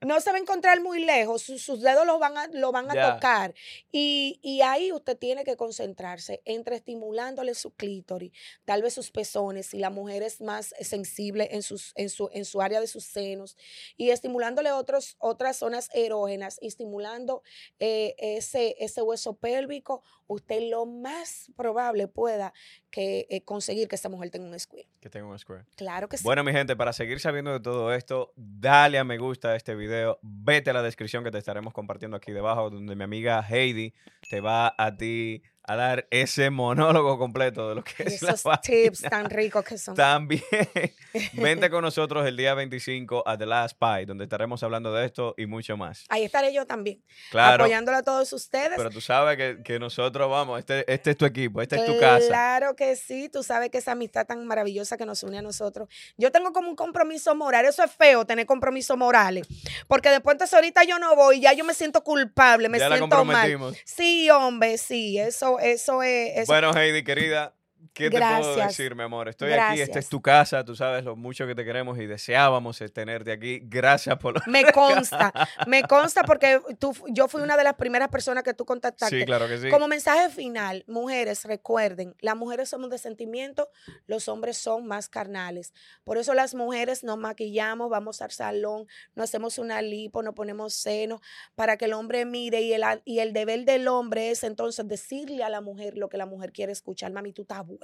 No 0.00 0.20
se 0.20 0.30
va 0.30 0.36
a 0.36 0.40
encontrar 0.40 0.80
muy 0.80 1.04
lejos. 1.04 1.42
Sus, 1.42 1.80
dedos 1.80 2.06
lo 2.06 2.18
van 2.18 2.36
a, 2.36 2.46
lo 2.48 2.72
van 2.72 2.90
a 2.90 3.14
tocar. 3.14 3.54
Y, 3.90 4.38
y, 4.42 4.60
ahí 4.62 4.92
usted 4.92 5.16
tiene 5.16 5.44
que 5.44 5.56
concentrarse 5.56 6.42
entre 6.44 6.76
estimulándole 6.76 7.54
su 7.54 7.72
clítoris, 7.72 8.32
tal 8.64 8.82
vez 8.82 8.94
sus 8.94 9.10
pezones, 9.10 9.66
si 9.66 9.78
la 9.78 9.90
mujer 9.90 10.22
es 10.22 10.40
más 10.40 10.74
sensible 10.80 11.48
en, 11.52 11.62
sus, 11.62 11.92
en, 11.96 12.10
su, 12.10 12.28
en 12.32 12.44
su 12.44 12.60
área 12.60 12.80
de 12.80 12.86
sus 12.86 13.04
senos, 13.04 13.56
y 13.96 14.10
estimulándole 14.10 14.72
otros, 14.72 15.16
otras 15.18 15.56
zonas 15.56 15.88
erógenas, 15.94 16.58
estimulando 16.60 17.42
eh, 17.78 18.14
ese, 18.18 18.76
ese 18.78 19.02
hueso 19.02 19.34
pélvico 19.34 20.02
usted 20.34 20.70
lo 20.70 20.86
más 20.86 21.50
probable 21.56 22.08
pueda 22.08 22.52
que, 22.90 23.26
eh, 23.30 23.42
conseguir 23.42 23.88
que 23.88 23.94
esta 23.94 24.08
mujer 24.08 24.30
tenga 24.30 24.46
un 24.46 24.58
square. 24.58 24.86
Que 25.00 25.10
tenga 25.10 25.26
un 25.26 25.38
square. 25.38 25.64
Claro 25.76 26.08
que 26.08 26.16
sí. 26.16 26.24
Bueno, 26.24 26.44
mi 26.44 26.52
gente, 26.52 26.76
para 26.76 26.92
seguir 26.92 27.20
sabiendo 27.20 27.52
de 27.52 27.60
todo 27.60 27.92
esto, 27.92 28.32
dale 28.36 28.98
a 28.98 29.04
me 29.04 29.18
gusta 29.18 29.50
a 29.50 29.56
este 29.56 29.74
video, 29.74 30.18
vete 30.22 30.70
a 30.70 30.72
la 30.72 30.82
descripción 30.82 31.24
que 31.24 31.30
te 31.30 31.38
estaremos 31.38 31.72
compartiendo 31.72 32.16
aquí 32.16 32.32
debajo, 32.32 32.70
donde 32.70 32.94
mi 32.96 33.04
amiga 33.04 33.44
Heidi 33.48 33.94
te 34.28 34.40
va 34.40 34.74
a 34.76 34.96
ti 34.96 35.42
a 35.66 35.76
dar 35.76 36.06
ese 36.10 36.50
monólogo 36.50 37.18
completo 37.18 37.70
de 37.70 37.74
lo 37.76 37.84
que 37.84 38.02
es 38.02 38.22
Esos 38.22 38.44
tips 38.62 39.02
tan 39.02 39.30
ricos 39.30 39.64
que 39.64 39.78
son. 39.78 39.94
También 39.94 40.42
vente 41.32 41.70
con 41.70 41.82
nosotros 41.82 42.26
el 42.26 42.36
día 42.36 42.54
25 42.54 43.22
a 43.26 43.38
The 43.38 43.46
Last 43.46 43.78
Pie, 43.78 44.04
donde 44.04 44.24
estaremos 44.24 44.62
hablando 44.62 44.92
de 44.92 45.06
esto 45.06 45.34
y 45.38 45.46
mucho 45.46 45.76
más. 45.76 46.04
Ahí 46.10 46.24
estaré 46.24 46.52
yo 46.52 46.66
también, 46.66 47.02
claro, 47.30 47.64
apoyándola 47.64 47.98
a 47.98 48.02
todos 48.02 48.32
ustedes. 48.34 48.74
Pero 48.76 48.90
tú 48.90 49.00
sabes 49.00 49.36
que, 49.38 49.62
que 49.62 49.78
nosotros 49.78 50.30
vamos, 50.30 50.58
este, 50.58 50.90
este 50.92 51.12
es 51.12 51.16
tu 51.16 51.24
equipo, 51.24 51.62
esta 51.62 51.76
es 51.76 51.86
tu 51.86 51.98
casa. 51.98 52.26
Claro 52.26 52.76
que 52.76 52.94
sí, 52.96 53.30
tú 53.30 53.42
sabes 53.42 53.70
que 53.70 53.78
esa 53.78 53.92
amistad 53.92 54.26
tan 54.26 54.46
maravillosa 54.46 54.98
que 54.98 55.06
nos 55.06 55.22
une 55.22 55.38
a 55.38 55.42
nosotros. 55.42 55.88
Yo 56.18 56.30
tengo 56.30 56.52
como 56.52 56.68
un 56.68 56.76
compromiso 56.76 57.34
moral, 57.34 57.64
eso 57.64 57.82
es 57.82 57.90
feo 57.90 58.26
tener 58.26 58.44
compromisos 58.44 58.98
morales, 58.98 59.46
porque 59.88 60.10
después 60.10 60.34
entonces 60.34 60.52
ahorita 60.52 60.84
yo 60.84 60.98
no 60.98 61.16
voy, 61.16 61.40
ya 61.40 61.54
yo 61.54 61.64
me 61.64 61.72
siento 61.72 62.04
culpable, 62.04 62.68
me 62.68 62.78
siento 62.78 63.24
mal. 63.24 63.74
Sí, 63.84 64.28
hombre, 64.28 64.76
sí, 64.76 65.18
eso 65.18 65.53
eso, 65.60 66.02
es... 66.02 66.46
Bueno, 66.46 66.74
Heidi, 66.74 67.02
querida, 67.04 67.54
¿Qué 67.94 68.10
te 68.10 68.18
puedo 68.18 68.56
decir, 68.56 68.96
mi 68.96 69.04
amor? 69.04 69.28
Estoy 69.28 69.52
aquí, 69.52 69.80
esta 69.80 70.00
es 70.00 70.08
tu 70.08 70.20
casa, 70.20 70.64
tú 70.64 70.74
sabes 70.74 71.04
lo 71.04 71.14
mucho 71.14 71.46
que 71.46 71.54
te 71.54 71.64
queremos 71.64 71.96
y 72.00 72.06
deseábamos 72.06 72.82
tenerte 72.92 73.30
aquí. 73.30 73.60
Gracias 73.62 74.18
por 74.18 74.34
lo 74.34 74.40
Me 74.46 74.64
consta, 74.72 75.32
me 75.68 75.84
consta 75.84 76.24
porque 76.24 76.60
tú, 76.80 76.92
yo 77.10 77.28
fui 77.28 77.40
una 77.40 77.56
de 77.56 77.62
las 77.62 77.74
primeras 77.74 78.08
personas 78.08 78.42
que 78.42 78.52
tú 78.52 78.64
contactaste. 78.64 79.20
Sí, 79.20 79.24
claro 79.24 79.46
que 79.46 79.58
sí. 79.58 79.70
Como 79.70 79.86
mensaje 79.86 80.28
final, 80.28 80.84
mujeres, 80.88 81.44
recuerden, 81.44 82.16
las 82.20 82.34
mujeres 82.34 82.68
somos 82.68 82.90
de 82.90 82.98
sentimiento, 82.98 83.68
los 84.08 84.26
hombres 84.26 84.56
son 84.56 84.88
más 84.88 85.08
carnales. 85.08 85.72
Por 86.02 86.18
eso 86.18 86.34
las 86.34 86.56
mujeres 86.56 87.04
nos 87.04 87.16
maquillamos, 87.16 87.90
vamos 87.90 88.22
al 88.22 88.32
salón, 88.32 88.88
nos 89.14 89.30
hacemos 89.30 89.58
una 89.58 89.80
lipo, 89.82 90.20
nos 90.24 90.34
ponemos 90.34 90.74
seno, 90.74 91.20
para 91.54 91.76
que 91.76 91.84
el 91.84 91.92
hombre 91.92 92.24
mire 92.24 92.60
y 92.60 92.72
el, 92.72 92.82
y 93.04 93.20
el 93.20 93.32
deber 93.32 93.64
del 93.64 93.86
hombre 93.86 94.30
es 94.30 94.42
entonces 94.42 94.88
decirle 94.88 95.44
a 95.44 95.48
la 95.48 95.60
mujer 95.60 95.96
lo 95.96 96.08
que 96.08 96.16
la 96.16 96.26
mujer 96.26 96.50
quiere 96.50 96.72
escuchar. 96.72 97.12
Mami, 97.12 97.32
tú 97.32 97.42
estás 97.42 97.64
buena 97.64 97.83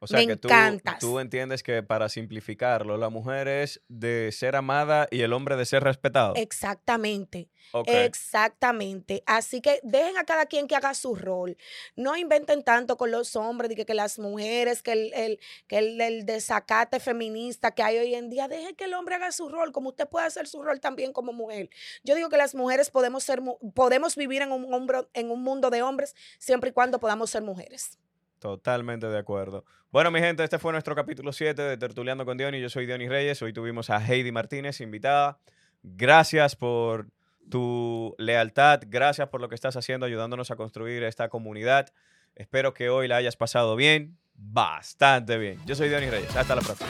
O 0.00 0.06
sea 0.06 0.20
Me 0.20 0.28
que 0.28 0.36
tú, 0.36 0.48
tú 1.00 1.18
entiendes 1.18 1.64
que 1.64 1.82
para 1.82 2.08
simplificarlo, 2.08 2.96
la 2.96 3.08
mujer 3.08 3.48
es 3.48 3.80
de 3.88 4.30
ser 4.30 4.54
amada 4.54 5.08
y 5.10 5.22
el 5.22 5.32
hombre 5.32 5.56
de 5.56 5.66
ser 5.66 5.82
respetado. 5.82 6.34
Exactamente. 6.36 7.48
Exactamente. 7.84 9.22
Así 9.26 9.60
que 9.60 9.80
dejen 9.82 10.16
a 10.16 10.24
cada 10.24 10.46
quien 10.46 10.68
que 10.68 10.76
haga 10.76 10.94
su 10.94 11.16
rol. 11.16 11.56
No 11.96 12.16
inventen 12.16 12.62
tanto 12.62 12.96
con 12.96 13.10
los 13.10 13.34
hombres, 13.34 13.74
que, 13.74 13.84
que 13.84 13.94
las 13.94 14.20
mujeres, 14.20 14.82
que 14.82 14.92
el, 14.92 15.12
el- 15.14 15.40
que 15.66 15.78
el, 15.78 16.00
el 16.00 16.24
desacate 16.24 17.00
feminista 17.00 17.72
que 17.72 17.82
hay 17.82 17.98
hoy 17.98 18.14
en 18.14 18.30
día. 18.30 18.46
Dejen 18.46 18.76
que 18.76 18.84
el 18.84 18.94
hombre 18.94 19.16
haga 19.16 19.32
su 19.32 19.48
rol, 19.48 19.72
como 19.72 19.88
usted 19.90 20.08
puede 20.08 20.26
hacer 20.26 20.46
su 20.46 20.62
rol 20.62 20.78
también 20.80 21.12
como 21.12 21.32
mujer. 21.32 21.70
Yo 22.04 22.14
digo 22.14 22.28
que 22.28 22.36
las 22.36 22.54
mujeres 22.54 22.90
podemos 22.90 23.24
ser, 23.24 23.40
podemos 23.74 24.14
vivir 24.14 24.42
en 24.42 24.52
un, 24.52 24.64
hombro- 24.72 25.08
en 25.12 25.30
un 25.32 25.42
mundo 25.42 25.70
de 25.70 25.82
hombres 25.82 26.14
siempre 26.38 26.70
y 26.70 26.72
cuando 26.72 27.00
podamos 27.00 27.30
ser 27.30 27.42
mujeres. 27.42 27.98
Totalmente 28.38 29.06
de 29.06 29.18
acuerdo. 29.18 29.64
Bueno, 29.90 30.10
mi 30.10 30.20
gente, 30.20 30.44
este 30.44 30.58
fue 30.58 30.72
nuestro 30.72 30.94
capítulo 30.94 31.32
7 31.32 31.60
de 31.60 31.76
Tertuleando 31.76 32.24
con 32.24 32.36
Diony. 32.36 32.60
Yo 32.60 32.68
soy 32.68 32.86
Diony 32.86 33.08
Reyes. 33.08 33.40
Hoy 33.42 33.52
tuvimos 33.52 33.90
a 33.90 34.04
Heidi 34.04 34.32
Martínez, 34.32 34.80
invitada. 34.80 35.38
Gracias 35.82 36.56
por 36.56 37.08
tu 37.48 38.14
lealtad. 38.18 38.82
Gracias 38.86 39.28
por 39.28 39.40
lo 39.40 39.48
que 39.48 39.54
estás 39.54 39.76
haciendo, 39.76 40.06
ayudándonos 40.06 40.50
a 40.50 40.56
construir 40.56 41.02
esta 41.02 41.28
comunidad. 41.28 41.88
Espero 42.34 42.74
que 42.74 42.90
hoy 42.90 43.08
la 43.08 43.16
hayas 43.16 43.36
pasado 43.36 43.76
bien. 43.76 44.18
Bastante 44.34 45.36
bien. 45.38 45.58
Yo 45.66 45.74
soy 45.74 45.88
Diony 45.88 46.10
Reyes. 46.10 46.36
Hasta 46.36 46.54
la 46.54 46.60
próxima. 46.60 46.88